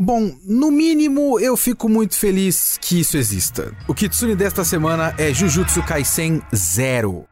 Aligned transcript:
Bom, 0.00 0.32
no 0.44 0.70
mínimo 0.70 1.40
eu 1.40 1.56
fico 1.56 1.88
muito 1.88 2.16
feliz 2.16 2.78
que 2.80 3.00
isso 3.00 3.16
exista. 3.16 3.74
O 3.88 3.92
Kitsune 3.92 4.36
desta 4.36 4.62
semana 4.64 5.12
é 5.18 5.34
Jujutsu 5.34 5.82
Kaisen 5.82 6.40
Zero. 6.54 7.26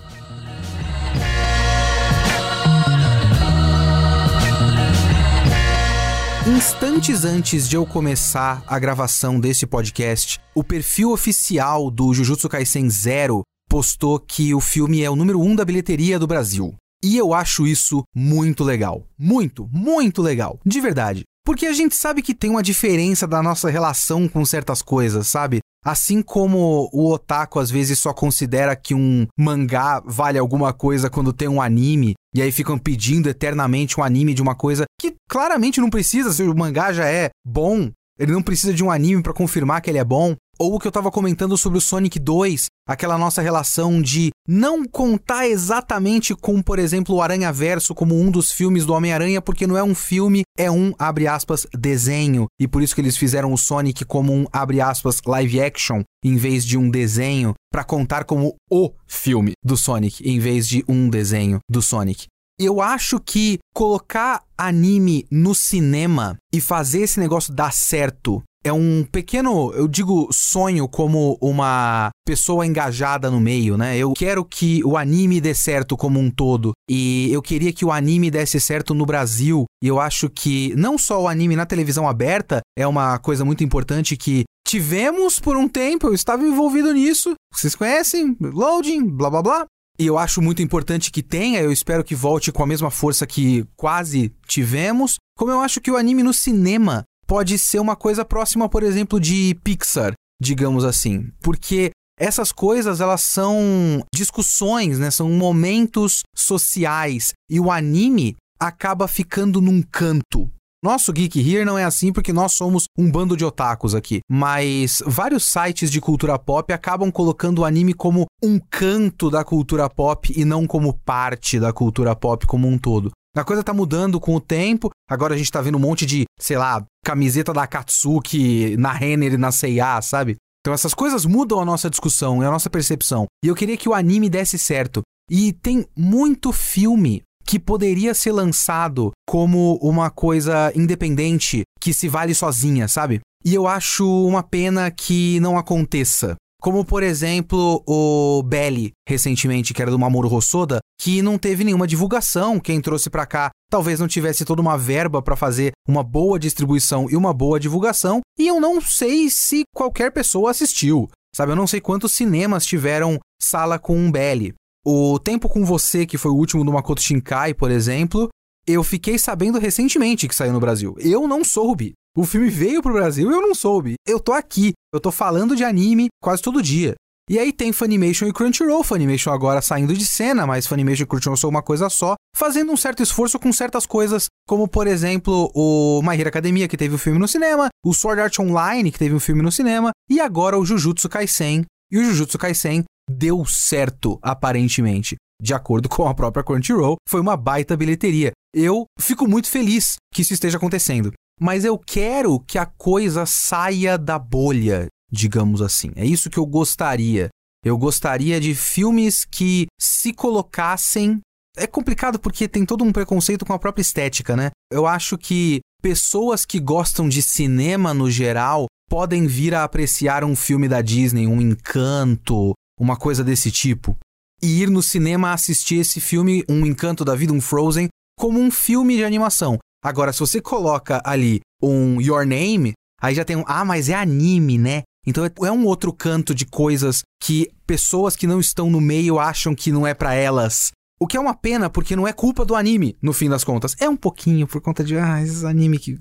Instantes 6.56 7.26
antes 7.26 7.68
de 7.68 7.76
eu 7.76 7.88
começar 7.88 8.64
a 8.68 8.78
gravação 8.78 9.40
desse 9.40 9.66
podcast, 9.66 10.40
o 10.54 10.64
perfil 10.64 11.12
oficial 11.12 11.90
do 11.90 12.14
Jujutsu 12.14 12.48
Kaisen 12.48 12.88
Zero 12.88 13.42
postou 13.68 14.20
que 14.20 14.54
o 14.54 14.60
filme 14.60 15.02
é 15.02 15.10
o 15.10 15.16
número 15.16 15.42
1 15.42 15.44
um 15.44 15.56
da 15.56 15.66
bilheteria 15.66 16.20
do 16.20 16.28
Brasil. 16.28 16.76
E 17.04 17.18
eu 17.18 17.34
acho 17.34 17.66
isso 17.66 18.04
muito 18.14 18.64
legal. 18.64 19.06
Muito, 19.18 19.70
muito 19.72 20.22
legal. 20.22 20.60
De 20.66 20.82
verdade. 20.82 21.24
Porque 21.46 21.66
a 21.66 21.74
gente 21.74 21.96
sabe 21.96 22.22
que 22.22 22.34
tem 22.34 22.50
uma 22.50 22.62
diferença 22.62 23.26
da 23.26 23.42
nossa 23.42 23.70
relação 23.70 24.28
com 24.28 24.46
certas 24.46 24.82
coisas, 24.82 25.28
sabe? 25.28 25.60
Assim 25.84 26.22
como 26.22 26.90
o 26.92 27.12
otaku 27.12 27.58
às 27.58 27.72
vezes 27.72 27.98
só 28.00 28.14
considera 28.14 28.76
que 28.76 28.94
um 28.94 29.26
mangá 29.38 30.02
vale 30.06 30.38
alguma 30.38 30.74
coisa 30.74 31.10
quando 31.10 31.32
tem 31.32 31.48
um 31.48 31.62
anime, 31.62 32.14
e 32.36 32.42
aí 32.42 32.52
ficam 32.52 32.78
pedindo 32.78 33.30
eternamente 33.30 34.00
um 34.00 34.04
anime 34.04 34.34
de 34.34 34.42
uma 34.42 34.54
coisa 34.54 34.84
que 35.00 35.16
claramente 35.30 35.80
não 35.80 35.90
precisa, 35.90 36.34
se 36.34 36.44
o 36.44 36.56
mangá 36.56 36.92
já 36.92 37.08
é 37.08 37.30
bom, 37.48 37.90
ele 38.20 38.34
não 38.34 38.44
precisa 38.44 38.74
de 38.74 38.84
um 38.84 38.92
anime 38.92 39.24
para 39.24 39.34
confirmar 39.34 39.82
que 39.82 39.90
ele 39.90 39.98
é 39.98 40.04
bom. 40.04 40.36
Ou 40.62 40.76
o 40.76 40.80
que 40.80 40.86
eu 40.86 40.92
tava 40.92 41.10
comentando 41.10 41.58
sobre 41.58 41.78
o 41.78 41.82
Sonic 41.82 42.20
2, 42.20 42.66
aquela 42.86 43.18
nossa 43.18 43.42
relação 43.42 44.02
de 44.02 44.30
não 44.46 44.84
contar 44.84 45.48
exatamente 45.48 46.36
com, 46.36 46.62
por 46.62 46.78
exemplo, 46.78 47.16
o 47.16 47.22
Aranha 47.22 47.50
Verso 47.50 47.96
como 47.96 48.20
um 48.20 48.30
dos 48.30 48.52
filmes 48.52 48.86
do 48.86 48.94
Homem-Aranha, 48.94 49.42
porque 49.42 49.66
não 49.66 49.78
é 49.78 49.84
um 49.84 49.96
filme, 49.96 50.42
é 50.58 50.70
um, 50.70 50.94
abre 51.00 51.28
aspas, 51.28 51.66
desenho. 51.74 52.46
E 52.60 52.68
por 52.68 52.82
isso 52.82 52.94
que 52.94 53.00
eles 53.00 53.16
fizeram 53.16 53.54
o 53.54 53.58
Sonic 53.58 54.04
como 54.04 54.34
um, 54.34 54.46
abre 54.52 54.82
aspas, 54.82 55.22
live 55.26 55.62
action, 55.62 56.02
em 56.26 56.36
vez 56.36 56.66
de 56.66 56.78
um 56.78 56.90
desenho, 56.90 57.54
para 57.72 57.86
contar 57.86 58.26
como 58.26 58.56
o 58.70 58.92
filme 59.08 59.54
do 59.64 59.78
Sonic, 59.78 60.28
em 60.28 60.40
vez 60.40 60.68
de 60.68 60.84
um 60.90 61.10
desenho 61.10 61.60
do 61.70 61.82
Sonic. 61.82 62.26
Eu 62.60 62.82
acho 62.82 63.18
que 63.22 63.60
colocar 63.74 64.44
anime 64.58 65.26
no 65.32 65.56
cinema 65.56 66.36
e 66.54 66.60
fazer 66.60 67.04
esse 67.04 67.18
negócio 67.18 67.54
dar 67.54 67.72
certo 67.72 68.44
é 68.64 68.74
um 68.74 69.04
pequeno, 69.04 69.72
eu 69.74 69.88
digo 69.88 70.28
sonho 70.32 70.88
como 70.88 71.38
uma 71.42 72.10
pessoa 72.26 72.66
engajada 72.66 73.32
no 73.32 73.40
meio, 73.40 73.78
né? 73.78 73.98
Eu 73.98 74.14
quero 74.14 74.44
que 74.44 74.84
o 74.84 74.98
anime 74.98 75.40
dê 75.40 75.54
certo 75.54 75.96
como 75.96 76.20
um 76.20 76.30
todo. 76.30 76.74
E 76.90 77.32
eu 77.32 77.42
queria 77.42 77.72
que 77.72 77.86
o 77.86 77.92
anime 77.92 78.30
desse 78.30 78.60
certo 78.60 78.94
no 78.94 79.06
Brasil. 79.06 79.66
E 79.82 79.88
eu 79.88 80.00
acho 80.00 80.30
que 80.30 80.74
não 80.76 80.98
só 80.98 81.22
o 81.22 81.28
anime 81.28 81.56
na 81.56 81.66
televisão 81.66 82.08
aberta 82.08 82.60
é 82.78 82.86
uma 82.86 83.18
coisa 83.18 83.46
muito 83.46 83.64
importante 83.64 84.18
que 84.18 84.44
tivemos 84.68 85.40
por 85.40 85.58
um 85.58 85.68
tempo, 85.68 86.08
eu 86.08 86.14
estava 86.14 86.44
envolvido 86.44 86.94
nisso. 86.94 87.34
Vocês 87.52 87.76
conhecem? 87.76 88.38
Loading, 88.40 89.06
blá 89.06 89.30
blá 89.30 89.42
blá. 89.42 89.66
E 89.98 90.06
eu 90.06 90.18
acho 90.18 90.42
muito 90.42 90.62
importante 90.62 91.12
que 91.12 91.22
tenha, 91.22 91.60
eu 91.60 91.74
espero 91.74 92.06
que 92.06 92.16
volte 92.16 92.54
com 92.54 92.64
a 92.64 92.68
mesma 92.68 92.90
força 92.90 93.28
que 93.28 93.66
quase 93.76 94.34
tivemos. 94.48 95.16
Como 95.38 95.52
eu 95.52 95.60
acho 95.60 95.82
que 95.82 95.92
o 95.92 95.98
anime 95.98 96.24
no 96.24 96.34
cinema 96.34 97.04
pode 97.30 97.60
ser 97.60 97.78
uma 97.78 97.96
coisa 97.96 98.26
próxima, 98.26 98.68
por 98.68 98.82
exemplo, 98.82 99.20
de 99.20 99.56
Pixar, 99.64 100.14
digamos 100.42 100.84
assim. 100.84 101.30
Porque 101.40 101.92
essas 102.20 102.52
coisas, 102.52 103.00
elas 103.00 103.22
são 103.22 104.04
discussões, 104.14 104.98
né? 104.98 105.12
São 105.12 105.30
momentos 105.30 106.24
sociais. 106.36 107.34
E 107.48 107.60
o 107.60 107.70
anime 107.70 108.36
acaba 108.60 109.08
ficando 109.08 109.62
num 109.62 109.84
canto. 109.84 110.50
Nosso 110.84 111.14
Geek 111.14 111.40
Here 111.40 111.66
não 111.66 111.78
é 111.78 111.84
assim 111.84 112.12
porque 112.12 112.34
nós 112.34 112.54
somos 112.54 112.86
um 112.98 113.12
bando 113.12 113.38
de 113.38 113.46
otakus 113.46 113.94
aqui, 113.94 114.22
mas 114.32 115.04
vários 115.06 115.44
sites 115.46 115.92
de 115.92 116.00
cultura 116.00 116.40
pop 116.40 116.72
acabam 116.72 117.12
colocando 117.12 117.60
o 117.60 117.66
anime 117.66 117.94
como 117.94 118.26
um 118.42 118.58
canto 118.58 119.30
da 119.30 119.44
cultura 119.44 119.90
pop 119.90 120.34
e 120.36 120.46
não 120.46 120.66
como 120.66 120.94
parte 120.94 121.60
da 121.60 121.74
cultura 121.74 122.16
pop 122.16 122.48
como 122.48 122.66
um 122.66 122.78
todo. 122.78 123.12
A 123.40 123.44
coisa 123.46 123.64
tá 123.64 123.74
mudando 123.74 124.20
com 124.20 124.36
o 124.36 124.42
tempo. 124.42 124.90
Agora 125.10 125.34
a 125.34 125.38
gente 125.38 125.52
tá 125.52 125.62
vendo 125.62 125.78
um 125.78 125.82
monte 125.82 126.06
de, 126.06 126.26
sei 126.38 126.58
lá, 126.58 126.86
camiseta 127.06 127.54
da 127.54 127.66
Katsuki 127.66 128.76
na 128.78 128.92
Renner 128.92 129.34
e 129.34 129.38
na 129.38 129.50
C&A, 129.50 130.02
sabe? 130.02 130.36
Então 130.60 130.74
essas 130.74 130.94
coisas 130.94 131.26
mudam 131.26 131.62
a 131.62 131.66
nossa 131.66 131.90
discussão 131.90 132.44
e 132.44 132.46
a 132.46 132.52
nossa 132.52 132.70
percepção. 132.70 133.28
E 133.44 133.48
eu 133.48 133.56
queria 133.56 133.78
que 133.78 133.88
o 133.88 133.94
anime 133.94 134.30
desse 134.30 134.60
certo. 134.60 135.02
E 135.32 135.54
tem 135.54 135.88
muito 135.96 136.52
filme 136.52 137.22
que 137.46 137.58
poderia 137.58 138.14
ser 138.14 138.34
lançado 138.34 139.12
como 139.26 139.80
uma 139.82 140.10
coisa 140.10 140.72
independente 140.76 141.64
que 141.80 141.94
se 141.94 142.10
vale 142.10 142.36
sozinha, 142.36 142.90
sabe? 142.90 143.22
E 143.46 143.56
eu 143.56 143.68
acho 143.68 144.06
uma 144.28 144.44
pena 144.44 144.92
que 144.92 145.40
não 145.40 145.58
aconteça. 145.58 146.36
Como, 146.62 146.84
por 146.84 147.04
exemplo, 147.04 147.82
o 147.88 148.44
Belly, 148.44 148.92
recentemente, 149.08 149.74
que 149.74 149.82
era 149.82 149.90
do 149.90 149.98
Mamoru 149.98 150.34
Hosoda, 150.34 150.80
que 151.00 151.22
não 151.22 151.38
teve 151.38 151.64
nenhuma 151.64 151.88
divulgação. 151.88 152.60
Quem 152.60 152.82
trouxe 152.82 153.10
para 153.10 153.26
cá 153.26 153.50
talvez 153.70 154.00
não 154.00 154.08
tivesse 154.08 154.44
toda 154.44 154.62
uma 154.62 154.78
verba 154.78 155.22
para 155.22 155.38
fazer 155.38 155.72
uma 155.88 156.04
boa 156.04 156.38
distribuição 156.38 157.10
e 157.10 157.16
uma 157.16 157.34
boa 157.34 157.60
divulgação. 157.60 158.20
E 158.38 158.48
eu 158.48 158.60
não 158.60 158.82
sei 158.82 159.30
se 159.30 159.64
qualquer 159.74 160.12
pessoa 160.12 160.52
assistiu. 160.52 161.10
Sabe, 161.34 161.54
eu 161.54 161.56
não 161.56 161.68
sei 161.68 161.80
quantos 161.80 162.12
cinemas 162.12 162.66
tiveram 162.66 163.20
sala 163.42 163.80
com 163.80 163.96
um 163.96 164.12
Belly. 164.12 164.54
O 164.86 165.20
Tempo 165.20 165.48
com 165.48 165.64
Você, 165.64 166.06
que 166.06 166.18
foi 166.18 166.32
o 166.32 166.36
último 166.36 166.66
do 166.66 166.74
Makoto 166.74 167.02
Shinkai, 167.02 167.54
por 167.54 167.70
exemplo, 167.72 168.28
eu 168.72 168.84
fiquei 168.84 169.18
sabendo 169.18 169.60
recentemente 169.60 170.28
que 170.28 170.36
saiu 170.36 170.54
no 170.54 170.60
Brasil. 170.60 170.96
Eu 171.00 171.28
não 171.28 171.44
soube. 171.44 171.94
O 172.16 172.26
filme 172.26 172.50
veio 172.50 172.82
pro 172.82 172.94
Brasil 172.94 173.30
e 173.32 173.34
eu 173.34 173.42
não 173.42 173.56
soube. 173.56 173.96
Eu 174.06 174.20
tô 174.20 174.34
aqui, 174.34 174.74
eu 174.94 175.00
tô 175.00 175.12
falando 175.12 175.56
de 175.56 175.64
anime 175.64 176.08
quase 176.22 176.42
todo 176.42 176.62
dia. 176.62 176.96
E 177.30 177.38
aí 177.38 177.54
tem 177.54 177.72
Funimation 177.72 178.26
e 178.26 178.34
Crunchyroll, 178.34 178.84
Funimation 178.84 179.32
agora 179.32 179.62
saindo 179.62 179.94
de 179.94 180.04
cena, 180.04 180.48
mas 180.48 180.66
Funimation 180.66 181.04
e 181.04 181.06
Crunchyroll 181.06 181.38
são 181.38 181.50
uma 181.50 181.62
coisa 181.62 181.88
só, 181.88 182.16
fazendo 182.36 182.72
um 182.72 182.78
certo 182.78 183.04
esforço 183.04 183.38
com 183.38 183.54
certas 183.54 183.86
coisas, 183.86 184.26
como 184.48 184.68
por 184.68 184.88
exemplo 184.88 185.52
o 185.54 186.02
My 186.02 186.20
Hero 186.20 186.30
Academia, 186.30 186.68
que 186.68 186.76
teve 186.76 186.94
o 186.94 186.96
um 186.96 187.00
filme 187.00 187.20
no 187.20 187.28
cinema, 187.28 187.70
o 187.86 187.94
Sword 187.94 188.22
Art 188.22 188.40
Online, 188.40 188.92
que 188.92 188.98
teve 188.98 189.14
um 189.14 189.20
filme 189.20 189.44
no 189.44 189.52
cinema, 189.52 189.92
e 190.10 190.20
agora 190.20 190.58
o 190.58 190.66
Jujutsu 190.66 191.08
Kaisen. 191.08 191.66
E 191.92 192.00
o 192.00 192.04
Jujutsu 192.04 192.38
Kaisen 192.40 192.84
deu 193.08 193.46
certo, 193.46 194.18
aparentemente. 194.24 195.16
De 195.42 195.54
acordo 195.54 195.88
com 195.88 196.08
a 196.08 196.14
própria 196.14 196.44
Crunchyroll, 196.44 196.98
foi 197.08 197.22
uma 197.22 197.38
baita 197.38 197.78
bilheteria. 197.78 198.32
Eu 198.54 198.86
fico 199.00 199.28
muito 199.28 199.48
feliz 199.48 199.96
que 200.14 200.22
isso 200.22 200.34
esteja 200.34 200.58
acontecendo 200.58 201.14
mas 201.40 201.64
eu 201.64 201.78
quero 201.78 202.40
que 202.42 202.58
a 202.58 202.66
coisa 202.66 203.26
saia 203.26 203.98
da 203.98 204.20
bolha, 204.20 204.88
digamos 205.10 205.62
assim. 205.62 205.92
É 205.96 206.06
isso 206.06 206.30
que 206.30 206.38
eu 206.38 206.46
gostaria. 206.46 207.30
Eu 207.64 207.78
gostaria 207.78 208.40
de 208.40 208.54
filmes 208.54 209.24
que 209.24 209.68
se 209.80 210.12
colocassem. 210.12 211.22
É 211.58 211.66
complicado 211.66 212.20
porque 212.20 212.48
tem 212.48 212.66
todo 212.66 212.84
um 212.84 212.92
preconceito 212.92 213.46
com 213.46 213.54
a 213.54 213.60
própria 213.60 213.82
estética, 213.82 214.36
né? 214.36 214.50
Eu 214.72 214.86
acho 214.86 215.18
que 215.18 215.62
pessoas 215.82 216.46
que 216.46 216.60
gostam 216.60 217.08
de 217.08 217.22
cinema 217.22 217.94
no 217.94 218.12
geral 218.12 218.66
podem 218.90 219.26
vir 219.26 219.56
a 219.56 219.64
apreciar 219.64 220.24
um 220.24 220.36
filme 220.36 220.68
da 220.68 220.82
Disney, 220.82 221.26
um 221.26 221.40
encanto, 221.40 222.54
uma 222.80 222.98
coisa 222.98 223.24
desse 223.24 223.50
tipo. 223.50 223.98
E 224.42 224.62
ir 224.62 224.70
no 224.70 224.82
cinema 224.82 225.34
assistir 225.34 225.80
esse 225.80 226.00
filme, 226.00 226.44
Um 226.50 226.66
Encanto 226.66 227.04
da 227.04 227.16
Vida, 227.16 227.34
um 227.34 227.42
Frozen, 227.42 227.90
como 228.18 228.40
um 228.40 228.50
filme 228.50 228.96
de 228.96 229.04
animação. 229.04 229.58
Agora, 229.84 230.12
se 230.12 230.20
você 230.20 230.42
coloca 230.42 231.02
ali 231.06 231.40
um 231.62 232.02
Your 232.02 232.26
Name, 232.26 232.74
aí 233.02 233.16
já 233.16 233.24
tem 233.24 233.36
um. 233.36 233.44
Ah, 233.48 233.64
mas 233.64 233.90
é 233.90 233.96
anime, 233.96 234.58
né? 234.58 234.84
Então 235.06 235.26
é, 235.26 235.32
é 235.44 235.52
um 235.52 235.66
outro 235.66 235.94
canto 235.94 236.36
de 236.36 236.46
coisas 236.46 237.02
que 237.22 237.50
pessoas 237.66 238.16
que 238.16 238.28
não 238.28 238.40
estão 238.40 238.70
no 238.70 238.82
meio 238.82 239.20
acham 239.20 239.56
que 239.56 239.72
não 239.72 239.88
é 239.88 239.94
para 239.94 240.14
elas. 240.14 240.72
O 241.00 241.08
que 241.08 241.16
é 241.16 241.20
uma 241.20 241.34
pena, 241.34 241.70
porque 241.70 241.96
não 241.96 242.08
é 242.08 242.12
culpa 242.12 242.44
do 242.44 242.56
anime, 242.56 242.98
no 243.02 243.14
fim 243.14 243.30
das 243.30 243.46
contas. 243.46 243.74
É 243.80 243.88
um 243.90 243.96
pouquinho 243.96 244.46
por 244.46 244.60
conta 244.60 244.84
de, 244.84 244.98
ah, 244.98 245.22
esses 245.22 245.46
anime 245.46 245.80
que. 245.80 245.98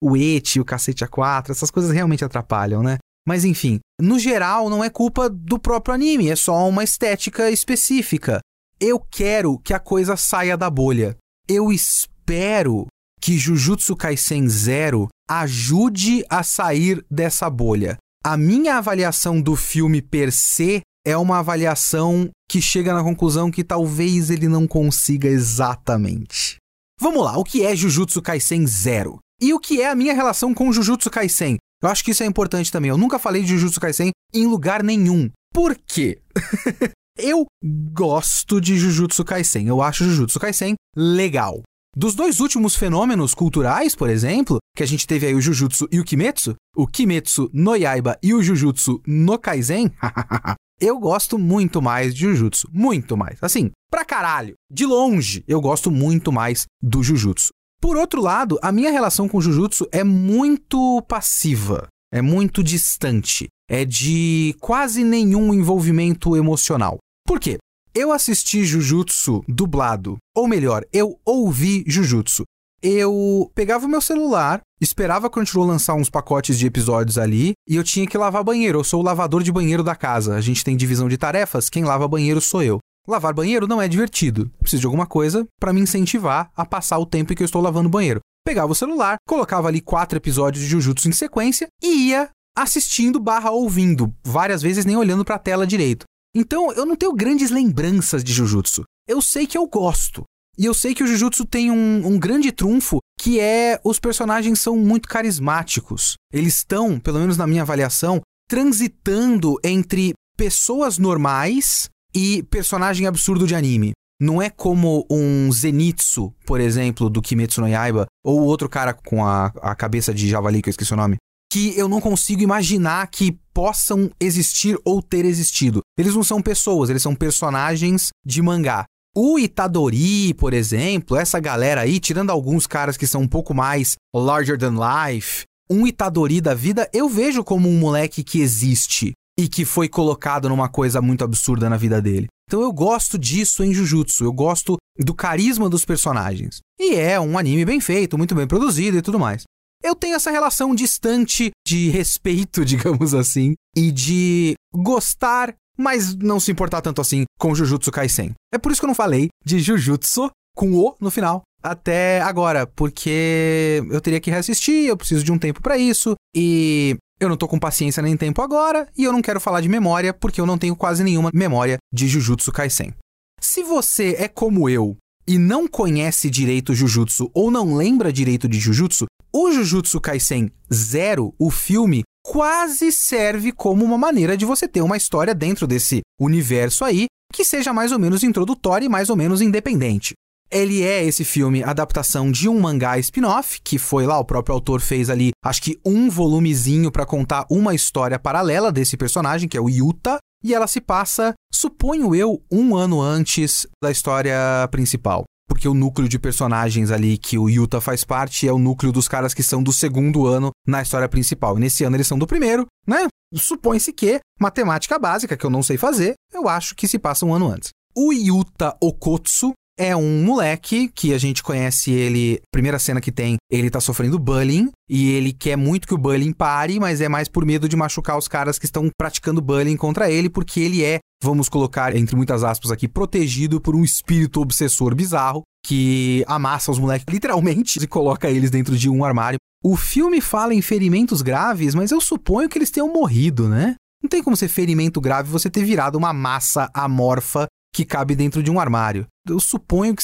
O 0.00 0.16
Eti, 0.16 0.60
o 0.60 0.64
Cacete 0.64 1.04
A4, 1.04 1.50
essas 1.50 1.70
coisas 1.70 1.90
realmente 1.90 2.24
atrapalham, 2.24 2.82
né? 2.82 2.98
Mas 3.26 3.44
enfim, 3.44 3.80
no 4.00 4.18
geral, 4.18 4.70
não 4.70 4.84
é 4.84 4.88
culpa 4.88 5.28
do 5.28 5.58
próprio 5.58 5.94
anime, 5.94 6.30
é 6.30 6.36
só 6.36 6.68
uma 6.68 6.84
estética 6.84 7.50
específica. 7.50 8.40
Eu 8.78 9.00
quero 9.00 9.58
que 9.58 9.74
a 9.74 9.80
coisa 9.80 10.16
saia 10.16 10.56
da 10.56 10.70
bolha. 10.70 11.16
Eu 11.48 11.72
espero 11.72 12.86
que 13.20 13.36
Jujutsu 13.38 13.96
Kaisen 13.96 14.48
Zero 14.48 15.08
ajude 15.28 16.24
a 16.30 16.42
sair 16.42 17.04
dessa 17.10 17.50
bolha. 17.50 17.96
A 18.24 18.36
minha 18.36 18.76
avaliação 18.76 19.40
do 19.40 19.56
filme 19.56 20.02
per 20.02 20.32
se 20.32 20.80
é 21.06 21.16
uma 21.16 21.38
avaliação 21.38 22.28
que 22.48 22.60
chega 22.60 22.92
na 22.92 23.02
conclusão 23.02 23.50
que 23.50 23.64
talvez 23.64 24.30
ele 24.30 24.48
não 24.48 24.66
consiga 24.66 25.28
exatamente. 25.28 26.56
Vamos 27.00 27.24
lá, 27.24 27.36
o 27.36 27.44
que 27.44 27.64
é 27.64 27.74
Jujutsu 27.74 28.22
Kaisen 28.22 28.66
Zero? 28.66 29.18
E 29.40 29.52
o 29.52 29.60
que 29.60 29.80
é 29.80 29.88
a 29.88 29.94
minha 29.94 30.14
relação 30.14 30.54
com 30.54 30.72
Jujutsu 30.72 31.10
Kaisen? 31.10 31.56
Eu 31.82 31.88
acho 31.88 32.04
que 32.04 32.10
isso 32.10 32.22
é 32.22 32.26
importante 32.26 32.72
também. 32.72 32.90
Eu 32.90 32.98
nunca 32.98 33.18
falei 33.18 33.42
de 33.42 33.48
Jujutsu 33.48 33.80
Kaisen 33.80 34.10
em 34.32 34.46
lugar 34.46 34.82
nenhum. 34.82 35.30
Por 35.52 35.76
quê? 35.76 36.20
eu 37.18 37.46
gosto 37.92 38.60
de 38.60 38.78
Jujutsu 38.78 39.24
Kaisen. 39.24 39.66
Eu 39.66 39.82
acho 39.82 40.04
Jujutsu 40.04 40.38
Kaisen 40.38 40.74
legal. 40.96 41.62
Dos 41.98 42.14
dois 42.14 42.40
últimos 42.40 42.76
fenômenos 42.76 43.32
culturais, 43.32 43.94
por 43.94 44.10
exemplo, 44.10 44.58
que 44.76 44.82
a 44.82 44.86
gente 44.86 45.06
teve 45.06 45.26
aí 45.26 45.34
o 45.34 45.40
Jujutsu 45.40 45.88
e 45.90 45.98
o 45.98 46.04
Kimetsu, 46.04 46.54
o 46.76 46.86
Kimetsu 46.86 47.48
no 47.54 47.74
Yaiba 47.74 48.18
e 48.22 48.34
o 48.34 48.42
Jujutsu 48.42 49.00
no 49.06 49.38
Kaisen, 49.38 49.90
eu 50.78 50.98
gosto 50.98 51.38
muito 51.38 51.80
mais 51.80 52.14
de 52.14 52.20
Jujutsu. 52.26 52.68
Muito 52.70 53.16
mais. 53.16 53.38
Assim, 53.40 53.70
pra 53.90 54.04
caralho. 54.04 54.54
De 54.70 54.84
longe, 54.84 55.42
eu 55.48 55.58
gosto 55.58 55.90
muito 55.90 56.30
mais 56.30 56.66
do 56.82 57.02
Jujutsu. 57.02 57.48
Por 57.86 57.96
outro 57.96 58.20
lado, 58.20 58.58
a 58.62 58.72
minha 58.72 58.90
relação 58.90 59.28
com 59.28 59.40
Jujutsu 59.40 59.86
é 59.92 60.02
muito 60.02 61.00
passiva, 61.02 61.86
é 62.12 62.20
muito 62.20 62.60
distante, 62.60 63.46
é 63.70 63.84
de 63.84 64.56
quase 64.58 65.04
nenhum 65.04 65.54
envolvimento 65.54 66.36
emocional. 66.36 66.98
Por 67.24 67.38
quê? 67.38 67.58
Eu 67.94 68.10
assisti 68.10 68.64
Jujutsu 68.64 69.44
dublado, 69.46 70.16
ou 70.34 70.48
melhor, 70.48 70.84
eu 70.92 71.16
ouvi 71.24 71.84
Jujutsu. 71.86 72.42
Eu 72.82 73.52
pegava 73.54 73.86
o 73.86 73.88
meu 73.88 74.00
celular, 74.00 74.62
esperava 74.80 75.30
Crunchyroll 75.30 75.68
lançar 75.68 75.94
uns 75.94 76.10
pacotes 76.10 76.58
de 76.58 76.66
episódios 76.66 77.16
ali, 77.16 77.52
e 77.68 77.76
eu 77.76 77.84
tinha 77.84 78.06
que 78.08 78.18
lavar 78.18 78.42
banheiro. 78.42 78.80
Eu 78.80 78.84
sou 78.84 79.00
o 79.00 79.04
lavador 79.04 79.44
de 79.44 79.52
banheiro 79.52 79.84
da 79.84 79.94
casa. 79.94 80.34
A 80.34 80.40
gente 80.40 80.64
tem 80.64 80.76
divisão 80.76 81.08
de 81.08 81.16
tarefas, 81.16 81.70
quem 81.70 81.84
lava 81.84 82.08
banheiro 82.08 82.40
sou 82.40 82.64
eu. 82.64 82.80
Lavar 83.08 83.32
banheiro 83.32 83.68
não 83.68 83.80
é 83.80 83.86
divertido. 83.86 84.50
Preciso 84.58 84.80
de 84.80 84.86
alguma 84.86 85.06
coisa 85.06 85.46
para 85.60 85.72
me 85.72 85.80
incentivar 85.80 86.50
a 86.56 86.64
passar 86.64 86.98
o 86.98 87.06
tempo 87.06 87.32
em 87.32 87.36
que 87.36 87.42
eu 87.42 87.46
estou 87.46 87.62
lavando 87.62 87.88
banheiro. 87.88 88.20
Pegava 88.44 88.72
o 88.72 88.74
celular, 88.74 89.16
colocava 89.26 89.68
ali 89.68 89.80
quatro 89.80 90.16
episódios 90.18 90.64
de 90.64 90.70
Jujutsu 90.70 91.08
em 91.08 91.12
sequência 91.12 91.68
e 91.82 92.08
ia 92.08 92.30
assistindo 92.56 93.20
barra 93.20 93.50
ouvindo, 93.50 94.12
várias 94.24 94.62
vezes 94.62 94.84
nem 94.84 94.96
olhando 94.96 95.24
para 95.24 95.36
a 95.36 95.38
tela 95.38 95.66
direito. 95.66 96.04
Então 96.34 96.72
eu 96.72 96.84
não 96.84 96.96
tenho 96.96 97.12
grandes 97.12 97.50
lembranças 97.50 98.24
de 98.24 98.32
Jujutsu. 98.32 98.82
Eu 99.06 99.22
sei 99.22 99.46
que 99.46 99.56
eu 99.56 99.66
gosto. 99.66 100.24
E 100.58 100.64
eu 100.64 100.74
sei 100.74 100.94
que 100.94 101.04
o 101.04 101.06
Jujutsu 101.06 101.44
tem 101.44 101.70
um, 101.70 102.06
um 102.06 102.18
grande 102.18 102.50
trunfo 102.50 102.98
que 103.20 103.38
é 103.38 103.80
os 103.84 103.98
personagens 103.98 104.60
são 104.60 104.76
muito 104.76 105.08
carismáticos. 105.08 106.14
Eles 106.32 106.56
estão, 106.56 106.98
pelo 106.98 107.18
menos 107.18 107.36
na 107.36 107.46
minha 107.46 107.62
avaliação, 107.62 108.20
transitando 108.48 109.58
entre 109.62 110.12
pessoas 110.36 110.98
normais 110.98 111.88
e 112.16 112.42
personagem 112.44 113.06
absurdo 113.06 113.46
de 113.46 113.54
anime. 113.54 113.92
Não 114.18 114.40
é 114.40 114.48
como 114.48 115.06
um 115.10 115.52
Zenitsu, 115.52 116.32
por 116.46 116.58
exemplo, 116.58 117.10
do 117.10 117.20
Kimetsu 117.20 117.60
no 117.60 117.68
Yaiba, 117.68 118.06
ou 118.24 118.40
outro 118.40 118.66
cara 118.70 118.94
com 118.94 119.22
a, 119.22 119.52
a 119.60 119.74
cabeça 119.74 120.14
de 120.14 120.26
javali, 120.26 120.62
que 120.62 120.70
eu 120.70 120.70
esqueci 120.70 120.94
o 120.94 120.96
nome, 120.96 121.18
que 121.52 121.78
eu 121.78 121.86
não 121.86 122.00
consigo 122.00 122.40
imaginar 122.40 123.06
que 123.08 123.38
possam 123.52 124.10
existir 124.18 124.78
ou 124.82 125.02
ter 125.02 125.26
existido. 125.26 125.80
Eles 125.98 126.14
não 126.14 126.24
são 126.24 126.40
pessoas, 126.40 126.88
eles 126.88 127.02
são 127.02 127.14
personagens 127.14 128.08
de 128.24 128.40
mangá. 128.40 128.86
O 129.14 129.38
Itadori, 129.38 130.32
por 130.32 130.54
exemplo, 130.54 131.18
essa 131.18 131.38
galera 131.38 131.82
aí, 131.82 132.00
tirando 132.00 132.30
alguns 132.30 132.66
caras 132.66 132.96
que 132.96 133.06
são 133.06 133.22
um 133.22 133.28
pouco 133.28 133.52
mais 133.52 133.96
larger 134.14 134.58
than 134.58 134.76
life, 134.78 135.44
um 135.68 135.86
Itadori 135.86 136.40
da 136.40 136.54
vida, 136.54 136.88
eu 136.94 137.10
vejo 137.10 137.44
como 137.44 137.68
um 137.68 137.78
moleque 137.78 138.24
que 138.24 138.40
existe 138.40 139.12
e 139.38 139.48
que 139.48 139.64
foi 139.64 139.88
colocado 139.88 140.48
numa 140.48 140.68
coisa 140.68 141.00
muito 141.00 141.22
absurda 141.22 141.68
na 141.68 141.76
vida 141.76 142.00
dele. 142.00 142.26
Então 142.48 142.62
eu 142.62 142.72
gosto 142.72 143.18
disso 143.18 143.62
em 143.64 143.74
Jujutsu, 143.74 144.24
eu 144.24 144.32
gosto 144.32 144.76
do 144.98 145.14
carisma 145.14 145.68
dos 145.68 145.84
personagens. 145.84 146.60
E 146.80 146.94
é 146.94 147.20
um 147.20 147.36
anime 147.36 147.64
bem 147.64 147.80
feito, 147.80 148.16
muito 148.16 148.34
bem 148.34 148.46
produzido 148.46 148.96
e 148.96 149.02
tudo 149.02 149.18
mais. 149.18 149.42
Eu 149.82 149.94
tenho 149.94 150.14
essa 150.14 150.30
relação 150.30 150.74
distante 150.74 151.50
de 151.66 151.90
respeito, 151.90 152.64
digamos 152.64 153.14
assim, 153.14 153.54
e 153.76 153.90
de 153.90 154.54
gostar, 154.74 155.54
mas 155.76 156.14
não 156.14 156.40
se 156.40 156.50
importar 156.50 156.80
tanto 156.80 157.00
assim 157.00 157.24
com 157.38 157.54
Jujutsu 157.54 157.90
Kaisen. 157.90 158.32
É 158.52 158.58
por 158.58 158.72
isso 158.72 158.80
que 158.80 158.84
eu 158.84 158.88
não 158.88 158.94
falei 158.94 159.28
de 159.44 159.58
Jujutsu 159.58 160.30
com 160.56 160.72
o 160.72 160.96
no 161.00 161.10
final 161.10 161.42
até 161.62 162.20
agora, 162.20 162.66
porque 162.66 163.82
eu 163.90 164.00
teria 164.00 164.20
que 164.20 164.30
reassistir, 164.30 164.86
eu 164.86 164.96
preciso 164.96 165.24
de 165.24 165.32
um 165.32 165.38
tempo 165.38 165.60
para 165.60 165.76
isso 165.76 166.14
e 166.34 166.96
eu 167.20 167.28
não 167.28 167.36
tô 167.36 167.48
com 167.48 167.58
paciência 167.58 168.02
nem 168.02 168.16
tempo 168.16 168.42
agora 168.42 168.88
e 168.96 169.04
eu 169.04 169.12
não 169.12 169.22
quero 169.22 169.40
falar 169.40 169.60
de 169.60 169.68
memória 169.68 170.12
porque 170.12 170.40
eu 170.40 170.46
não 170.46 170.58
tenho 170.58 170.76
quase 170.76 171.02
nenhuma 171.02 171.30
memória 171.32 171.78
de 171.92 172.06
Jujutsu 172.06 172.52
Kaisen. 172.52 172.92
Se 173.40 173.62
você 173.62 174.16
é 174.18 174.28
como 174.28 174.68
eu 174.68 174.96
e 175.26 175.38
não 175.38 175.66
conhece 175.66 176.30
direito 176.30 176.74
Jujutsu 176.74 177.30
ou 177.34 177.50
não 177.50 177.74
lembra 177.74 178.12
direito 178.12 178.48
de 178.48 178.58
Jujutsu, 178.58 179.06
o 179.32 179.50
Jujutsu 179.50 180.00
Kaisen 180.00 180.50
Zero, 180.72 181.34
o 181.38 181.50
filme, 181.50 182.02
quase 182.24 182.92
serve 182.92 183.52
como 183.52 183.84
uma 183.84 183.98
maneira 183.98 184.36
de 184.36 184.44
você 184.44 184.68
ter 184.68 184.82
uma 184.82 184.96
história 184.96 185.34
dentro 185.34 185.66
desse 185.66 186.00
universo 186.20 186.84
aí 186.84 187.06
que 187.32 187.44
seja 187.44 187.72
mais 187.72 187.92
ou 187.92 187.98
menos 187.98 188.22
introdutória 188.22 188.86
e 188.86 188.88
mais 188.88 189.10
ou 189.10 189.16
menos 189.16 189.40
independente. 189.40 190.14
Ele 190.50 190.82
é 190.82 191.04
esse 191.04 191.24
filme 191.24 191.62
adaptação 191.62 192.30
de 192.30 192.48
um 192.48 192.60
mangá 192.60 192.98
spin-off, 192.98 193.60
que 193.62 193.78
foi 193.78 194.06
lá, 194.06 194.18
o 194.18 194.24
próprio 194.24 194.54
autor 194.54 194.80
fez 194.80 195.10
ali, 195.10 195.30
acho 195.44 195.60
que 195.60 195.78
um 195.84 196.08
volumezinho 196.08 196.90
para 196.90 197.04
contar 197.04 197.46
uma 197.50 197.74
história 197.74 198.18
paralela 198.18 198.70
desse 198.70 198.96
personagem, 198.96 199.48
que 199.48 199.56
é 199.56 199.60
o 199.60 199.68
Yuta, 199.68 200.18
e 200.44 200.54
ela 200.54 200.68
se 200.68 200.80
passa, 200.80 201.34
suponho 201.52 202.14
eu, 202.14 202.40
um 202.50 202.76
ano 202.76 203.00
antes 203.00 203.66
da 203.82 203.90
história 203.90 204.68
principal. 204.70 205.24
Porque 205.48 205.68
o 205.68 205.74
núcleo 205.74 206.08
de 206.08 206.18
personagens 206.18 206.90
ali 206.90 207.16
que 207.18 207.38
o 207.38 207.48
Yuta 207.48 207.80
faz 207.80 208.04
parte 208.04 208.46
é 208.46 208.52
o 208.52 208.58
núcleo 208.58 208.92
dos 208.92 209.08
caras 209.08 209.32
que 209.32 209.42
são 209.42 209.62
do 209.62 209.72
segundo 209.72 210.26
ano 210.26 210.50
na 210.66 210.82
história 210.82 211.08
principal. 211.08 211.56
E 211.56 211.60
nesse 211.60 211.84
ano 211.84 211.96
eles 211.96 212.06
são 212.06 212.18
do 212.18 212.26
primeiro, 212.26 212.66
né? 212.86 213.06
Supõe-se 213.34 213.92
que, 213.92 214.20
matemática 214.40 214.98
básica, 214.98 215.36
que 215.36 215.46
eu 215.46 215.50
não 215.50 215.62
sei 215.62 215.76
fazer, 215.76 216.14
eu 216.32 216.48
acho 216.48 216.74
que 216.74 216.88
se 216.88 216.98
passa 216.98 217.24
um 217.24 217.32
ano 217.32 217.48
antes. 217.48 217.70
O 217.96 218.12
Yuta 218.12 218.76
Okotsu 218.80 219.52
é 219.78 219.94
um 219.94 220.24
moleque 220.24 220.88
que 220.88 221.12
a 221.12 221.18
gente 221.18 221.42
conhece 221.42 221.92
ele. 221.92 222.40
Primeira 222.50 222.78
cena 222.78 223.00
que 223.00 223.12
tem, 223.12 223.36
ele 223.50 223.70
tá 223.70 223.80
sofrendo 223.80 224.18
bullying 224.18 224.70
e 224.88 225.12
ele 225.12 225.32
quer 225.32 225.56
muito 225.56 225.86
que 225.86 225.94
o 225.94 225.98
bullying 225.98 226.32
pare, 226.32 226.80
mas 226.80 227.00
é 227.00 227.08
mais 227.08 227.28
por 227.28 227.44
medo 227.44 227.68
de 227.68 227.76
machucar 227.76 228.16
os 228.16 228.28
caras 228.28 228.58
que 228.58 228.64
estão 228.64 228.88
praticando 228.98 229.42
bullying 229.42 229.76
contra 229.76 230.10
ele, 230.10 230.30
porque 230.30 230.60
ele 230.60 230.82
é, 230.82 230.98
vamos 231.22 231.48
colocar 231.48 231.94
entre 231.94 232.16
muitas 232.16 232.42
aspas 232.42 232.70
aqui, 232.70 232.88
protegido 232.88 233.60
por 233.60 233.76
um 233.76 233.84
espírito 233.84 234.40
obsessor 234.40 234.94
bizarro 234.94 235.42
que 235.64 236.24
amassa 236.28 236.70
os 236.70 236.78
moleques 236.78 237.06
literalmente 237.12 237.82
e 237.82 237.86
coloca 237.86 238.30
eles 238.30 238.50
dentro 238.50 238.76
de 238.76 238.88
um 238.88 239.04
armário. 239.04 239.38
O 239.64 239.76
filme 239.76 240.20
fala 240.20 240.54
em 240.54 240.62
ferimentos 240.62 241.22
graves, 241.22 241.74
mas 241.74 241.90
eu 241.90 242.00
suponho 242.00 242.48
que 242.48 242.56
eles 242.56 242.70
tenham 242.70 242.92
morrido, 242.92 243.48
né? 243.48 243.74
Não 244.02 244.08
tem 244.08 244.22
como 244.22 244.36
ser 244.36 244.48
ferimento 244.48 245.00
grave 245.00 245.28
você 245.28 245.50
ter 245.50 245.64
virado 245.64 245.98
uma 245.98 246.12
massa 246.12 246.70
amorfa 246.72 247.46
que 247.76 247.84
cabe 247.84 248.16
dentro 248.16 248.42
de 248.42 248.50
um 248.50 248.58
armário. 248.58 249.06
Eu 249.28 249.38
suponho 249.38 249.94
que 249.94 250.02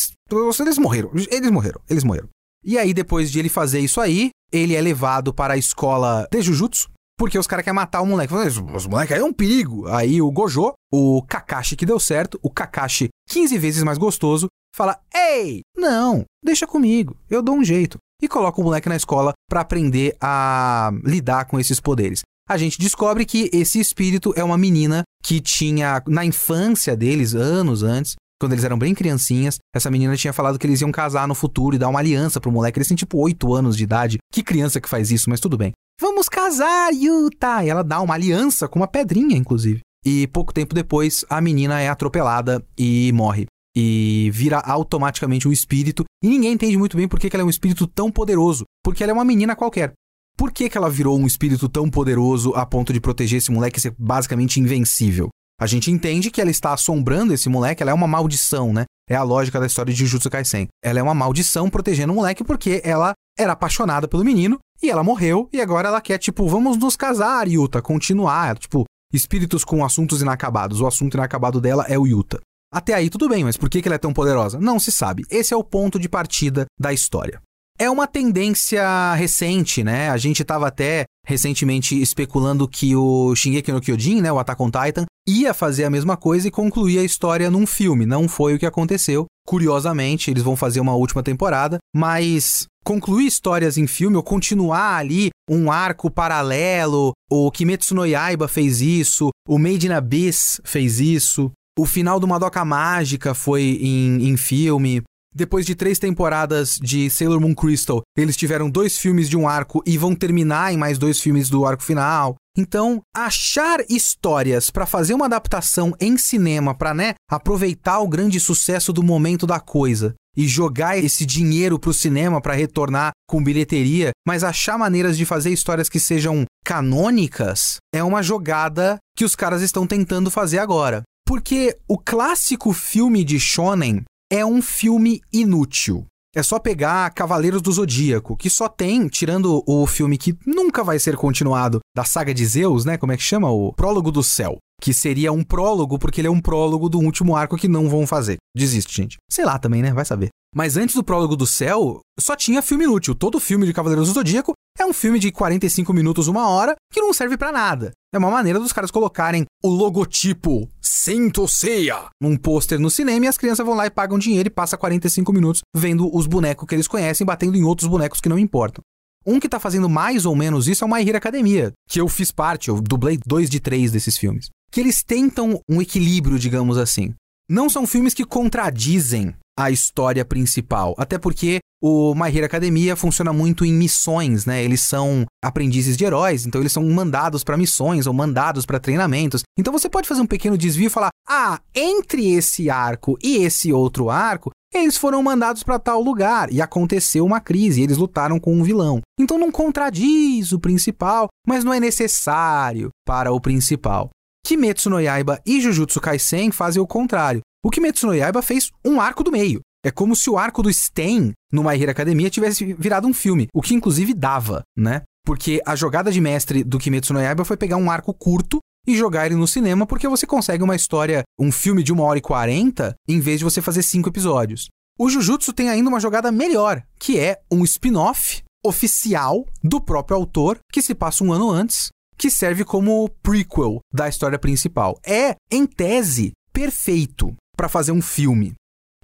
eles 0.60 0.76
morreram, 0.76 1.10
eles 1.30 1.50
morreram, 1.50 1.80
eles 1.88 2.04
morreram. 2.04 2.28
E 2.62 2.76
aí 2.78 2.92
depois 2.92 3.32
de 3.32 3.38
ele 3.38 3.48
fazer 3.48 3.80
isso 3.80 3.98
aí, 3.98 4.28
ele 4.52 4.74
é 4.74 4.80
levado 4.80 5.32
para 5.32 5.54
a 5.54 5.56
escola 5.56 6.28
de 6.30 6.42
Jujutsu, 6.42 6.90
porque 7.18 7.38
os 7.38 7.46
caras 7.46 7.64
querem 7.64 7.74
matar 7.74 8.02
o 8.02 8.06
moleque. 8.06 8.34
Os 8.34 8.86
moleques 8.86 9.16
aí 9.16 9.22
é 9.22 9.24
um 9.24 9.32
perigo. 9.32 9.88
Aí 9.88 10.20
o 10.20 10.30
Gojo, 10.30 10.74
o 10.92 11.22
Kakashi 11.22 11.74
que 11.74 11.86
deu 11.86 11.98
certo, 11.98 12.38
o 12.42 12.50
Kakashi 12.50 13.08
15 13.30 13.56
vezes 13.56 13.82
mais 13.82 13.96
gostoso, 13.96 14.48
fala: 14.76 15.00
"Ei, 15.14 15.62
não, 15.74 16.24
deixa 16.44 16.66
comigo, 16.66 17.16
eu 17.30 17.42
dou 17.42 17.54
um 17.54 17.64
jeito." 17.64 17.96
E 18.20 18.28
coloca 18.28 18.60
o 18.60 18.64
moleque 18.64 18.88
na 18.88 18.96
escola 18.96 19.32
para 19.48 19.62
aprender 19.62 20.14
a 20.20 20.90
lidar 21.02 21.46
com 21.46 21.58
esses 21.58 21.80
poderes 21.80 22.20
a 22.48 22.56
gente 22.56 22.78
descobre 22.78 23.24
que 23.24 23.48
esse 23.52 23.78
espírito 23.78 24.32
é 24.36 24.42
uma 24.42 24.58
menina 24.58 25.02
que 25.22 25.40
tinha, 25.40 26.02
na 26.06 26.24
infância 26.24 26.96
deles, 26.96 27.34
anos 27.34 27.82
antes, 27.82 28.16
quando 28.42 28.54
eles 28.54 28.64
eram 28.64 28.76
bem 28.76 28.92
criancinhas, 28.92 29.58
essa 29.72 29.88
menina 29.88 30.16
tinha 30.16 30.32
falado 30.32 30.58
que 30.58 30.66
eles 30.66 30.80
iam 30.80 30.90
casar 30.90 31.28
no 31.28 31.34
futuro 31.34 31.76
e 31.76 31.78
dar 31.78 31.88
uma 31.88 32.00
aliança 32.00 32.40
pro 32.40 32.50
moleque. 32.50 32.78
Eles 32.78 32.88
têm 32.88 32.96
tipo 32.96 33.18
8 33.18 33.54
anos 33.54 33.76
de 33.76 33.84
idade. 33.84 34.18
Que 34.32 34.42
criança 34.42 34.80
que 34.80 34.88
faz 34.88 35.12
isso, 35.12 35.30
mas 35.30 35.38
tudo 35.38 35.56
bem. 35.56 35.70
Vamos 36.00 36.28
casar, 36.28 36.92
Yuta! 36.92 37.64
E 37.64 37.68
ela 37.68 37.84
dá 37.84 38.00
uma 38.00 38.14
aliança 38.14 38.66
com 38.66 38.80
uma 38.80 38.88
pedrinha, 38.88 39.36
inclusive. 39.36 39.80
E 40.04 40.26
pouco 40.26 40.52
tempo 40.52 40.74
depois, 40.74 41.24
a 41.30 41.40
menina 41.40 41.80
é 41.80 41.88
atropelada 41.88 42.60
e 42.76 43.12
morre. 43.14 43.46
E 43.76 44.28
vira 44.32 44.58
automaticamente 44.58 45.46
um 45.46 45.52
espírito. 45.52 46.04
E 46.20 46.28
ninguém 46.28 46.54
entende 46.54 46.76
muito 46.76 46.96
bem 46.96 47.06
por 47.06 47.20
que 47.20 47.30
ela 47.32 47.42
é 47.42 47.46
um 47.46 47.50
espírito 47.50 47.86
tão 47.86 48.10
poderoso. 48.10 48.64
Porque 48.82 49.04
ela 49.04 49.12
é 49.12 49.14
uma 49.14 49.24
menina 49.24 49.54
qualquer. 49.54 49.92
Por 50.36 50.50
que, 50.50 50.68
que 50.68 50.76
ela 50.78 50.90
virou 50.90 51.18
um 51.18 51.26
espírito 51.26 51.68
tão 51.68 51.88
poderoso 51.88 52.52
a 52.54 52.64
ponto 52.66 52.92
de 52.92 53.00
proteger 53.00 53.38
esse 53.38 53.52
moleque 53.52 53.78
e 53.78 53.82
ser 53.82 53.94
basicamente 53.98 54.60
invencível? 54.60 55.28
A 55.60 55.66
gente 55.66 55.90
entende 55.90 56.30
que 56.30 56.40
ela 56.40 56.50
está 56.50 56.72
assombrando 56.72 57.32
esse 57.32 57.48
moleque, 57.48 57.82
ela 57.82 57.92
é 57.92 57.94
uma 57.94 58.08
maldição, 58.08 58.72
né? 58.72 58.84
É 59.08 59.14
a 59.14 59.22
lógica 59.22 59.60
da 59.60 59.66
história 59.66 59.92
de 59.92 59.98
Jujutsu 60.00 60.30
Kaisen. 60.30 60.68
Ela 60.82 60.98
é 60.98 61.02
uma 61.02 61.14
maldição 61.14 61.68
protegendo 61.70 62.12
o 62.12 62.16
moleque 62.16 62.42
porque 62.42 62.80
ela 62.84 63.12
era 63.38 63.52
apaixonada 63.52 64.08
pelo 64.08 64.24
menino 64.24 64.58
e 64.82 64.90
ela 64.90 65.04
morreu 65.04 65.48
e 65.52 65.60
agora 65.60 65.88
ela 65.88 66.00
quer, 66.00 66.18
tipo, 66.18 66.48
vamos 66.48 66.76
nos 66.76 66.96
casar, 66.96 67.46
Yuta, 67.46 67.80
continuar. 67.80 68.58
Tipo, 68.58 68.84
espíritos 69.12 69.64
com 69.64 69.84
assuntos 69.84 70.20
inacabados. 70.22 70.80
O 70.80 70.86
assunto 70.86 71.14
inacabado 71.14 71.60
dela 71.60 71.84
é 71.88 71.98
o 71.98 72.06
Yuta. 72.06 72.40
Até 72.72 72.94
aí 72.94 73.10
tudo 73.10 73.28
bem, 73.28 73.44
mas 73.44 73.56
por 73.56 73.68
que 73.68 73.82
ela 73.84 73.96
é 73.96 73.98
tão 73.98 74.12
poderosa? 74.12 74.58
Não 74.58 74.80
se 74.80 74.90
sabe. 74.90 75.24
Esse 75.30 75.52
é 75.52 75.56
o 75.56 75.62
ponto 75.62 75.98
de 75.98 76.08
partida 76.08 76.64
da 76.80 76.92
história. 76.92 77.40
É 77.82 77.90
uma 77.90 78.06
tendência 78.06 79.12
recente, 79.14 79.82
né? 79.82 80.08
A 80.08 80.16
gente 80.16 80.40
estava 80.40 80.68
até 80.68 81.02
recentemente 81.26 82.00
especulando 82.00 82.68
que 82.68 82.94
o 82.94 83.34
Shingeki 83.34 83.72
no 83.72 83.80
Kyojin, 83.80 84.20
né, 84.20 84.32
o 84.32 84.38
Attack 84.38 84.62
on 84.62 84.70
Titan, 84.70 85.04
ia 85.28 85.52
fazer 85.52 85.82
a 85.82 85.90
mesma 85.90 86.16
coisa 86.16 86.46
e 86.46 86.50
concluir 86.52 87.00
a 87.00 87.02
história 87.02 87.50
num 87.50 87.66
filme. 87.66 88.06
Não 88.06 88.28
foi 88.28 88.54
o 88.54 88.58
que 88.60 88.66
aconteceu. 88.66 89.26
Curiosamente, 89.44 90.30
eles 90.30 90.44
vão 90.44 90.54
fazer 90.54 90.78
uma 90.78 90.94
última 90.94 91.24
temporada, 91.24 91.78
mas 91.92 92.68
concluir 92.84 93.26
histórias 93.26 93.76
em 93.76 93.88
filme 93.88 94.16
ou 94.16 94.22
continuar 94.22 94.98
ali 94.98 95.30
um 95.50 95.72
arco 95.72 96.08
paralelo, 96.08 97.10
o 97.28 97.50
Kimetsu 97.50 97.96
no 97.96 98.06
Yaiba 98.06 98.46
fez 98.46 98.80
isso, 98.80 99.30
o 99.48 99.58
Made 99.58 99.88
in 99.88 99.92
Abyss 99.92 100.60
fez 100.62 101.00
isso, 101.00 101.50
o 101.76 101.84
final 101.84 102.20
do 102.20 102.28
Madoka 102.28 102.64
Mágica 102.64 103.34
foi 103.34 103.80
em, 103.80 104.28
em 104.28 104.36
filme. 104.36 105.02
Depois 105.34 105.64
de 105.64 105.74
três 105.74 105.98
temporadas 105.98 106.78
de 106.80 107.08
Sailor 107.08 107.40
Moon 107.40 107.54
Crystal, 107.54 108.02
eles 108.16 108.36
tiveram 108.36 108.68
dois 108.68 108.98
filmes 108.98 109.30
de 109.30 109.36
um 109.36 109.48
arco 109.48 109.82
e 109.86 109.96
vão 109.96 110.14
terminar 110.14 110.72
em 110.72 110.76
mais 110.76 110.98
dois 110.98 111.20
filmes 111.20 111.48
do 111.48 111.64
arco 111.64 111.82
final. 111.82 112.36
Então, 112.56 113.00
achar 113.16 113.80
histórias 113.88 114.68
para 114.68 114.84
fazer 114.84 115.14
uma 115.14 115.24
adaptação 115.24 115.94
em 115.98 116.18
cinema 116.18 116.74
para, 116.74 116.92
né, 116.92 117.14
aproveitar 117.30 118.00
o 118.00 118.08
grande 118.08 118.38
sucesso 118.38 118.92
do 118.92 119.02
momento 119.02 119.46
da 119.46 119.58
coisa 119.58 120.14
e 120.36 120.46
jogar 120.46 120.98
esse 120.98 121.24
dinheiro 121.24 121.78
pro 121.78 121.94
cinema 121.94 122.40
para 122.40 122.54
retornar 122.54 123.12
com 123.26 123.42
bilheteria, 123.42 124.10
mas 124.26 124.44
achar 124.44 124.78
maneiras 124.78 125.16
de 125.16 125.24
fazer 125.24 125.50
histórias 125.50 125.88
que 125.88 125.98
sejam 125.98 126.44
canônicas 126.64 127.76
é 127.94 128.04
uma 128.04 128.22
jogada 128.22 128.98
que 129.16 129.24
os 129.24 129.34
caras 129.34 129.62
estão 129.62 129.86
tentando 129.86 130.30
fazer 130.30 130.58
agora. 130.58 131.02
Porque 131.26 131.78
o 131.88 131.96
clássico 131.96 132.72
filme 132.72 133.24
de 133.24 133.38
shonen 133.38 134.02
é 134.32 134.46
um 134.46 134.62
filme 134.62 135.20
inútil. 135.30 136.06
É 136.34 136.42
só 136.42 136.58
pegar 136.58 137.10
Cavaleiros 137.10 137.60
do 137.60 137.70
Zodíaco, 137.70 138.34
que 138.34 138.48
só 138.48 138.66
tem, 138.66 139.06
tirando 139.06 139.62
o 139.66 139.86
filme 139.86 140.16
que 140.16 140.34
nunca 140.46 140.82
vai 140.82 140.98
ser 140.98 141.18
continuado, 141.18 141.80
da 141.94 142.02
saga 142.02 142.32
de 142.32 142.46
Zeus, 142.46 142.86
né? 142.86 142.96
Como 142.96 143.12
é 143.12 143.16
que 143.18 143.22
chama? 143.22 143.50
O 143.50 143.74
Prólogo 143.74 144.10
do 144.10 144.22
Céu. 144.22 144.56
Que 144.80 144.94
seria 144.94 145.30
um 145.30 145.44
prólogo, 145.44 145.98
porque 145.98 146.22
ele 146.22 146.28
é 146.28 146.30
um 146.30 146.40
prólogo 146.40 146.88
do 146.88 146.98
último 146.98 147.36
arco 147.36 147.58
que 147.58 147.68
não 147.68 147.90
vão 147.90 148.06
fazer. 148.06 148.38
Desiste, 148.56 148.96
gente. 148.96 149.18
Sei 149.30 149.44
lá 149.44 149.58
também, 149.58 149.82
né? 149.82 149.92
Vai 149.92 150.06
saber. 150.06 150.30
Mas 150.54 150.78
antes 150.78 150.94
do 150.94 151.04
Prólogo 151.04 151.36
do 151.36 151.46
Céu, 151.46 152.00
só 152.18 152.34
tinha 152.34 152.62
filme 152.62 152.84
inútil. 152.84 153.14
Todo 153.14 153.38
filme 153.38 153.66
de 153.66 153.72
Cavaleiros 153.72 154.08
do 154.08 154.14
Zodíaco 154.14 154.54
é 154.78 154.86
um 154.86 154.92
filme 154.92 155.18
de 155.18 155.30
45 155.30 155.92
minutos, 155.92 156.28
uma 156.28 156.48
hora, 156.48 156.74
que 156.92 157.00
não 157.00 157.12
serve 157.12 157.36
para 157.36 157.52
nada. 157.52 157.92
É 158.12 158.18
uma 158.18 158.30
maneira 158.30 158.58
dos 158.58 158.72
caras 158.72 158.90
colocarem 158.90 159.44
o 159.62 159.68
logotipo 159.68 160.68
Sento 160.80 161.46
Seiya 161.46 162.08
num 162.20 162.36
pôster 162.36 162.78
no 162.78 162.90
cinema 162.90 163.24
e 163.24 163.28
as 163.28 163.38
crianças 163.38 163.64
vão 163.64 163.74
lá 163.74 163.86
e 163.86 163.90
pagam 163.90 164.18
dinheiro 164.18 164.48
e 164.48 164.50
passa 164.50 164.76
45 164.76 165.32
minutos 165.32 165.62
vendo 165.74 166.14
os 166.14 166.26
bonecos 166.26 166.66
que 166.66 166.74
eles 166.74 166.88
conhecem 166.88 167.26
batendo 167.26 167.56
em 167.56 167.64
outros 167.64 167.88
bonecos 167.88 168.20
que 168.20 168.28
não 168.28 168.38
importam. 168.38 168.82
Um 169.24 169.38
que 169.38 169.48
tá 169.48 169.60
fazendo 169.60 169.88
mais 169.88 170.26
ou 170.26 170.34
menos 170.34 170.66
isso 170.66 170.84
é 170.84 170.86
o 170.86 170.90
My 170.90 171.00
Hero 171.00 171.16
Academia, 171.16 171.72
que 171.88 172.00
eu 172.00 172.08
fiz 172.08 172.32
parte, 172.32 172.68
eu 172.68 172.80
dublei 172.80 173.18
dois 173.24 173.48
de 173.48 173.60
três 173.60 173.92
desses 173.92 174.18
filmes. 174.18 174.48
Que 174.70 174.80
eles 174.80 175.02
tentam 175.02 175.60
um 175.70 175.80
equilíbrio, 175.80 176.38
digamos 176.38 176.76
assim. 176.76 177.14
Não 177.48 177.68
são 177.68 177.86
filmes 177.86 178.14
que 178.14 178.24
contradizem 178.24 179.34
a 179.58 179.70
história 179.70 180.24
principal. 180.24 180.94
Até 180.98 181.18
porque 181.18 181.58
o 181.82 182.14
My 182.14 182.28
Hero 182.28 182.46
Academia 182.46 182.94
funciona 182.94 183.32
muito 183.32 183.64
em 183.64 183.72
missões, 183.72 184.46
né? 184.46 184.62
Eles 184.62 184.80
são 184.82 185.26
aprendizes 185.44 185.96
de 185.96 186.04
heróis, 186.04 186.46
então 186.46 186.60
eles 186.60 186.72
são 186.72 186.84
mandados 186.84 187.42
para 187.42 187.56
missões 187.56 188.06
ou 188.06 188.14
mandados 188.14 188.64
para 188.64 188.78
treinamentos. 188.78 189.42
Então 189.58 189.72
você 189.72 189.88
pode 189.88 190.08
fazer 190.08 190.20
um 190.20 190.26
pequeno 190.26 190.56
desvio 190.56 190.86
e 190.86 190.90
falar: 190.90 191.10
"Ah, 191.28 191.60
entre 191.74 192.32
esse 192.32 192.70
arco 192.70 193.18
e 193.22 193.38
esse 193.38 193.72
outro 193.72 194.10
arco, 194.10 194.50
eles 194.72 194.96
foram 194.96 195.22
mandados 195.22 195.62
para 195.62 195.78
tal 195.78 196.00
lugar 196.00 196.50
e 196.52 196.62
aconteceu 196.62 197.26
uma 197.26 197.40
crise, 197.40 197.82
eles 197.82 197.98
lutaram 197.98 198.40
com 198.40 198.54
um 198.54 198.62
vilão. 198.62 199.00
Então 199.20 199.36
não 199.36 199.50
contradiz 199.50 200.52
o 200.52 200.58
principal, 200.58 201.28
mas 201.46 201.62
não 201.62 201.74
é 201.74 201.80
necessário 201.80 202.88
para 203.04 203.32
o 203.32 203.40
principal. 203.40 204.08
Kimetsu 204.46 204.88
no 204.88 205.00
Yaiba 205.00 205.40
e 205.44 205.60
Jujutsu 205.60 206.00
Kaisen 206.00 206.50
fazem 206.50 206.80
o 206.80 206.86
contrário. 206.86 207.40
O 207.64 207.70
Kimetsu 207.70 208.08
no 208.08 208.14
Yaiba 208.14 208.42
fez 208.42 208.72
um 208.84 209.00
arco 209.00 209.22
do 209.22 209.30
meio. 209.30 209.60
É 209.84 209.90
como 209.92 210.16
se 210.16 210.28
o 210.28 210.36
arco 210.36 210.64
do 210.64 210.72
Sten 210.72 211.32
no 211.52 211.62
My 211.62 211.80
Hero 211.80 211.92
Academia 211.92 212.28
tivesse 212.28 212.74
virado 212.74 213.06
um 213.06 213.14
filme, 213.14 213.46
o 213.54 213.62
que 213.62 213.72
inclusive 213.72 214.14
dava, 214.14 214.62
né? 214.76 215.02
Porque 215.24 215.62
a 215.64 215.76
jogada 215.76 216.10
de 216.10 216.20
mestre 216.20 216.64
do 216.64 216.78
Kimetsu 216.78 217.12
no 217.12 217.20
Yaiba 217.20 217.44
foi 217.44 217.56
pegar 217.56 217.76
um 217.76 217.88
arco 217.88 218.12
curto 218.12 218.58
e 218.84 218.96
jogar 218.96 219.26
ele 219.26 219.36
no 219.36 219.46
cinema, 219.46 219.86
porque 219.86 220.08
você 220.08 220.26
consegue 220.26 220.64
uma 220.64 220.74
história, 220.74 221.22
um 221.38 221.52
filme 221.52 221.84
de 221.84 221.92
uma 221.92 222.02
hora 222.02 222.18
e 222.18 222.22
quarenta, 222.22 222.96
em 223.08 223.20
vez 223.20 223.38
de 223.38 223.44
você 223.44 223.62
fazer 223.62 223.84
cinco 223.84 224.08
episódios. 224.08 224.68
O 224.98 225.08
Jujutsu 225.08 225.52
tem 225.52 225.68
ainda 225.68 225.88
uma 225.88 226.00
jogada 226.00 226.32
melhor, 226.32 226.82
que 226.98 227.16
é 227.16 227.38
um 227.48 227.62
spin-off 227.62 228.42
oficial 228.64 229.46
do 229.62 229.80
próprio 229.80 230.16
autor, 230.16 230.58
que 230.72 230.82
se 230.82 230.96
passa 230.96 231.22
um 231.22 231.32
ano 231.32 231.48
antes, 231.48 231.90
que 232.18 232.28
serve 232.28 232.64
como 232.64 233.08
prequel 233.22 233.78
da 233.92 234.08
história 234.08 234.38
principal. 234.38 234.98
É, 235.06 235.36
em 235.50 235.64
tese, 235.64 236.32
perfeito 236.52 237.36
para 237.56 237.68
fazer 237.68 237.92
um 237.92 238.02
filme. 238.02 238.54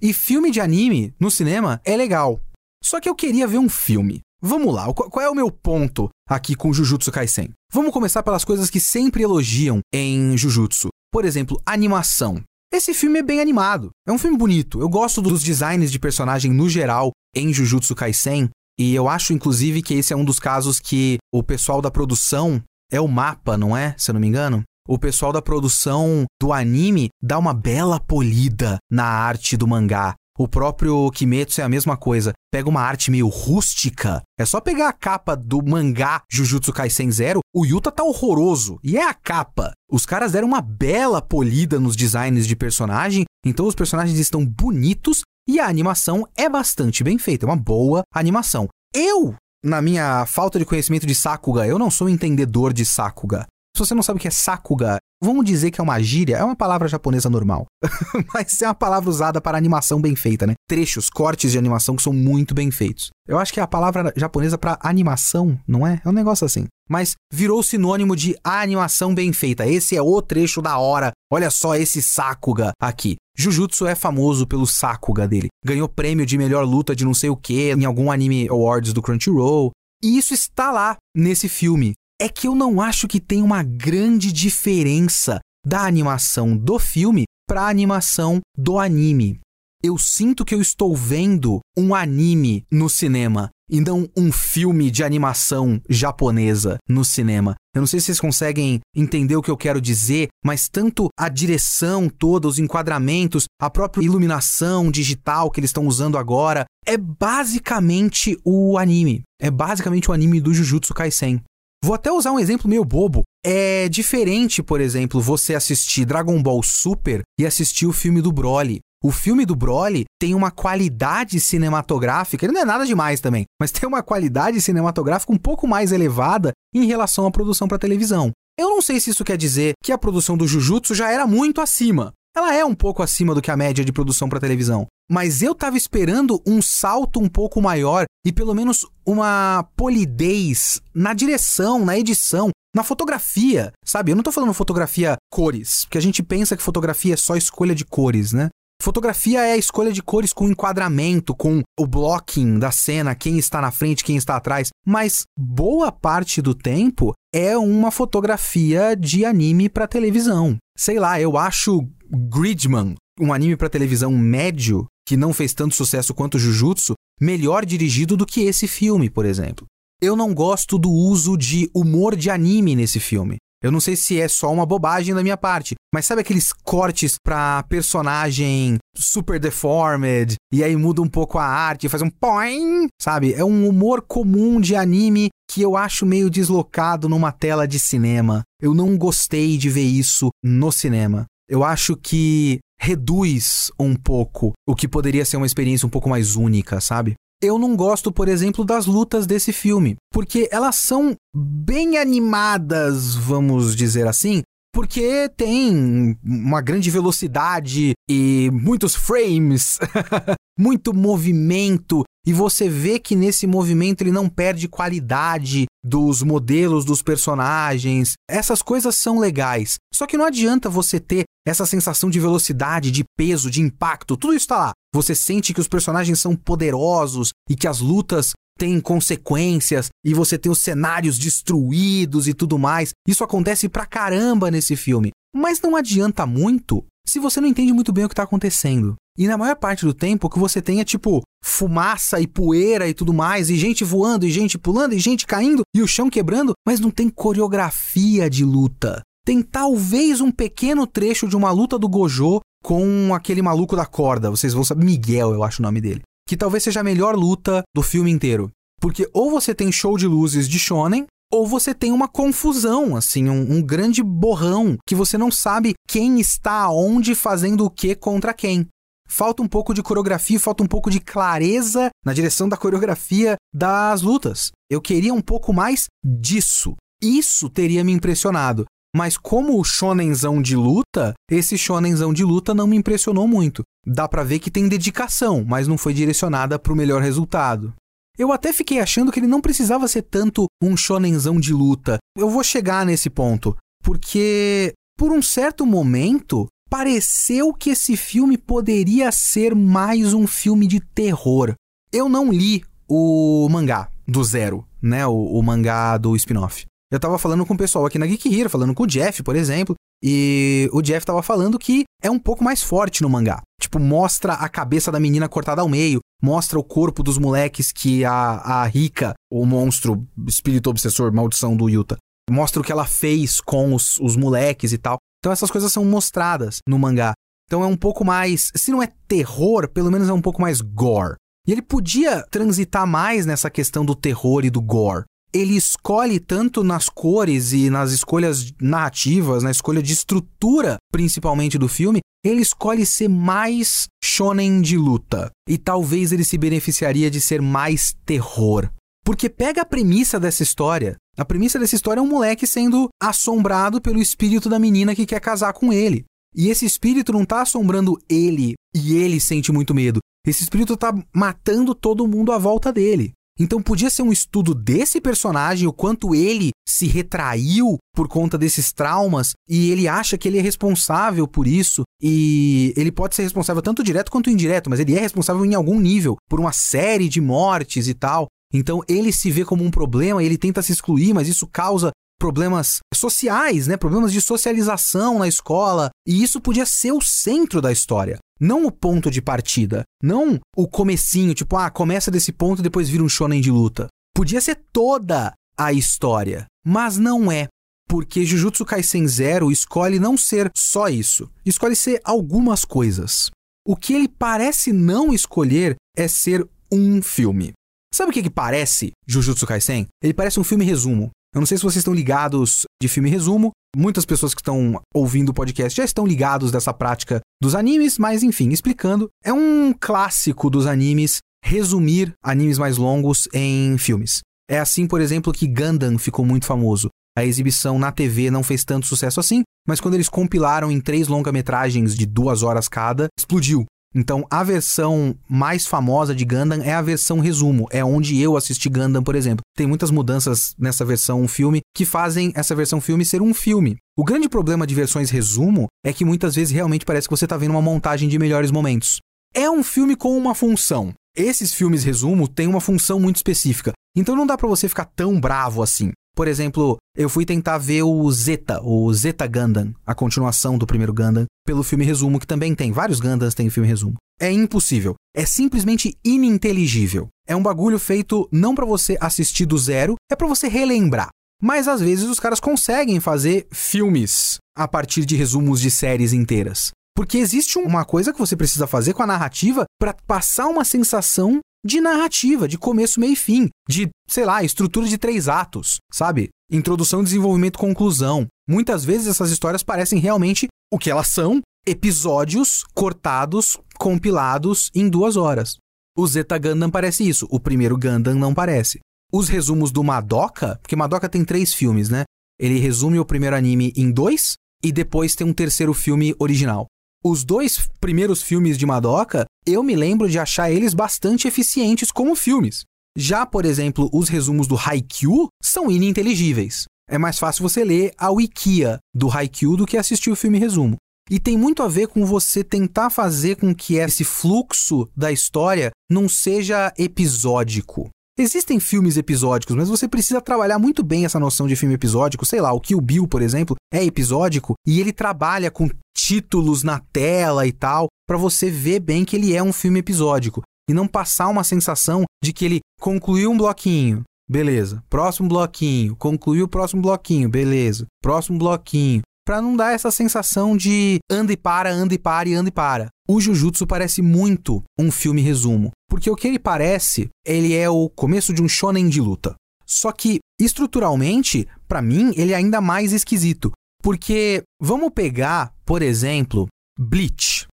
E 0.01 0.13
filme 0.13 0.51
de 0.51 0.61
anime 0.61 1.15
no 1.19 1.31
cinema 1.31 1.81
é 1.85 1.97
legal. 1.97 2.41
Só 2.83 3.01
que 3.01 3.09
eu 3.09 3.15
queria 3.15 3.47
ver 3.47 3.59
um 3.59 3.69
filme. 3.69 4.21
Vamos 4.41 4.73
lá, 4.73 4.93
qual 4.93 5.25
é 5.25 5.29
o 5.29 5.35
meu 5.35 5.51
ponto 5.51 6.09
aqui 6.29 6.55
com 6.55 6.73
Jujutsu 6.73 7.11
Kaisen? 7.11 7.51
Vamos 7.73 7.93
começar 7.93 8.23
pelas 8.23 8.45
coisas 8.45 8.71
que 8.71 8.79
sempre 8.79 9.25
elogiam 9.25 9.81
em 9.93 10.37
Jujutsu. 10.37 10.89
Por 11.13 11.25
exemplo, 11.25 11.61
animação. 11.67 12.41
Esse 12.73 12.95
filme 12.95 13.19
é 13.19 13.23
bem 13.23 13.41
animado, 13.41 13.91
é 14.07 14.13
um 14.13 14.19
filme 14.19 14.37
bonito. 14.37 14.81
Eu 14.81 14.89
gosto 14.89 15.21
dos 15.21 15.43
designs 15.43 15.91
de 15.91 15.99
personagem 15.99 16.53
no 16.53 16.69
geral 16.69 17.11
em 17.35 17.53
Jujutsu 17.53 17.97
Kaisen, 17.97 18.51
e 18.79 18.95
eu 18.95 19.09
acho 19.09 19.33
inclusive 19.33 19.83
que 19.83 19.95
esse 19.95 20.13
é 20.13 20.17
um 20.17 20.25
dos 20.25 20.39
casos 20.39 20.79
que 20.79 21.19
o 21.35 21.43
pessoal 21.43 21.83
da 21.83 21.91
produção 21.91 22.63
é 22.93 23.01
o 23.01 23.09
mapa, 23.09 23.57
não 23.57 23.77
é? 23.77 23.95
Se 23.99 24.11
eu 24.11 24.13
não 24.13 24.21
me 24.21 24.29
engano 24.29 24.63
o 24.89 24.99
pessoal 24.99 25.33
da 25.35 25.43
produção 25.43 26.25
do 26.41 26.51
anime 26.51 27.11
dá 27.23 27.39
uma 27.39 27.53
bela 27.53 28.01
polida 28.01 28.79
na 28.91 29.05
arte 29.05 29.55
do 29.55 29.69
mangá. 29.69 30.15
O 30.39 30.49
próprio 30.49 31.11
Kimetsu 31.11 31.61
é 31.61 31.65
a 31.65 31.69
mesma 31.69 31.95
coisa. 31.95 32.33
Pega 32.51 32.71
uma 32.71 32.81
arte 32.81 33.11
meio 33.11 33.29
rústica. 33.29 34.23
É 34.39 34.47
só 34.47 34.61
pegar 34.61 34.89
a 34.89 34.93
capa 34.93 35.37
do 35.37 35.61
mangá 35.63 36.23
Jujutsu 36.31 36.73
Kaisen 36.73 37.11
Zero. 37.11 37.41
O 37.55 37.67
Yuta 37.67 37.93
tá 37.93 38.03
horroroso. 38.03 38.79
E 38.83 38.97
é 38.97 39.05
a 39.05 39.13
capa. 39.13 39.73
Os 39.91 40.07
caras 40.07 40.33
deram 40.33 40.49
uma 40.49 40.63
bela 40.63 41.21
polida 41.21 41.79
nos 41.79 41.95
designs 41.95 42.47
de 42.47 42.57
personagem. 42.57 43.25
Então 43.45 43.67
os 43.67 43.75
personagens 43.75 44.19
estão 44.19 44.47
bonitos 44.47 45.23
e 45.47 45.61
a 45.61 45.67
animação 45.67 46.27
é 46.35 46.49
bastante 46.49 47.05
bem 47.05 47.19
feita. 47.19 47.45
É 47.45 47.49
uma 47.49 47.57
boa 47.57 48.03
animação. 48.15 48.69
Eu, 48.95 49.35
na 49.63 49.83
minha 49.83 50.25
falta 50.25 50.59
de 50.59 50.65
conhecimento 50.65 51.07
de 51.07 51.15
Sakuga, 51.15 51.67
eu 51.67 51.79
não 51.79 51.91
sou 51.91 52.09
entendedor 52.09 52.73
de 52.73 52.87
Sakuga. 52.87 53.45
Se 53.79 53.87
você 53.87 53.95
não 53.95 54.03
sabe 54.03 54.19
o 54.19 54.21
que 54.21 54.27
é 54.27 54.31
sakuga, 54.33 54.99
vamos 55.23 55.45
dizer 55.45 55.71
que 55.71 55.81
é 55.81 55.85
uma 55.85 56.01
gíria, 56.01 56.39
é 56.39 56.43
uma 56.43 56.57
palavra 56.57 56.89
japonesa 56.89 57.31
normal. 57.31 57.65
Mas 58.35 58.61
é 58.61 58.67
uma 58.67 58.75
palavra 58.75 59.09
usada 59.09 59.41
para 59.41 59.57
animação 59.57 60.01
bem 60.01 60.17
feita, 60.17 60.49
né? 60.49 60.55
Trechos, 60.69 61.09
cortes 61.09 61.53
de 61.53 61.59
animação 61.59 61.95
que 61.95 62.03
são 62.03 62.13
muito 62.13 62.57
bem 62.57 62.73
feitos. 62.73 63.11
Eu 63.25 63.39
acho 63.39 63.53
que 63.53 63.61
é 63.61 63.63
a 63.63 63.69
palavra 63.69 64.13
japonesa 64.17 64.59
para 64.59 64.81
animação, 64.83 65.57
não 65.65 65.87
é? 65.87 66.03
É 66.05 66.09
um 66.09 66.13
negócio 66.13 66.45
assim. 66.45 66.67
Mas 66.91 67.15
virou 67.33 67.63
sinônimo 67.63 68.17
de 68.17 68.37
animação 68.43 69.15
bem 69.15 69.33
feita. 69.33 69.65
Esse 69.65 69.97
é 69.97 70.03
o 70.03 70.21
trecho 70.21 70.61
da 70.61 70.77
hora. 70.77 71.13
Olha 71.31 71.49
só 71.49 71.77
esse 71.77 72.03
Sakuga 72.03 72.73
aqui. 72.83 73.15
Jujutsu 73.37 73.87
é 73.87 73.95
famoso 73.95 74.45
pelo 74.45 74.67
Sakuga 74.67 75.29
dele. 75.29 75.47
Ganhou 75.65 75.89
prêmio 75.89 76.27
de 76.27 76.37
melhor 76.37 76.65
luta 76.65 76.97
de 76.97 77.05
não 77.05 77.15
sei 77.15 77.31
o 77.31 77.37
que 77.37 77.71
em 77.71 77.85
algum 77.85 78.11
anime 78.11 78.49
awards 78.49 78.93
do 78.93 79.01
Crunchyroll. 79.01 79.71
E 80.03 80.19
isso 80.19 80.35
está 80.35 80.73
lá 80.73 80.97
nesse 81.15 81.49
filme 81.49 81.95
é 82.21 82.29
que 82.29 82.49
eu 82.49 82.55
não 82.55 82.81
acho 82.81 83.07
que 83.07 83.21
tem 83.21 83.43
uma 83.43 83.63
grande 83.63 84.33
diferença 84.33 85.41
da 85.65 85.85
animação 85.85 86.57
do 86.57 86.79
filme 86.79 87.25
para 87.47 87.63
a 87.63 87.69
animação 87.69 88.41
do 88.57 88.79
anime. 88.79 89.41
Eu 89.83 89.97
sinto 89.97 90.45
que 90.45 90.55
eu 90.55 90.61
estou 90.61 90.97
vendo 90.97 91.61
um 91.79 91.95
anime 91.95 92.65
no 92.71 92.89
cinema 92.89 93.49
e 93.71 93.81
não 93.81 94.09
um 94.17 94.33
filme 94.33 94.91
de 94.91 95.05
animação 95.05 95.81
japonesa 95.89 96.79
no 96.89 97.05
cinema. 97.05 97.55
Eu 97.73 97.83
não 97.83 97.87
sei 97.87 98.01
se 98.01 98.07
vocês 98.07 98.19
conseguem 98.19 98.81
entender 98.97 99.37
o 99.37 99.43
que 99.43 99.51
eu 99.51 99.57
quero 99.57 99.81
dizer, 99.81 100.29
mas 100.45 100.69
tanto 100.69 101.09
a 101.17 101.29
direção 101.29 102.09
toda, 102.09 102.49
os 102.49 102.59
enquadramentos, 102.59 103.45
a 103.61 103.71
própria 103.71 104.05
iluminação 104.05 104.91
digital 104.91 105.49
que 105.49 105.61
eles 105.61 105.69
estão 105.71 105.87
usando 105.87 106.19
agora, 106.19 106.65
é 106.85 106.97
basicamente 106.97 108.37
o 108.45 108.77
anime. 108.79 109.23
É 109.41 109.51
basicamente 109.51 110.11
o 110.11 110.13
anime 110.13 110.41
do 110.41 110.53
Jujutsu 110.53 110.93
Kaisen. 110.93 111.41
Vou 111.83 111.95
até 111.95 112.11
usar 112.11 112.33
um 112.33 112.39
exemplo 112.39 112.69
meio 112.69 112.85
bobo. 112.85 113.23
É 113.45 113.89
diferente, 113.89 114.63
por 114.63 114.81
exemplo, 114.81 115.21
você 115.21 115.55
assistir 115.55 116.05
Dragon 116.05 116.43
Ball 116.43 116.63
Super 116.63 117.23
e 117.39 117.47
assistir 117.47 117.87
o 117.87 117.93
filme 117.93 118.21
do 118.21 118.33
Broly. 118.33 118.81
O 119.03 119.13
filme 119.13 119.47
do 119.47 119.55
Broly 119.55 120.05
tem 120.21 120.35
uma 120.35 120.51
qualidade 120.51 121.39
cinematográfica, 121.39 122.45
ele 122.45 122.53
não 122.53 122.63
é 122.63 122.65
nada 122.65 122.85
demais 122.85 123.21
também, 123.21 123.45
mas 123.61 123.71
tem 123.71 123.89
uma 123.89 124.03
qualidade 124.03 124.61
cinematográfica 124.61 125.33
um 125.33 125.39
pouco 125.39 125.69
mais 125.69 125.93
elevada 125.93 126.51
em 126.75 126.85
relação 126.85 127.25
à 127.25 127.31
produção 127.31 127.69
para 127.69 127.79
televisão. 127.79 128.33
Eu 128.59 128.71
não 128.71 128.83
sei 128.83 128.99
se 128.99 129.11
isso 129.11 129.25
quer 129.25 129.37
dizer 129.37 129.75
que 129.85 129.93
a 129.93 129.99
produção 129.99 130.37
do 130.37 130.49
Jujutsu 130.49 130.97
já 130.97 131.13
era 131.13 131.29
muito 131.29 131.61
acima. 131.61 132.13
Ela 132.39 132.55
é 132.55 132.65
um 132.65 132.73
pouco 132.73 133.03
acima 133.03 133.35
do 133.35 133.43
que 133.43 133.51
a 133.51 133.57
média 133.57 133.85
de 133.85 133.93
produção 133.93 134.29
para 134.29 134.39
televisão, 134.39 134.87
mas 135.11 135.43
eu 135.43 135.57
tava 135.57 135.77
esperando 135.77 136.41
um 136.47 136.63
salto 136.63 137.19
um 137.19 137.29
pouco 137.29 137.61
maior 137.61 138.05
e 138.25 138.31
pelo 138.33 138.55
menos 138.55 138.87
uma 139.05 139.69
polidez 139.77 140.81
na 140.95 141.15
direção, 141.15 141.85
na 141.85 141.99
edição, 141.99 142.51
na 142.73 142.85
fotografia, 142.85 143.73
sabe? 143.85 144.13
Eu 144.13 144.15
não 144.17 144.23
tô 144.23 144.31
falando 144.31 144.55
fotografia 144.55 145.17
cores, 145.33 145.85
porque 145.85 145.99
a 145.99 146.01
gente 146.01 146.23
pensa 146.23 146.57
que 146.57 146.63
fotografia 146.63 147.15
é 147.15 147.17
só 147.17 147.35
escolha 147.35 147.75
de 147.75 147.85
cores, 147.85 148.33
né? 148.33 148.51
Fotografia 148.81 149.45
é 149.45 149.55
a 149.55 149.57
escolha 149.57 149.91
de 149.91 150.01
cores 150.01 150.33
com 150.33 150.49
enquadramento, 150.49 151.35
com 151.35 151.63
o 151.77 151.87
blocking 151.89 152.61
da 152.61 152.71
cena, 152.71 153.17
quem 153.17 153.37
está 153.37 153.61
na 153.61 153.73
frente, 153.73 154.05
quem 154.05 154.17
está 154.17 154.37
atrás, 154.37 154.69
mas 154.87 155.25
boa 155.37 155.91
parte 155.91 156.41
do 156.41 156.55
tempo 156.55 157.13
é 157.35 157.59
uma 157.59 157.91
fotografia 157.91 158.95
de 158.95 159.25
anime 159.25 159.69
para 159.69 159.89
televisão. 159.89 160.57
Sei 160.81 160.97
lá, 161.01 161.21
eu 161.21 161.37
acho 161.37 161.89
Gridman, 162.09 162.95
um 163.21 163.33
anime 163.33 163.57
para 163.57 163.69
televisão 163.69 164.13
médio, 164.13 164.87
que 165.05 165.17
não 165.17 165.33
fez 165.33 165.53
tanto 165.53 165.75
sucesso 165.75 166.15
quanto 166.15 166.39
Jujutsu, 166.39 166.95
melhor 167.21 167.67
dirigido 167.67 168.17
do 168.17 168.25
que 168.25 168.43
esse 168.43 168.69
filme, 168.69 169.11
por 169.11 169.27
exemplo. 169.27 169.67
Eu 170.01 170.15
não 170.15 170.33
gosto 170.33 170.79
do 170.79 170.89
uso 170.89 171.37
de 171.37 171.69
humor 171.75 172.15
de 172.15 172.31
anime 172.31 172.77
nesse 172.77 173.01
filme. 173.01 173.39
Eu 173.63 173.73
não 173.73 173.81
sei 173.81 173.97
se 173.97 174.21
é 174.21 174.29
só 174.29 174.53
uma 174.53 174.65
bobagem 174.65 175.15
da 175.15 175.23
minha 175.23 175.37
parte, 175.37 175.75
mas 175.93 176.07
sabe 176.07 176.21
aqueles 176.21 176.53
cortes 176.53 177.17
pra 177.21 177.65
personagem 177.65 178.79
super 178.97 179.41
deformed 179.41 180.37
e 180.53 180.63
aí 180.63 180.77
muda 180.77 181.03
um 181.03 181.09
pouco 181.09 181.39
a 181.39 181.45
arte, 181.45 181.89
faz 181.89 182.03
um 182.03 182.11
poing, 182.11 182.87
sabe? 183.01 183.35
É 183.35 183.45
um 183.45 183.69
humor 183.69 184.03
comum 184.03 184.61
de 184.61 184.77
anime 184.77 185.29
que 185.51 185.61
eu 185.61 185.77
acho 185.77 186.07
meio 186.07 186.31
deslocado 186.31 187.09
numa 187.09 187.33
tela 187.33 187.67
de 187.67 187.81
cinema. 187.81 188.43
Eu 188.63 188.75
não 188.75 188.97
gostei 188.97 189.57
de 189.59 189.69
ver 189.69 189.83
isso 189.83 190.31
no 190.45 190.71
cinema. 190.71 191.27
Eu 191.49 191.65
acho 191.65 191.97
que 191.97 192.59
reduz 192.81 193.73
um 193.81 193.97
pouco 193.97 194.53
o 194.69 194.77
que 194.77 194.87
poderia 194.87 195.25
ser 195.25 195.37
uma 195.37 195.47
experiência 195.47 195.87
um 195.87 195.91
pouco 195.91 196.09
mais 196.09 196.37
única, 196.37 196.81
sabe? 196.81 197.15
Eu 197.41 197.59
não 197.59 197.77
gosto, 197.77 198.11
por 198.11 198.27
exemplo, 198.27 198.65
das 198.65 198.87
lutas 198.87 199.27
desse 199.27 199.53
filme, 199.53 199.97
porque 200.13 200.49
elas 200.51 200.77
são 200.77 201.15
bem 201.35 201.97
animadas, 201.97 203.15
vamos 203.15 203.77
dizer 203.77 204.09
assim, 204.09 204.43
porque 204.75 205.29
tem 205.37 206.19
uma 206.23 206.61
grande 206.61 206.91
velocidade 206.91 207.93
e 208.11 208.51
muitos 208.53 208.95
frames, 208.95 209.79
muito 210.59 210.93
movimento, 210.93 212.03
e 212.29 212.33
você 212.35 212.69
vê 212.69 212.99
que 212.99 213.17
nesse 213.17 213.47
movimento 213.47 214.03
ele 214.03 214.13
não 214.13 214.29
perde 214.29 214.69
qualidade 214.69 215.65
dos 215.83 216.23
modelos 216.23 216.85
dos 216.85 217.01
personagens. 217.01 218.13
Essas 218.29 218.61
coisas 218.61 218.95
são 218.97 219.19
legais. 219.19 219.77
Só 219.95 220.07
que 220.07 220.19
não 220.19 220.27
adianta 220.27 220.69
você 220.69 221.01
ter 221.01 221.25
essa 221.47 221.65
sensação 221.65 222.11
de 222.11 222.21
velocidade, 222.21 222.91
de 222.91 223.03
peso, 223.17 223.51
de 223.51 223.63
impacto, 223.63 224.15
tudo 224.15 224.35
isso 224.35 224.49
tá 224.49 224.59
lá. 224.59 224.73
Você 224.95 225.15
sente 225.15 225.55
que 225.55 225.61
os 225.61 225.69
personagens 225.69 226.21
são 226.21 226.37
poderosos 226.37 227.31
e 227.49 227.57
que 227.57 227.67
as 227.67 227.81
lutas 227.81 228.33
têm 228.59 228.79
consequências 228.79 229.89
e 230.05 230.13
você 230.13 230.37
tem 230.37 230.53
os 230.53 230.61
cenários 230.61 231.17
destruídos 231.19 232.29
e 232.29 232.35
tudo 232.35 232.59
mais. 232.59 232.91
Isso 233.09 233.25
acontece 233.25 233.71
pra 233.71 233.87
caramba 233.87 234.51
nesse 234.51 234.77
filme. 234.77 235.13
Mas 235.35 235.63
não 235.63 235.75
adianta 235.75 236.27
muito 236.27 236.85
se 237.07 237.19
você 237.19 237.41
não 237.41 237.49
entende 237.49 237.73
muito 237.73 237.91
bem 237.91 238.05
o 238.05 238.09
que 238.09 238.13
está 238.13 238.25
acontecendo. 238.25 238.97
E 239.19 239.27
na 239.27 239.37
maior 239.37 239.57
parte 239.57 239.85
do 239.85 239.93
tempo, 239.93 240.29
o 240.29 240.31
que 240.31 240.39
você 240.39 240.63
tem 240.63 240.79
é 240.79 240.85
tipo 240.85 241.23
fumaça 241.45 242.21
e 242.21 242.27
poeira 242.27 242.89
e 242.89 242.95
tudo 242.95 243.13
mais, 243.13 243.51
e 243.51 243.57
gente 243.57 243.83
voando, 243.83 244.25
e 244.25 244.31
gente 244.31 244.57
pulando, 244.57 244.95
e 244.95 244.99
gente 245.01 245.27
caindo, 245.27 245.63
e 245.75 245.83
o 245.83 245.89
chão 245.89 246.09
quebrando, 246.09 246.53
mas 246.65 246.79
não 246.79 246.91
tem 246.91 247.11
coreografia 247.11 248.31
de 248.31 248.45
luta. 248.45 249.03
Tem 249.27 249.43
talvez 249.43 250.21
um 250.21 250.31
pequeno 250.31 250.87
trecho 250.87 251.27
de 251.27 251.37
uma 251.37 251.51
luta 251.51 251.77
do 251.77 251.89
Gojo 251.89 252.41
com 252.63 253.13
aquele 253.13 253.43
maluco 253.43 253.75
da 253.75 253.85
corda, 253.85 254.31
vocês 254.31 254.55
vão 254.55 254.63
saber, 254.63 254.85
Miguel, 254.85 255.33
eu 255.33 255.43
acho 255.43 255.61
o 255.61 255.65
nome 255.65 255.81
dele. 255.81 256.03
Que 256.29 256.37
talvez 256.37 256.63
seja 256.63 256.81
a 256.81 256.85
melhor 256.85 257.17
luta 257.17 257.63
do 257.75 257.83
filme 257.83 258.11
inteiro. 258.11 258.51
Porque 258.81 259.09
ou 259.13 259.31
você 259.31 259.53
tem 259.53 259.73
show 259.73 259.99
de 259.99 260.07
luzes 260.07 260.49
de 260.49 260.59
shonen, 260.59 261.07
ou 261.33 261.47
você 261.47 261.75
tem 261.75 261.93
uma 261.93 262.09
confusão, 262.09 262.97
assim, 262.97 263.29
um, 263.29 263.57
um, 263.57 263.63
grande 263.63 264.03
borrão 264.03 264.79
que 264.87 264.95
você 264.95 265.19
não 265.19 265.31
sabe 265.31 265.75
quem 265.87 266.21
está 266.21 266.63
aonde 266.63 267.15
fazendo 267.15 267.65
o 267.65 267.71
que 267.71 267.95
contra 267.95 268.33
quem. 268.33 268.67
Falta 269.09 269.43
um 269.43 269.49
pouco 269.49 269.73
de 269.73 269.83
coreografia, 269.83 270.39
falta 270.39 270.63
um 270.63 270.67
pouco 270.67 270.91
de 270.91 271.01
clareza 271.01 271.89
na 272.05 272.13
direção 272.13 272.49
da 272.49 272.57
coreografia 272.57 273.37
das 273.53 274.03
lutas. 274.03 274.51
Eu 274.71 274.81
queria 274.81 275.15
um 275.15 275.23
pouco 275.23 275.53
mais 275.53 275.87
disso. 276.05 276.77
Isso 277.03 277.49
teria 277.49 277.83
me 277.83 277.93
impressionado. 277.93 278.67
Mas 278.95 279.17
como 279.17 279.59
o 279.59 279.65
shonenzão 279.65 280.41
de 280.41 280.57
luta, 280.57 281.15
esse 281.31 281.57
shonenzão 281.57 282.13
de 282.13 282.25
luta 282.25 282.55
não 282.55 282.67
me 282.67 282.77
impressionou 282.77 283.27
muito. 283.27 283.63
Dá 283.87 284.07
pra 284.09 284.25
ver 284.25 284.39
que 284.39 284.51
tem 284.51 284.69
dedicação, 284.69 285.45
mas 285.45 285.67
não 285.67 285.79
foi 285.79 285.95
direcionada 285.95 286.59
para 286.59 286.73
o 286.73 286.77
melhor 286.77 287.03
resultado. 287.03 287.75
Eu 288.19 288.33
até 288.33 288.53
fiquei 288.53 288.81
achando 288.81 289.13
que 289.13 289.21
ele 289.21 289.27
não 289.27 289.41
precisava 289.41 289.87
ser 289.87 290.03
tanto 290.03 290.47
um 290.63 290.77
shonenzão 290.77 291.39
de 291.39 291.53
luta. 291.53 291.99
Eu 292.17 292.29
vou 292.29 292.43
chegar 292.43 292.85
nesse 292.85 293.09
ponto, 293.09 293.57
porque 293.83 294.75
por 294.99 295.13
um 295.13 295.23
certo 295.23 295.65
momento 295.65 296.49
pareceu 296.69 297.53
que 297.53 297.71
esse 297.71 297.97
filme 297.97 298.37
poderia 298.37 299.11
ser 299.11 299.55
mais 299.55 300.15
um 300.15 300.27
filme 300.27 300.67
de 300.67 300.81
terror. 300.81 301.55
Eu 301.93 302.09
não 302.09 302.31
li 302.31 302.63
o 302.89 303.49
mangá 303.51 303.91
do 304.07 304.23
Zero, 304.25 304.67
né? 304.81 305.07
O, 305.07 305.13
o 305.13 305.43
mangá 305.43 305.97
do 305.97 306.15
spin-off. 306.17 306.67
Eu 306.91 306.99
tava 306.99 307.19
falando 307.19 307.45
com 307.45 307.55
o 307.55 307.59
pessoal 307.59 307.85
aqui 307.85 307.99
na 307.99 308.07
Geek 308.07 308.35
Hero, 308.35 308.49
falando 308.49 308.75
com 308.75 308.85
o 308.85 308.87
Jeff, 308.87 309.23
por 309.23 309.37
exemplo, 309.37 309.75
e 310.03 310.71
o 310.73 310.81
Jeff 310.81 311.05
tava 311.05 311.23
falando 311.23 311.59
que 311.59 311.85
é 312.03 312.11
um 312.11 312.19
pouco 312.19 312.43
mais 312.43 312.63
forte 312.63 313.03
no 313.03 313.11
mangá. 313.11 313.43
Tipo, 313.61 313.79
mostra 313.79 314.35
a 314.35 314.49
cabeça 314.49 314.91
da 314.91 315.01
menina 315.01 315.29
cortada 315.29 315.61
ao 315.61 315.69
meio, 315.69 316.01
mostra 316.23 316.59
o 316.59 316.65
corpo 316.65 317.03
dos 317.03 317.19
moleques 317.19 317.73
que 317.73 318.05
a, 318.05 318.13
a 318.13 318.65
Rika, 318.65 319.15
o 319.31 319.45
monstro, 319.45 320.07
espírito 320.27 320.71
obsessor, 320.71 321.13
maldição 321.13 321.57
do 321.57 321.69
Yuta, 321.69 321.97
mostra 322.31 322.61
o 322.61 322.65
que 322.65 322.73
ela 322.73 322.87
fez 322.87 323.41
com 323.41 323.75
os, 323.75 323.99
os 323.99 324.17
moleques 324.17 324.73
e 324.73 324.79
tal. 324.79 324.97
Então 325.19 325.33
essas 325.33 325.51
coisas 325.51 325.73
são 325.73 325.85
mostradas 325.85 326.59
no 326.69 326.79
mangá. 326.79 327.13
Então 327.47 327.63
é 327.63 327.67
um 327.67 327.77
pouco 327.77 328.05
mais. 328.05 328.51
Se 328.55 328.71
não 328.71 328.83
é 328.83 328.89
terror, 329.07 329.69
pelo 329.69 329.91
menos 329.91 330.09
é 330.09 330.13
um 330.13 330.23
pouco 330.23 330.41
mais 330.41 330.61
gore. 330.61 331.17
E 331.47 331.53
ele 331.53 331.63
podia 331.63 332.23
transitar 332.31 332.87
mais 332.87 333.25
nessa 333.25 333.49
questão 333.49 333.85
do 333.85 333.95
terror 333.95 334.45
e 334.45 334.51
do 334.51 334.61
gore 334.61 335.05
ele 335.33 335.57
escolhe 335.57 336.19
tanto 336.19 336.65
nas 336.65 336.89
cores 336.89 337.53
e 337.53 337.69
nas 337.69 337.93
escolhas 337.93 338.53
narrativas, 338.61 339.43
na 339.43 339.51
escolha 339.51 339.83
de 339.83 339.93
estrutura, 339.93 340.77
principalmente 340.91 341.59
do 341.59 341.69
filme, 341.69 342.01
ele 342.25 342.41
escolhe 342.41 342.85
ser 342.85 343.09
mais 343.09 343.87
shonen 344.03 344.61
de 344.61 344.77
luta. 344.77 345.31
E 345.49 345.59
talvez 345.59 346.13
ele 346.13 346.25
se 346.25 346.39
beneficiaria 346.39 347.11
de 347.11 347.21
ser 347.21 347.41
mais 347.43 347.95
terror. 348.05 348.71
Porque 349.05 349.29
pega 349.29 349.63
a 349.63 349.67
premissa 349.67 350.19
dessa 350.19 350.43
história. 350.43 350.97
A 351.19 351.25
premissa 351.25 351.59
dessa 351.59 351.75
história 351.75 351.99
é 351.99 352.03
um 352.03 352.07
moleque 352.07 352.47
sendo 352.47 352.89
assombrado 353.03 353.81
pelo 353.81 354.01
espírito 354.01 354.49
da 354.49 354.57
menina 354.57 354.95
que 354.95 355.05
quer 355.05 355.21
casar 355.21 355.53
com 355.53 355.73
ele. 355.73 356.05
E 356.33 356.49
esse 356.49 356.65
espírito 356.65 357.13
não 357.13 357.25
tá 357.25 357.43
assombrando 357.43 358.01
ele 358.09 358.55
e 358.73 358.95
ele 358.95 359.19
sente 359.19 359.51
muito 359.51 359.75
medo. 359.75 359.99
Esse 360.25 360.45
espírito 360.45 360.77
tá 360.77 360.95
matando 361.13 361.75
todo 361.75 362.07
mundo 362.07 362.31
à 362.31 362.39
volta 362.39 362.73
dele. 362.73 363.11
Então 363.37 363.61
podia 363.61 363.91
ser 363.91 364.03
um 364.03 364.13
estudo 364.13 364.55
desse 364.55 365.01
personagem, 365.01 365.67
o 365.67 365.73
quanto 365.73 366.15
ele 366.15 366.51
se 366.69 366.87
retraiu 366.87 367.79
por 367.95 368.07
conta 368.07 368.39
desses 368.39 368.73
traumas 368.73 369.33
e 369.49 369.73
ele 369.73 369.89
acha 369.89 370.17
que 370.17 370.29
ele 370.29 370.39
é 370.39 370.43
responsável 370.43 371.27
por 371.27 371.49
isso 371.49 371.83
e 372.01 372.73
ele 372.77 372.93
pode 372.93 373.17
ser 373.17 373.23
responsável 373.23 373.61
tanto 373.63 373.83
direto 373.83 374.11
quanto 374.11 374.31
indireto, 374.31 374.71
mas 374.71 374.79
ele 374.79 374.95
é 374.95 375.01
responsável 375.01 375.45
em 375.45 375.55
algum 375.55 375.81
nível 375.81 376.17
por 376.29 376.39
uma 376.39 376.53
série 376.53 377.09
de 377.09 377.21
mortes 377.21 377.89
e 377.89 377.95
tal. 377.95 378.29
Então 378.53 378.83
ele 378.89 379.13
se 379.13 379.31
vê 379.31 379.45
como 379.45 379.65
um 379.65 379.71
problema, 379.71 380.23
ele 380.23 380.39
tenta 380.39 380.63
se 380.63 380.73
excluir, 380.73 381.13
mas 381.13 381.29
isso 381.29 381.47
causa 381.47 381.91
problemas 382.19 382.81
sociais, 382.95 383.67
né? 383.67 383.77
Problemas 383.77 384.13
de 384.13 384.21
socialização 384.21 385.19
na 385.19 385.29
escola, 385.29 385.91
e 386.07 386.23
isso 386.23 386.41
podia 386.41 386.67
ser 386.67 386.93
o 386.93 387.01
centro 387.01 387.61
da 387.61 387.71
história. 387.71 388.19
Não 388.41 388.67
o 388.67 388.73
ponto 388.73 389.11
de 389.11 389.23
partida. 389.23 389.83
Não 390.03 390.39
o 390.57 390.69
comecinho, 390.69 391.35
tipo, 391.35 391.57
ah, 391.57 391.71
começa 391.71 392.11
desse 392.11 392.33
ponto 392.33 392.61
e 392.61 392.63
depois 392.63 392.89
vira 392.89 393.03
um 393.03 393.09
shonen 393.09 393.41
de 393.41 393.51
luta. 393.51 393.89
Podia 394.15 394.41
ser 394.41 394.57
toda 394.73 395.33
a 395.57 395.73
história, 395.73 396.47
mas 396.65 396.99
não 396.99 397.31
é. 397.31 397.47
Porque 397.89 398.25
Jujutsu 398.25 398.65
Kaisen 398.65 399.09
Zero 399.09 399.51
escolhe 399.51 399.99
não 399.99 400.17
ser 400.17 400.51
só 400.55 400.89
isso, 400.89 401.31
escolhe 401.45 401.75
ser 401.75 402.01
algumas 402.05 402.65
coisas. 402.65 403.31
O 403.67 403.75
que 403.75 403.95
ele 403.95 404.09
parece 404.09 404.73
não 404.73 405.13
escolher 405.13 405.77
é 405.97 406.07
ser 406.07 406.47
um 406.71 407.03
filme. 407.03 407.53
Sabe 407.93 408.11
o 408.11 408.13
que, 408.13 408.23
que 408.23 408.31
parece 408.31 408.93
Jujutsu 409.07 409.47
Kaisen? 409.47 409.87
Ele 410.03 410.15
parece 410.15 410.39
um 410.39 410.45
filme 410.45 410.65
resumo. 410.65 411.11
Eu 411.35 411.41
não 411.41 411.47
sei 411.47 411.57
se 411.57 411.63
vocês 411.63 411.79
estão 411.79 411.95
ligados 411.95 412.63
de 412.81 412.89
filme 412.89 413.11
resumo. 413.11 413.51
Muitas 413.77 414.07
pessoas 414.07 414.35
que 414.35 414.41
estão 414.41 414.81
ouvindo 414.95 415.31
o 415.31 415.35
podcast 415.35 415.77
já 415.77 415.85
estão 415.85 416.07
ligados 416.07 416.51
dessa 416.51 416.73
prática 416.73 417.21
dos 417.43 417.55
animes, 417.55 417.99
mas 417.99 418.23
enfim, 418.23 418.51
explicando, 418.51 419.09
é 419.23 419.33
um 419.33 419.75
clássico 419.79 420.49
dos 420.49 420.67
animes 420.67 421.19
resumir 421.45 422.13
animes 422.23 422.59
mais 422.59 422.77
longos 422.77 423.29
em 423.33 423.77
filmes. 423.79 424.21
É 424.51 424.59
assim, 424.59 424.87
por 424.87 425.01
exemplo, 425.01 425.33
que 425.33 425.47
Gundam 425.47 425.99
ficou 425.99 426.25
muito 426.25 426.47
famoso. 426.47 426.89
A 427.17 427.25
exibição 427.25 427.79
na 427.79 427.93
TV 427.93 428.31
não 428.31 428.43
fez 428.43 428.65
tanto 428.65 428.87
sucesso 428.87 429.21
assim, 429.21 429.43
mas 429.67 429.81
quando 429.81 429.95
eles 429.95 430.09
compilaram 430.09 430.71
em 430.71 430.81
três 430.81 431.09
longa-metragens 431.09 431.95
de 431.95 432.07
duas 432.07 432.43
horas 432.43 432.69
cada, 432.69 433.09
explodiu. 433.19 433.67
Então, 433.95 434.27
a 434.31 434.45
versão 434.45 435.17
mais 435.29 435.67
famosa 435.67 436.15
de 436.15 436.25
Gundam 436.25 436.63
é 436.63 436.75
a 436.75 436.83
versão 436.83 437.21
resumo, 437.21 437.67
é 437.71 437.83
onde 437.85 438.21
eu 438.21 438.37
assisti 438.37 438.69
Gundam, 438.69 439.03
por 439.03 439.15
exemplo. 439.15 439.43
Tem 439.57 439.67
muitas 439.67 439.91
mudanças 439.91 440.55
nessa 440.59 440.85
versão 440.85 441.27
filme 441.27 441.61
que 441.75 441.87
fazem 441.87 442.33
essa 442.35 442.55
versão 442.55 442.81
filme 442.81 443.05
ser 443.05 443.23
um 443.23 443.33
filme. 443.33 443.77
O 443.97 444.05
grande 444.05 444.29
problema 444.29 444.67
de 444.67 444.75
versões 444.75 445.11
resumo 445.11 445.67
é 445.85 445.93
que 445.93 446.05
muitas 446.05 446.35
vezes 446.35 446.53
realmente 446.53 446.85
parece 446.85 447.09
que 447.09 447.17
você 447.17 447.25
está 447.25 447.37
vendo 447.37 447.53
uma 447.53 447.63
montagem 447.63 448.09
de 448.09 448.19
melhores 448.19 448.51
momentos. 448.51 449.01
É 449.35 449.51
um 449.51 449.63
filme 449.63 449.97
com 449.97 450.17
uma 450.17 450.35
função. 450.35 450.93
Esses 451.17 451.53
filmes 451.53 451.83
resumo 451.83 452.29
têm 452.29 452.47
uma 452.47 452.61
função 452.61 453.01
muito 453.01 453.17
específica. 453.17 453.73
Então 453.97 454.15
não 454.15 454.27
dá 454.27 454.37
para 454.37 454.49
você 454.49 454.69
ficar 454.69 454.85
tão 454.85 455.19
bravo 455.19 455.63
assim. 455.63 455.91
Por 456.19 456.27
exemplo, 456.27 456.79
eu 456.97 457.09
fui 457.09 457.25
tentar 457.25 457.59
ver 457.59 457.85
o 457.85 458.11
Zeta, 458.11 458.61
o 458.61 458.93
Zeta 458.93 459.25
Gundam, 459.25 459.73
a 459.87 459.95
continuação 459.95 460.59
do 460.59 460.67
primeiro 460.67 460.93
Gundam, 460.93 461.27
pelo 461.47 461.63
filme 461.63 461.85
resumo, 461.85 462.19
que 462.19 462.27
também 462.27 462.57
tem. 462.57 462.73
Vários 462.73 462.99
Gundams 462.99 463.37
têm 463.37 463.49
filme 463.49 463.69
resumo. 463.69 463.95
É 464.21 464.29
impossível. 464.29 464.97
É 465.15 465.25
simplesmente 465.25 465.97
ininteligível. 466.05 467.07
É 467.25 467.37
um 467.37 467.43
bagulho 467.43 467.79
feito 467.79 468.29
não 468.33 468.53
para 468.53 468.67
você 468.67 468.99
assistir 469.01 469.47
do 469.47 469.57
zero, 469.57 469.95
é 470.11 470.17
para 470.17 470.27
você 470.27 470.49
relembrar. 470.49 471.11
Mas 471.41 471.69
às 471.69 471.81
vezes 471.81 472.11
os 472.11 472.19
caras 472.19 472.41
conseguem 472.41 472.99
fazer 472.99 473.47
filmes 473.53 474.39
a 474.57 474.67
partir 474.67 475.05
de 475.05 475.15
resumos 475.15 475.61
de 475.61 475.71
séries 475.71 476.13
inteiras. 476.13 476.73
Porque 476.97 477.19
existe 477.19 477.61
uma 477.61 477.85
coisa 477.85 478.13
que 478.13 478.19
você 478.19 478.35
precisa 478.35 478.67
fazer 478.67 478.93
com 478.93 479.05
a 479.05 479.07
narrativa 479.07 479.67
para 479.79 479.95
passar 479.95 480.49
uma 480.49 480.65
sensação 480.65 481.39
de 481.65 481.81
narrativa, 481.81 482.47
de 482.47 482.57
começo, 482.57 483.01
meio 483.01 483.13
e 483.13 483.17
fim, 483.17 483.49
de, 483.69 483.89
sei 484.09 484.25
lá, 484.25 484.43
estrutura 484.43 484.87
de 484.87 484.99
três 484.99 485.29
atos, 485.29 485.79
sabe? 485.93 486.29
Introdução, 486.51 487.03
desenvolvimento, 487.03 487.59
conclusão. 487.59 488.27
Muitas 488.49 488.85
vezes 488.85 489.07
essas 489.07 489.31
histórias 489.31 489.63
parecem 489.63 489.99
realmente 489.99 490.47
o 490.73 490.79
que 490.79 490.91
elas 490.91 491.09
são: 491.09 491.41
episódios 491.67 492.65
cortados, 492.75 493.59
compilados 493.79 494.71
em 494.75 494.89
duas 494.89 495.17
horas. 495.17 495.57
O 495.97 496.07
Zeta 496.07 496.39
Gundam 496.39 496.71
parece 496.71 497.07
isso, 497.07 497.27
o 497.31 497.41
primeiro 497.41 497.77
Gundam 497.77 498.15
não 498.15 498.33
parece. 498.33 498.79
Os 499.13 499.29
resumos 499.29 499.73
do 499.73 499.83
Madoka, 499.83 500.59
porque 500.63 500.77
Madoka 500.77 501.09
tem 501.09 501.25
três 501.25 501.53
filmes, 501.53 501.89
né? 501.89 502.05
Ele 502.39 502.59
resume 502.59 503.01
o 503.01 503.05
primeiro 503.05 503.35
anime 503.35 503.73
em 503.77 503.91
dois 503.91 504.35
e 504.63 504.71
depois 504.71 505.15
tem 505.15 505.27
um 505.27 505.33
terceiro 505.33 505.75
filme 505.75 506.15
original. 506.19 506.67
Os 507.11 507.25
dois 507.25 507.71
primeiros 507.81 508.23
filmes 508.23 508.59
de 508.59 508.67
Madoka, 508.67 509.25
eu 509.47 509.63
me 509.63 509.75
lembro 509.75 510.11
de 510.11 510.19
achar 510.19 510.51
eles 510.51 510.75
bastante 510.75 511.27
eficientes 511.27 511.91
como 511.91 512.15
filmes. 512.15 512.65
Já, 512.99 513.25
por 513.25 513.47
exemplo, 513.47 513.89
os 513.95 514.11
resumos 514.11 514.47
do 514.47 514.59
Haikyuu 514.59 515.29
são 515.43 515.71
ininteligíveis. 515.71 516.65
É 516.87 516.99
mais 516.99 517.19
fácil 517.19 517.49
você 517.49 517.65
ler 517.65 517.95
a 517.97 518.11
wikia 518.11 518.79
do 518.95 519.11
Haikyuu 519.11 519.57
do 519.57 519.65
que 519.65 519.79
assistir 519.79 520.11
o 520.11 520.17
filme 520.17 520.39
resumo. 520.39 520.77
E 521.11 521.19
tem 521.19 521.39
muito 521.39 521.63
a 521.63 521.69
ver 521.69 521.89
com 521.89 522.05
você 522.05 522.45
tentar 522.45 522.91
fazer 522.91 523.37
com 523.37 523.55
que 523.55 523.77
esse 523.77 524.05
fluxo 524.05 524.87
da 524.95 525.11
história 525.11 525.71
não 525.91 526.11
seja 526.11 526.75
episódico. 526.77 527.89
Existem 528.21 528.59
filmes 528.59 528.97
episódicos, 528.97 529.55
mas 529.55 529.69
você 529.69 529.87
precisa 529.87 530.21
trabalhar 530.21 530.59
muito 530.59 530.83
bem 530.83 531.05
essa 531.05 531.21
noção 531.21 531.47
de 531.47 531.55
filme 531.55 531.77
episódico. 531.77 532.27
Sei 532.27 532.41
lá, 532.41 532.53
o 532.53 532.61
Kill 532.61 532.81
Bill, 532.81 533.07
por 533.07 533.23
exemplo, 533.23 533.55
é 533.73 533.85
episódico 533.85 534.55
e 534.67 534.81
ele 534.81 534.93
trabalha 534.93 535.53
com 535.53 535.71
títulos 535.97 536.65
na 536.65 536.81
tela 536.93 537.47
e 537.47 537.53
tal, 537.53 537.87
para 538.09 538.17
você 538.17 538.51
ver 538.51 538.81
bem 538.81 539.05
que 539.05 539.15
ele 539.15 539.37
é 539.37 539.43
um 539.43 539.53
filme 539.53 539.79
episódico 539.79 540.43
e 540.69 540.75
não 540.75 540.89
passar 540.89 541.29
uma 541.29 541.45
sensação 541.45 542.03
de 542.21 542.33
que 542.33 542.45
ele 542.45 542.59
concluiu 542.81 543.31
um 543.31 543.39
bloquinho, 543.39 544.03
beleza. 544.29 544.83
Próximo 544.91 545.29
bloquinho, 545.29 545.95
concluiu 545.95 546.47
o 546.47 546.49
próximo 546.49 546.83
bloquinho, 546.83 547.29
beleza. 547.29 547.87
Próximo 548.03 548.37
bloquinho, 548.37 549.01
para 549.25 549.41
não 549.41 549.55
dar 549.55 549.75
essa 549.75 549.93
sensação 549.93 550.57
de 550.57 550.99
anda 551.09 551.33
e 551.33 551.37
para, 551.37 551.71
anda 551.71 551.95
e 551.95 551.99
para 551.99 552.29
e 552.29 552.35
anda 552.35 552.49
e 552.49 552.53
para. 552.53 552.89
O 553.09 553.21
Jujutsu 553.21 553.65
parece 553.65 554.03
muito 554.03 554.65
um 554.77 554.91
filme 554.91 555.21
resumo, 555.21 555.71
porque 555.89 556.11
o 556.11 556.17
que 556.17 556.29
ele 556.29 556.39
parece, 556.39 557.09
ele 557.27 557.55
é 557.55 557.69
o 557.69 557.89
começo 557.89 558.33
de 558.33 558.43
um 558.43 558.49
shonen 558.49 558.89
de 558.89 559.01
luta. 559.01 559.35
Só 559.65 559.93
que 559.93 560.19
estruturalmente, 560.41 561.47
para 561.67 561.83
mim, 561.83 562.13
ele 562.17 562.33
é 562.33 562.37
ainda 562.37 562.61
mais 562.61 562.93
esquisito, 562.93 563.53
porque 563.83 564.43
vamos 564.61 564.91
pegar, 564.93 565.53
por 565.65 565.83
exemplo, 565.83 566.47
Bleach. 566.79 567.47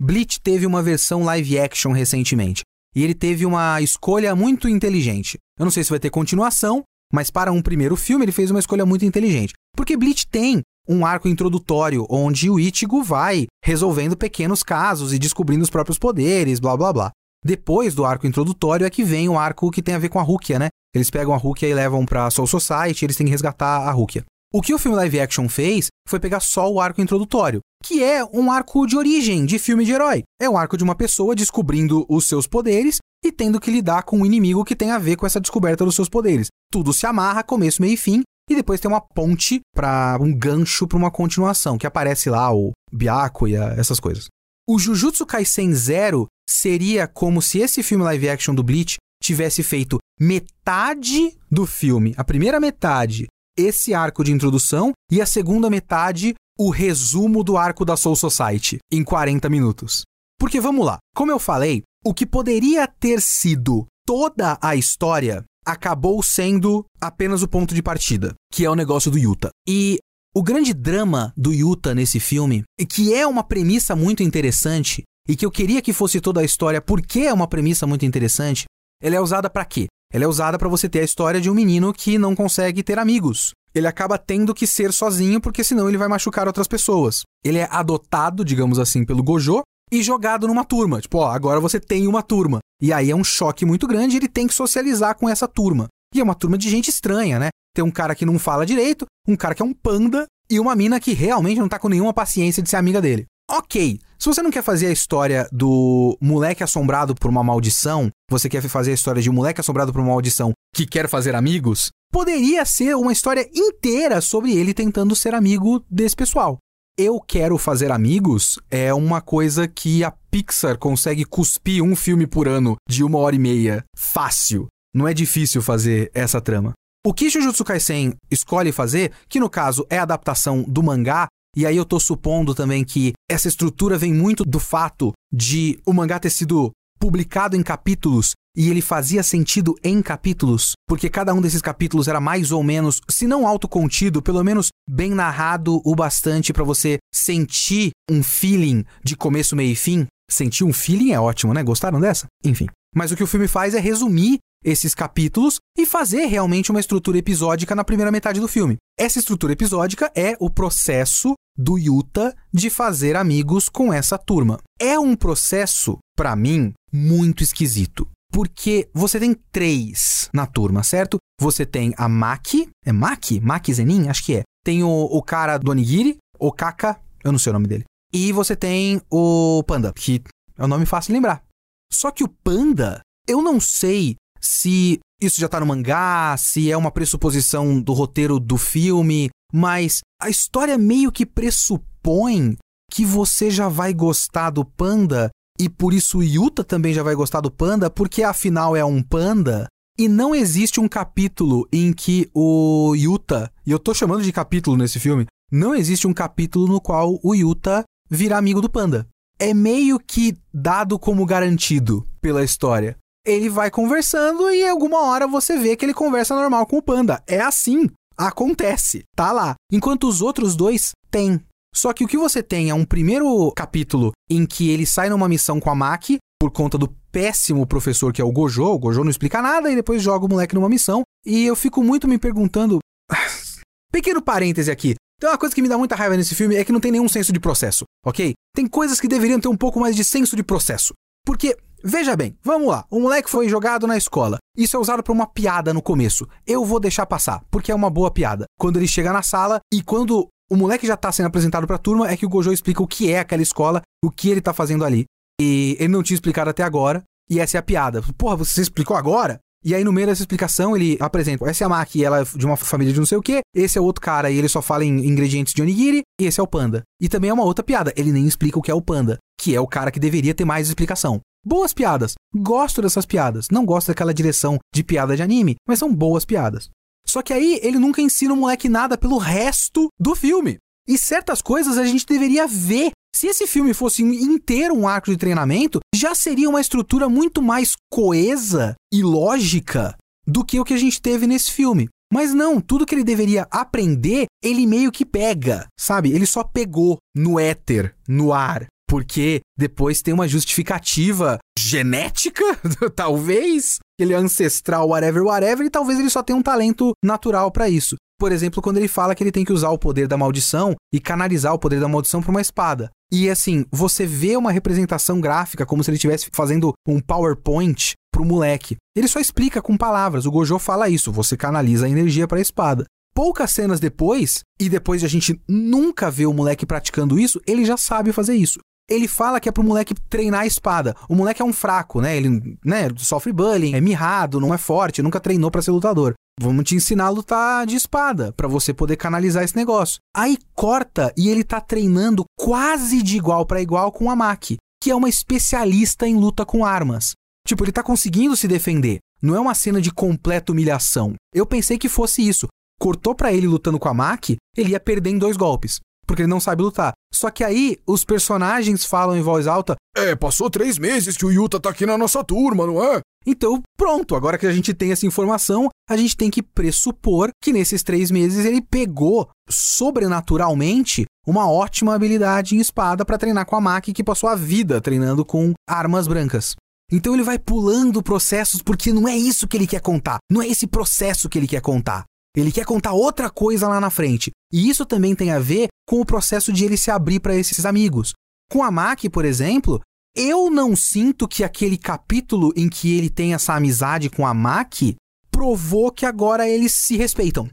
Bleach 0.00 0.40
teve 0.40 0.66
uma 0.66 0.82
versão 0.82 1.22
live 1.24 1.58
action 1.58 1.92
recentemente. 1.92 2.62
E 2.94 3.02
ele 3.02 3.14
teve 3.14 3.44
uma 3.44 3.80
escolha 3.80 4.34
muito 4.36 4.68
inteligente. 4.68 5.38
Eu 5.58 5.64
não 5.64 5.70
sei 5.70 5.82
se 5.82 5.90
vai 5.90 5.98
ter 5.98 6.10
continuação, 6.10 6.82
mas 7.12 7.30
para 7.30 7.52
um 7.52 7.62
primeiro 7.62 7.96
filme 7.96 8.24
ele 8.24 8.32
fez 8.32 8.50
uma 8.50 8.60
escolha 8.60 8.86
muito 8.86 9.04
inteligente. 9.04 9.52
Porque 9.76 9.96
Bleach 9.96 10.26
tem 10.28 10.62
um 10.88 11.04
arco 11.04 11.28
introdutório 11.28 12.06
onde 12.08 12.50
o 12.50 12.60
Ichigo 12.60 13.02
vai 13.02 13.46
resolvendo 13.64 14.16
pequenos 14.16 14.62
casos 14.62 15.12
e 15.12 15.18
descobrindo 15.18 15.62
os 15.62 15.70
próprios 15.70 15.98
poderes, 15.98 16.60
blá 16.60 16.76
blá 16.76 16.92
blá. 16.92 17.10
Depois 17.44 17.94
do 17.94 18.06
arco 18.06 18.26
introdutório 18.26 18.86
é 18.86 18.90
que 18.90 19.04
vem 19.04 19.28
o 19.28 19.38
arco 19.38 19.70
que 19.70 19.82
tem 19.82 19.94
a 19.94 19.98
ver 19.98 20.08
com 20.08 20.18
a 20.18 20.22
Rukia, 20.22 20.58
né? 20.58 20.68
Eles 20.94 21.10
pegam 21.10 21.34
a 21.34 21.36
Rukia 21.36 21.68
e 21.68 21.74
levam 21.74 22.06
pra 22.06 22.30
Soul 22.30 22.46
Society, 22.46 23.04
eles 23.04 23.16
têm 23.16 23.26
que 23.26 23.32
resgatar 23.32 23.86
a 23.86 23.90
Rukia. 23.90 24.24
O 24.52 24.62
que 24.62 24.72
o 24.72 24.78
filme 24.78 24.96
live 24.96 25.20
action 25.20 25.48
fez 25.48 25.88
foi 26.08 26.20
pegar 26.20 26.40
só 26.40 26.72
o 26.72 26.80
arco 26.80 27.00
introdutório, 27.00 27.60
que 27.84 28.02
é 28.02 28.24
um 28.24 28.50
arco 28.50 28.86
de 28.86 28.96
origem 28.96 29.44
de 29.44 29.58
filme 29.58 29.84
de 29.84 29.92
herói. 29.92 30.22
É 30.40 30.48
um 30.48 30.56
arco 30.56 30.76
de 30.76 30.84
uma 30.84 30.94
pessoa 30.94 31.34
descobrindo 31.34 32.06
os 32.08 32.26
seus 32.26 32.46
poderes 32.46 32.98
e 33.22 33.32
tendo 33.32 33.60
que 33.60 33.70
lidar 33.70 34.04
com 34.04 34.20
um 34.20 34.24
inimigo 34.24 34.64
que 34.64 34.76
tem 34.76 34.90
a 34.90 34.98
ver 34.98 35.16
com 35.16 35.26
essa 35.26 35.40
descoberta 35.40 35.84
dos 35.84 35.96
seus 35.96 36.08
poderes. 36.08 36.48
Tudo 36.72 36.92
se 36.92 37.04
amarra, 37.04 37.42
começo, 37.42 37.82
meio 37.82 37.94
e 37.94 37.96
fim, 37.96 38.22
e 38.48 38.54
depois 38.54 38.80
tem 38.80 38.90
uma 38.90 39.00
ponte 39.00 39.60
para 39.74 40.16
um 40.20 40.32
gancho 40.32 40.86
para 40.86 40.98
uma 40.98 41.10
continuação, 41.10 41.76
que 41.76 41.86
aparece 41.86 42.30
lá 42.30 42.54
o 42.54 42.72
Byakuya, 42.92 43.74
essas 43.76 43.98
coisas. 43.98 44.28
O 44.68 44.78
Jujutsu 44.78 45.26
Kaisen 45.26 45.74
Zero 45.74 46.26
seria 46.48 47.06
como 47.06 47.40
se 47.42 47.58
esse 47.58 47.82
filme 47.82 48.04
live 48.04 48.28
action 48.28 48.54
do 48.54 48.62
Bleach 48.62 48.96
tivesse 49.22 49.62
feito 49.62 49.98
metade 50.20 51.36
do 51.50 51.66
filme, 51.66 52.14
a 52.16 52.24
primeira 52.24 52.60
metade, 52.60 53.26
esse 53.56 53.94
arco 53.94 54.22
de 54.22 54.32
introdução, 54.32 54.92
e 55.10 55.20
a 55.20 55.26
segunda 55.26 55.70
metade, 55.70 56.34
o 56.58 56.70
resumo 56.70 57.42
do 57.42 57.56
arco 57.56 57.84
da 57.84 57.96
Soul 57.96 58.16
Society, 58.16 58.78
em 58.92 59.02
40 59.02 59.48
minutos. 59.48 60.02
Porque 60.38 60.60
vamos 60.60 60.84
lá, 60.84 60.98
como 61.14 61.32
eu 61.32 61.38
falei, 61.38 61.82
o 62.04 62.12
que 62.12 62.26
poderia 62.26 62.86
ter 62.86 63.20
sido 63.20 63.86
toda 64.06 64.58
a 64.60 64.76
história 64.76 65.42
acabou 65.64 66.22
sendo 66.22 66.84
apenas 67.00 67.42
o 67.42 67.48
ponto 67.48 67.74
de 67.74 67.82
partida, 67.82 68.34
que 68.52 68.64
é 68.64 68.70
o 68.70 68.74
negócio 68.74 69.10
do 69.10 69.18
Yuta. 69.18 69.48
E 69.66 69.98
o 70.34 70.42
grande 70.42 70.74
drama 70.74 71.32
do 71.36 71.52
Yuta 71.52 71.94
nesse 71.94 72.20
filme, 72.20 72.64
que 72.90 73.14
é 73.14 73.26
uma 73.26 73.42
premissa 73.42 73.96
muito 73.96 74.22
interessante 74.22 75.02
e 75.28 75.36
que 75.36 75.44
eu 75.44 75.50
queria 75.50 75.80
que 75.80 75.92
fosse 75.92 76.20
toda 76.20 76.40
a 76.40 76.44
história, 76.44 76.80
porque 76.80 77.20
é 77.20 77.32
uma 77.32 77.48
premissa 77.48 77.86
muito 77.86 78.04
interessante, 78.04 78.64
ela 79.02 79.16
é 79.16 79.20
usada 79.20 79.48
para 79.48 79.64
quê? 79.64 79.86
Ela 80.12 80.24
é 80.24 80.28
usada 80.28 80.58
para 80.58 80.68
você 80.68 80.88
ter 80.88 81.00
a 81.00 81.04
história 81.04 81.40
de 81.40 81.50
um 81.50 81.54
menino 81.54 81.92
que 81.92 82.18
não 82.18 82.34
consegue 82.34 82.82
ter 82.82 82.98
amigos. 82.98 83.52
Ele 83.74 83.88
acaba 83.88 84.16
tendo 84.16 84.54
que 84.54 84.66
ser 84.66 84.92
sozinho 84.92 85.40
porque 85.40 85.64
senão 85.64 85.88
ele 85.88 85.98
vai 85.98 86.06
machucar 86.06 86.46
outras 86.46 86.68
pessoas. 86.68 87.22
Ele 87.44 87.58
é 87.58 87.68
adotado, 87.70 88.44
digamos 88.44 88.78
assim, 88.78 89.04
pelo 89.04 89.24
Gojo 89.24 89.62
e 89.90 90.02
jogado 90.02 90.46
numa 90.46 90.64
turma. 90.64 91.00
Tipo, 91.00 91.18
ó, 91.18 91.30
agora 91.30 91.58
você 91.58 91.80
tem 91.80 92.06
uma 92.06 92.22
turma. 92.22 92.60
E 92.80 92.92
aí 92.92 93.10
é 93.10 93.16
um 93.16 93.24
choque 93.24 93.64
muito 93.64 93.86
grande, 93.86 94.16
ele 94.16 94.28
tem 94.28 94.46
que 94.46 94.54
socializar 94.54 95.16
com 95.16 95.28
essa 95.28 95.48
turma. 95.48 95.88
E 96.14 96.20
é 96.20 96.22
uma 96.22 96.34
turma 96.34 96.56
de 96.56 96.70
gente 96.70 96.88
estranha, 96.88 97.38
né? 97.40 97.48
Tem 97.74 97.84
um 97.84 97.90
cara 97.90 98.14
que 98.14 98.24
não 98.24 98.38
fala 98.38 98.64
direito, 98.64 99.04
um 99.26 99.34
cara 99.34 99.54
que 99.54 99.62
é 99.62 99.64
um 99.64 99.74
panda 99.74 100.26
e 100.48 100.60
uma 100.60 100.76
mina 100.76 101.00
que 101.00 101.12
realmente 101.12 101.58
não 101.58 101.68
tá 101.68 101.78
com 101.78 101.88
nenhuma 101.88 102.12
paciência 102.12 102.62
de 102.62 102.70
ser 102.70 102.76
amiga 102.76 103.00
dele. 103.00 103.26
Ok, 103.56 104.00
se 104.18 104.26
você 104.26 104.42
não 104.42 104.50
quer 104.50 104.64
fazer 104.64 104.88
a 104.88 104.92
história 104.92 105.48
do 105.52 106.18
moleque 106.20 106.64
assombrado 106.64 107.14
por 107.14 107.30
uma 107.30 107.44
maldição, 107.44 108.10
você 108.28 108.48
quer 108.48 108.60
fazer 108.62 108.90
a 108.90 108.94
história 108.94 109.22
de 109.22 109.30
um 109.30 109.32
moleque 109.32 109.60
assombrado 109.60 109.92
por 109.92 110.00
uma 110.00 110.10
maldição 110.10 110.52
que 110.74 110.84
quer 110.84 111.08
fazer 111.08 111.36
amigos, 111.36 111.90
poderia 112.10 112.64
ser 112.64 112.96
uma 112.96 113.12
história 113.12 113.48
inteira 113.54 114.20
sobre 114.20 114.52
ele 114.52 114.74
tentando 114.74 115.14
ser 115.14 115.36
amigo 115.36 115.84
desse 115.88 116.16
pessoal. 116.16 116.58
Eu 116.98 117.20
Quero 117.20 117.56
Fazer 117.56 117.92
Amigos 117.92 118.58
é 118.68 118.92
uma 118.92 119.20
coisa 119.20 119.68
que 119.68 120.02
a 120.02 120.12
Pixar 120.32 120.76
consegue 120.76 121.24
cuspir 121.24 121.80
um 121.80 121.94
filme 121.94 122.26
por 122.26 122.48
ano 122.48 122.74
de 122.88 123.04
uma 123.04 123.18
hora 123.18 123.36
e 123.36 123.38
meia. 123.38 123.84
Fácil. 123.96 124.66
Não 124.92 125.06
é 125.06 125.14
difícil 125.14 125.62
fazer 125.62 126.10
essa 126.12 126.40
trama. 126.40 126.72
O 127.06 127.12
que 127.12 127.28
Jujutsu 127.28 127.62
Kaisen 127.64 128.14
escolhe 128.30 128.72
fazer, 128.72 129.12
que 129.28 129.38
no 129.38 129.50
caso 129.50 129.86
é 129.90 129.98
a 129.98 130.04
adaptação 130.04 130.62
do 130.62 130.82
mangá, 130.82 131.28
e 131.56 131.66
aí 131.66 131.76
eu 131.76 131.84
tô 131.84 131.98
supondo 132.00 132.54
também 132.54 132.84
que 132.84 133.12
essa 133.30 133.48
estrutura 133.48 133.96
vem 133.98 134.12
muito 134.12 134.44
do 134.44 134.58
fato 134.58 135.12
de 135.32 135.78
o 135.86 135.92
mangá 135.92 136.18
ter 136.18 136.30
sido 136.30 136.70
publicado 136.98 137.56
em 137.56 137.62
capítulos 137.62 138.32
e 138.56 138.70
ele 138.70 138.80
fazia 138.80 139.22
sentido 139.22 139.74
em 139.82 140.00
capítulos, 140.00 140.72
porque 140.88 141.10
cada 141.10 141.34
um 141.34 141.40
desses 141.40 141.60
capítulos 141.60 142.06
era 142.06 142.20
mais 142.20 142.52
ou 142.52 142.62
menos, 142.62 143.00
se 143.10 143.26
não 143.26 143.46
autocontido, 143.46 144.22
pelo 144.22 144.44
menos 144.44 144.68
bem 144.88 145.10
narrado 145.10 145.82
o 145.84 145.94
bastante 145.94 146.52
para 146.52 146.62
você 146.62 146.98
sentir 147.12 147.90
um 148.08 148.22
feeling 148.22 148.84
de 149.02 149.16
começo, 149.16 149.56
meio 149.56 149.72
e 149.72 149.76
fim. 149.76 150.06
Sentir 150.30 150.64
um 150.64 150.72
feeling 150.72 151.12
é 151.12 151.20
ótimo, 151.20 151.52
né? 151.52 151.62
Gostaram 151.62 152.00
dessa? 152.00 152.26
Enfim. 152.44 152.66
Mas 152.94 153.10
o 153.10 153.16
que 153.16 153.24
o 153.24 153.26
filme 153.26 153.48
faz 153.48 153.74
é 153.74 153.80
resumir 153.80 154.38
esses 154.64 154.94
capítulos 154.94 155.58
e 155.76 155.84
fazer 155.84 156.26
realmente 156.26 156.70
uma 156.70 156.80
estrutura 156.80 157.18
episódica 157.18 157.74
na 157.74 157.84
primeira 157.84 158.10
metade 158.10 158.40
do 158.40 158.48
filme. 158.48 158.76
Essa 158.98 159.18
estrutura 159.18 159.52
episódica 159.52 160.10
é 160.14 160.36
o 160.40 160.48
processo 160.48 161.34
do 161.56 161.78
Yuta 161.78 162.34
de 162.52 162.70
fazer 162.70 163.16
amigos 163.16 163.68
com 163.68 163.92
essa 163.92 164.18
turma. 164.18 164.58
É 164.80 164.98
um 164.98 165.14
processo, 165.14 165.98
para 166.16 166.34
mim, 166.34 166.72
muito 166.92 167.42
esquisito. 167.42 168.08
Porque 168.32 168.88
você 168.92 169.20
tem 169.20 169.34
três 169.52 170.28
na 170.32 170.46
turma, 170.46 170.82
certo? 170.82 171.18
Você 171.40 171.64
tem 171.64 171.94
a 171.96 172.08
Maki. 172.08 172.68
É 172.84 172.92
Maki? 172.92 173.40
Maki 173.40 173.72
Zenin? 173.72 174.08
Acho 174.08 174.24
que 174.24 174.36
é. 174.36 174.42
Tem 174.64 174.82
o, 174.82 174.88
o 174.88 175.22
cara 175.22 175.58
do 175.58 175.70
Onigiri, 175.70 176.16
o 176.38 176.50
Kaka, 176.50 177.00
eu 177.22 177.30
não 177.30 177.38
sei 177.38 177.50
o 177.50 177.52
nome 177.52 177.68
dele. 177.68 177.84
E 178.12 178.32
você 178.32 178.56
tem 178.56 179.00
o 179.10 179.62
Panda, 179.66 179.92
que 179.92 180.22
é 180.56 180.64
um 180.64 180.68
nome 180.68 180.86
fácil 180.86 181.08
de 181.08 181.14
lembrar. 181.14 181.44
Só 181.92 182.10
que 182.10 182.24
o 182.24 182.28
Panda, 182.28 183.00
eu 183.26 183.42
não 183.42 183.60
sei 183.60 184.16
se 184.44 185.00
isso 185.20 185.40
já 185.40 185.48
tá 185.48 185.58
no 185.58 185.66
mangá, 185.66 186.36
se 186.36 186.70
é 186.70 186.76
uma 186.76 186.90
pressuposição 186.90 187.80
do 187.80 187.92
roteiro 187.92 188.38
do 188.38 188.58
filme, 188.58 189.30
mas 189.52 190.00
a 190.20 190.28
história 190.28 190.76
meio 190.76 191.10
que 191.10 191.24
pressupõe 191.24 192.56
que 192.90 193.04
você 193.04 193.50
já 193.50 193.68
vai 193.68 193.94
gostar 193.94 194.50
do 194.50 194.64
panda 194.64 195.30
e 195.58 195.68
por 195.68 195.94
isso 195.94 196.22
Yuta 196.22 196.62
também 196.62 196.92
já 196.92 197.02
vai 197.02 197.14
gostar 197.14 197.40
do 197.40 197.50
panda, 197.50 197.88
porque 197.88 198.22
afinal 198.22 198.76
é 198.76 198.84
um 198.84 199.02
panda. 199.02 199.66
E 199.96 200.08
não 200.08 200.34
existe 200.34 200.80
um 200.80 200.88
capítulo 200.88 201.68
em 201.72 201.92
que 201.92 202.28
o 202.34 202.94
Yuta, 202.96 203.50
e 203.64 203.70
eu 203.70 203.78
tô 203.78 203.94
chamando 203.94 204.22
de 204.22 204.32
capítulo 204.32 204.76
nesse 204.76 204.98
filme, 204.98 205.26
não 205.50 205.72
existe 205.74 206.06
um 206.06 206.12
capítulo 206.12 206.66
no 206.66 206.80
qual 206.80 207.18
o 207.22 207.34
Yuta 207.34 207.84
vira 208.10 208.36
amigo 208.36 208.60
do 208.60 208.68
panda. 208.68 209.06
É 209.38 209.54
meio 209.54 210.00
que 210.00 210.36
dado 210.52 210.98
como 210.98 211.24
garantido 211.24 212.06
pela 212.20 212.42
história 212.42 212.96
ele 213.26 213.48
vai 213.48 213.70
conversando 213.70 214.50
e 214.50 214.66
alguma 214.66 215.00
hora 215.02 215.26
você 215.26 215.56
vê 215.56 215.76
que 215.76 215.84
ele 215.84 215.94
conversa 215.94 216.34
normal 216.34 216.66
com 216.66 216.76
o 216.76 216.82
panda. 216.82 217.22
É 217.26 217.40
assim. 217.40 217.88
Acontece. 218.16 219.04
Tá 219.16 219.32
lá. 219.32 219.54
Enquanto 219.72 220.06
os 220.06 220.20
outros 220.20 220.54
dois 220.54 220.92
têm. 221.10 221.40
Só 221.74 221.92
que 221.92 222.04
o 222.04 222.08
que 222.08 222.16
você 222.16 222.42
tem 222.42 222.70
é 222.70 222.74
um 222.74 222.84
primeiro 222.84 223.50
capítulo 223.52 224.12
em 224.30 224.46
que 224.46 224.70
ele 224.70 224.86
sai 224.86 225.08
numa 225.08 225.28
missão 225.28 225.58
com 225.58 225.70
a 225.70 225.74
Maki 225.74 226.18
por 226.38 226.50
conta 226.50 226.78
do 226.78 226.94
péssimo 227.10 227.66
professor 227.66 228.12
que 228.12 228.20
é 228.20 228.24
o 228.24 228.30
Gojo. 228.30 228.64
O 228.64 228.78
Gojo 228.78 229.02
não 229.02 229.10
explica 229.10 229.42
nada 229.42 229.70
e 229.70 229.74
depois 229.74 230.02
joga 230.02 230.26
o 230.26 230.28
moleque 230.28 230.54
numa 230.54 230.68
missão. 230.68 231.02
E 231.26 231.44
eu 231.44 231.56
fico 231.56 231.82
muito 231.82 232.06
me 232.06 232.18
perguntando. 232.18 232.78
Pequeno 233.90 234.22
parêntese 234.22 234.70
aqui. 234.70 234.94
Tem 235.20 235.30
uma 235.30 235.38
coisa 235.38 235.54
que 235.54 235.62
me 235.62 235.68
dá 235.68 235.78
muita 235.78 235.94
raiva 235.94 236.16
nesse 236.16 236.34
filme 236.34 236.56
é 236.56 236.64
que 236.64 236.72
não 236.72 236.80
tem 236.80 236.92
nenhum 236.92 237.08
senso 237.08 237.32
de 237.32 237.40
processo, 237.40 237.84
ok? 238.04 238.34
Tem 238.54 238.66
coisas 238.66 239.00
que 239.00 239.08
deveriam 239.08 239.40
ter 239.40 239.48
um 239.48 239.56
pouco 239.56 239.80
mais 239.80 239.96
de 239.96 240.04
senso 240.04 240.36
de 240.36 240.42
processo. 240.42 240.92
Porque 241.24 241.56
Veja 241.86 242.16
bem, 242.16 242.34
vamos 242.42 242.68
lá. 242.68 242.86
O 242.90 242.98
moleque 242.98 243.28
foi 243.28 243.46
jogado 243.46 243.86
na 243.86 243.94
escola. 243.94 244.38
Isso 244.56 244.74
é 244.74 244.80
usado 244.80 245.02
para 245.02 245.12
uma 245.12 245.26
piada 245.26 245.74
no 245.74 245.82
começo. 245.82 246.26
Eu 246.46 246.64
vou 246.64 246.80
deixar 246.80 247.04
passar, 247.04 247.42
porque 247.50 247.70
é 247.70 247.74
uma 247.74 247.90
boa 247.90 248.10
piada. 248.10 248.46
Quando 248.58 248.78
ele 248.78 248.88
chega 248.88 249.12
na 249.12 249.20
sala 249.20 249.60
e 249.70 249.82
quando 249.82 250.26
o 250.50 250.56
moleque 250.56 250.86
já 250.86 250.96
tá 250.96 251.12
sendo 251.12 251.26
apresentado 251.26 251.66
para 251.66 251.76
a 251.76 251.78
turma, 251.78 252.10
é 252.10 252.16
que 252.16 252.24
o 252.24 252.28
Gojo 252.30 252.50
explica 252.54 252.82
o 252.82 252.86
que 252.86 253.12
é 253.12 253.18
aquela 253.18 253.42
escola, 253.42 253.82
o 254.02 254.10
que 254.10 254.30
ele 254.30 254.40
tá 254.40 254.54
fazendo 254.54 254.82
ali. 254.82 255.04
E 255.38 255.76
ele 255.78 255.92
não 255.92 256.02
tinha 256.02 256.14
explicado 256.14 256.48
até 256.48 256.62
agora, 256.62 257.02
e 257.28 257.38
essa 257.38 257.58
é 257.58 257.60
a 257.60 257.62
piada. 257.62 258.02
Porra, 258.16 258.36
você 258.36 258.62
explicou 258.62 258.96
agora? 258.96 259.38
E 259.62 259.74
aí, 259.74 259.84
no 259.84 259.92
meio 259.92 260.06
dessa 260.06 260.22
explicação, 260.22 260.74
ele 260.74 260.96
apresenta: 260.98 261.46
essa 261.46 261.64
é 261.64 261.66
a 261.66 261.68
Maki, 261.68 262.02
ela 262.02 262.20
é 262.20 262.24
de 262.24 262.46
uma 262.46 262.56
família 262.56 262.94
de 262.94 262.98
não 262.98 263.06
sei 263.06 263.18
o 263.18 263.22
que, 263.22 263.40
esse 263.54 263.76
é 263.76 263.80
outro 263.80 264.00
cara, 264.00 264.30
e 264.30 264.38
ele 264.38 264.48
só 264.48 264.62
fala 264.62 264.86
em 264.86 265.06
ingredientes 265.06 265.52
de 265.52 265.60
onigiri, 265.60 266.00
e 266.18 266.24
esse 266.24 266.40
é 266.40 266.42
o 266.42 266.46
panda. 266.46 266.82
E 266.98 267.10
também 267.10 267.28
é 267.28 267.34
uma 267.34 267.44
outra 267.44 267.62
piada, 267.62 267.92
ele 267.94 268.10
nem 268.10 268.26
explica 268.26 268.58
o 268.58 268.62
que 268.62 268.70
é 268.70 268.74
o 268.74 268.80
panda, 268.80 269.18
que 269.38 269.54
é 269.54 269.60
o 269.60 269.66
cara 269.66 269.90
que 269.90 270.00
deveria 270.00 270.34
ter 270.34 270.46
mais 270.46 270.68
explicação. 270.68 271.20
Boas 271.46 271.74
piadas. 271.74 272.14
Gosto 272.34 272.80
dessas 272.80 273.04
piadas. 273.04 273.48
Não 273.50 273.66
gosto 273.66 273.88
daquela 273.88 274.14
direção 274.14 274.58
de 274.74 274.82
piada 274.82 275.14
de 275.14 275.22
anime, 275.22 275.56
mas 275.68 275.78
são 275.78 275.94
boas 275.94 276.24
piadas. 276.24 276.70
Só 277.06 277.20
que 277.20 277.34
aí 277.34 277.60
ele 277.62 277.78
nunca 277.78 278.00
ensina 278.00 278.32
o 278.32 278.36
moleque 278.36 278.66
nada 278.66 278.96
pelo 278.96 279.18
resto 279.18 279.88
do 280.00 280.14
filme. 280.14 280.56
E 280.88 280.96
certas 280.96 281.42
coisas 281.42 281.76
a 281.76 281.84
gente 281.84 282.06
deveria 282.06 282.46
ver. 282.46 282.92
Se 283.14 283.26
esse 283.26 283.46
filme 283.46 283.74
fosse 283.74 284.02
inteiro 284.02 284.74
um 284.74 284.88
arco 284.88 285.10
de 285.10 285.18
treinamento, 285.18 285.80
já 285.94 286.14
seria 286.14 286.48
uma 286.48 286.62
estrutura 286.62 287.10
muito 287.10 287.42
mais 287.42 287.74
coesa 287.92 288.74
e 288.92 289.02
lógica 289.02 289.94
do 290.26 290.44
que 290.44 290.58
o 290.58 290.64
que 290.64 290.74
a 290.74 290.78
gente 290.78 291.00
teve 291.00 291.26
nesse 291.26 291.52
filme. 291.52 291.88
Mas 292.10 292.32
não, 292.32 292.60
tudo 292.60 292.86
que 292.86 292.94
ele 292.94 293.04
deveria 293.04 293.46
aprender, 293.50 294.26
ele 294.42 294.66
meio 294.66 294.90
que 294.90 295.04
pega, 295.04 295.66
sabe? 295.78 296.10
Ele 296.10 296.26
só 296.26 296.42
pegou 296.42 296.96
no 297.14 297.38
éter, 297.38 297.94
no 298.08 298.32
ar 298.32 298.66
porque 298.94 299.40
depois 299.58 300.00
tem 300.00 300.14
uma 300.14 300.28
justificativa 300.28 301.40
genética, 301.58 302.44
talvez, 302.94 303.80
ele 303.98 304.12
é 304.12 304.16
ancestral, 304.16 304.90
whatever, 304.90 305.24
whatever, 305.24 305.66
e 305.66 305.70
talvez 305.70 305.98
ele 305.98 306.08
só 306.08 306.22
tenha 306.22 306.38
um 306.38 306.42
talento 306.42 306.92
natural 307.04 307.50
para 307.50 307.68
isso. 307.68 307.96
Por 308.20 308.30
exemplo, 308.30 308.62
quando 308.62 308.76
ele 308.76 308.86
fala 308.86 309.12
que 309.12 309.24
ele 309.24 309.32
tem 309.32 309.44
que 309.44 309.52
usar 309.52 309.70
o 309.70 309.78
poder 309.78 310.06
da 310.06 310.16
maldição 310.16 310.76
e 310.94 311.00
canalizar 311.00 311.52
o 311.52 311.58
poder 311.58 311.80
da 311.80 311.88
maldição 311.88 312.22
para 312.22 312.30
uma 312.30 312.40
espada. 312.40 312.88
E 313.12 313.28
assim, 313.28 313.66
você 313.68 314.06
vê 314.06 314.36
uma 314.36 314.52
representação 314.52 315.20
gráfica 315.20 315.66
como 315.66 315.82
se 315.82 315.90
ele 315.90 315.96
estivesse 315.96 316.28
fazendo 316.32 316.72
um 316.86 317.00
PowerPoint 317.00 317.94
pro 318.12 318.24
moleque. 318.24 318.76
Ele 318.96 319.08
só 319.08 319.18
explica 319.18 319.60
com 319.60 319.76
palavras. 319.76 320.24
O 320.24 320.30
Gojo 320.30 320.56
fala 320.60 320.88
isso, 320.88 321.10
você 321.10 321.36
canaliza 321.36 321.86
a 321.86 321.90
energia 321.90 322.28
para 322.28 322.38
a 322.38 322.42
espada. 322.42 322.84
Poucas 323.12 323.50
cenas 323.50 323.80
depois, 323.80 324.42
e 324.60 324.68
depois 324.68 325.00
de 325.00 325.06
a 325.06 325.10
gente 325.10 325.40
nunca 325.48 326.12
ver 326.12 326.26
o 326.26 326.32
moleque 326.32 326.64
praticando 326.64 327.18
isso, 327.18 327.40
ele 327.44 327.64
já 327.64 327.76
sabe 327.76 328.12
fazer 328.12 328.36
isso 328.36 328.60
ele 328.88 329.08
fala 329.08 329.40
que 329.40 329.48
é 329.48 329.52
pro 329.52 329.64
moleque 329.64 329.94
treinar 330.08 330.42
a 330.42 330.46
espada. 330.46 330.94
O 331.08 331.14
moleque 331.14 331.40
é 331.40 331.44
um 331.44 331.52
fraco, 331.52 332.00
né? 332.00 332.16
Ele, 332.16 332.58
né, 332.64 332.88
sofre 332.98 333.32
bullying, 333.32 333.74
é 333.74 333.80
mirrado, 333.80 334.40
não 334.40 334.52
é 334.52 334.58
forte, 334.58 335.02
nunca 335.02 335.20
treinou 335.20 335.50
para 335.50 335.62
ser 335.62 335.70
lutador. 335.70 336.14
Vamos 336.40 336.64
te 336.64 336.74
ensinar 336.74 337.06
a 337.06 337.10
lutar 337.10 337.64
de 337.66 337.76
espada 337.76 338.32
para 338.32 338.48
você 338.48 338.74
poder 338.74 338.96
canalizar 338.96 339.44
esse 339.44 339.56
negócio. 339.56 339.98
Aí 340.14 340.36
corta 340.54 341.12
e 341.16 341.28
ele 341.28 341.44
tá 341.44 341.60
treinando 341.60 342.24
quase 342.36 343.02
de 343.02 343.16
igual 343.16 343.46
para 343.46 343.62
igual 343.62 343.92
com 343.92 344.10
a 344.10 344.16
Maki, 344.16 344.56
que 344.82 344.90
é 344.90 344.94
uma 344.94 345.08
especialista 345.08 346.06
em 346.06 346.16
luta 346.16 346.44
com 346.44 346.64
armas. 346.64 347.12
Tipo, 347.46 347.64
ele 347.64 347.72
tá 347.72 347.82
conseguindo 347.82 348.36
se 348.36 348.48
defender. 348.48 348.98
Não 349.22 349.36
é 349.36 349.40
uma 349.40 349.54
cena 349.54 349.80
de 349.80 349.92
completa 349.92 350.52
humilhação. 350.52 351.14
Eu 351.32 351.46
pensei 351.46 351.78
que 351.78 351.88
fosse 351.88 352.26
isso. 352.26 352.48
Cortou 352.80 353.14
para 353.14 353.32
ele 353.32 353.46
lutando 353.46 353.78
com 353.78 353.88
a 353.88 353.94
Maki, 353.94 354.36
ele 354.56 354.72
ia 354.72 354.80
perder 354.80 355.10
em 355.10 355.18
dois 355.18 355.36
golpes 355.36 355.80
porque 356.06 356.22
ele 356.22 356.30
não 356.30 356.40
sabe 356.40 356.62
lutar. 356.62 356.92
Só 357.12 357.30
que 357.30 357.44
aí 357.44 357.76
os 357.86 358.04
personagens 358.04 358.84
falam 358.84 359.16
em 359.16 359.22
voz 359.22 359.46
alta: 359.46 359.76
É, 359.96 360.14
passou 360.14 360.50
três 360.50 360.78
meses 360.78 361.16
que 361.16 361.26
o 361.26 361.30
Yuta 361.30 361.60
tá 361.60 361.70
aqui 361.70 361.86
na 361.86 361.98
nossa 361.98 362.22
turma, 362.24 362.66
não 362.66 362.82
é? 362.82 363.00
Então, 363.26 363.62
pronto, 363.76 364.14
agora 364.14 364.36
que 364.36 364.46
a 364.46 364.52
gente 364.52 364.74
tem 364.74 364.92
essa 364.92 365.06
informação, 365.06 365.68
a 365.88 365.96
gente 365.96 366.16
tem 366.16 366.30
que 366.30 366.42
pressupor 366.42 367.30
que 367.42 367.52
nesses 367.52 367.82
três 367.82 368.10
meses 368.10 368.44
ele 368.44 368.60
pegou 368.60 369.28
sobrenaturalmente 369.48 371.06
uma 371.26 371.50
ótima 371.50 371.94
habilidade 371.94 372.54
em 372.54 372.60
espada 372.60 373.04
para 373.04 373.16
treinar 373.16 373.46
com 373.46 373.56
a 373.56 373.60
Maki 373.60 373.94
que 373.94 374.04
passou 374.04 374.28
a 374.28 374.34
vida 374.34 374.80
treinando 374.80 375.24
com 375.24 375.54
armas 375.66 376.06
brancas. 376.06 376.54
Então 376.92 377.14
ele 377.14 377.22
vai 377.22 377.38
pulando 377.38 378.02
processos 378.02 378.60
porque 378.60 378.92
não 378.92 379.08
é 379.08 379.16
isso 379.16 379.48
que 379.48 379.56
ele 379.56 379.66
quer 379.66 379.80
contar, 379.80 380.18
não 380.30 380.42
é 380.42 380.46
esse 380.46 380.66
processo 380.66 381.28
que 381.28 381.38
ele 381.38 381.48
quer 381.48 381.62
contar. 381.62 382.04
Ele 382.36 382.50
quer 382.50 382.64
contar 382.64 382.92
outra 382.92 383.30
coisa 383.30 383.68
lá 383.68 383.80
na 383.80 383.90
frente. 383.90 384.30
E 384.52 384.68
isso 384.68 384.84
também 384.84 385.14
tem 385.14 385.30
a 385.30 385.38
ver 385.38 385.68
com 385.88 386.00
o 386.00 386.06
processo 386.06 386.52
de 386.52 386.64
ele 386.64 386.76
se 386.76 386.90
abrir 386.90 387.20
para 387.20 387.36
esses 387.36 387.64
amigos. 387.64 388.12
Com 388.50 388.62
a 388.62 388.70
Maki, 388.70 389.08
por 389.08 389.24
exemplo, 389.24 389.80
eu 390.16 390.50
não 390.50 390.76
sinto 390.76 391.26
que 391.26 391.44
aquele 391.44 391.76
capítulo 391.76 392.52
em 392.56 392.68
que 392.68 392.96
ele 392.96 393.10
tem 393.10 393.34
essa 393.34 393.54
amizade 393.54 394.10
com 394.10 394.26
a 394.26 394.34
Maki 394.34 394.96
provou 395.30 395.90
que 395.90 396.06
agora 396.06 396.48
eles 396.48 396.72
se 396.74 396.96
respeitam. 396.96 397.48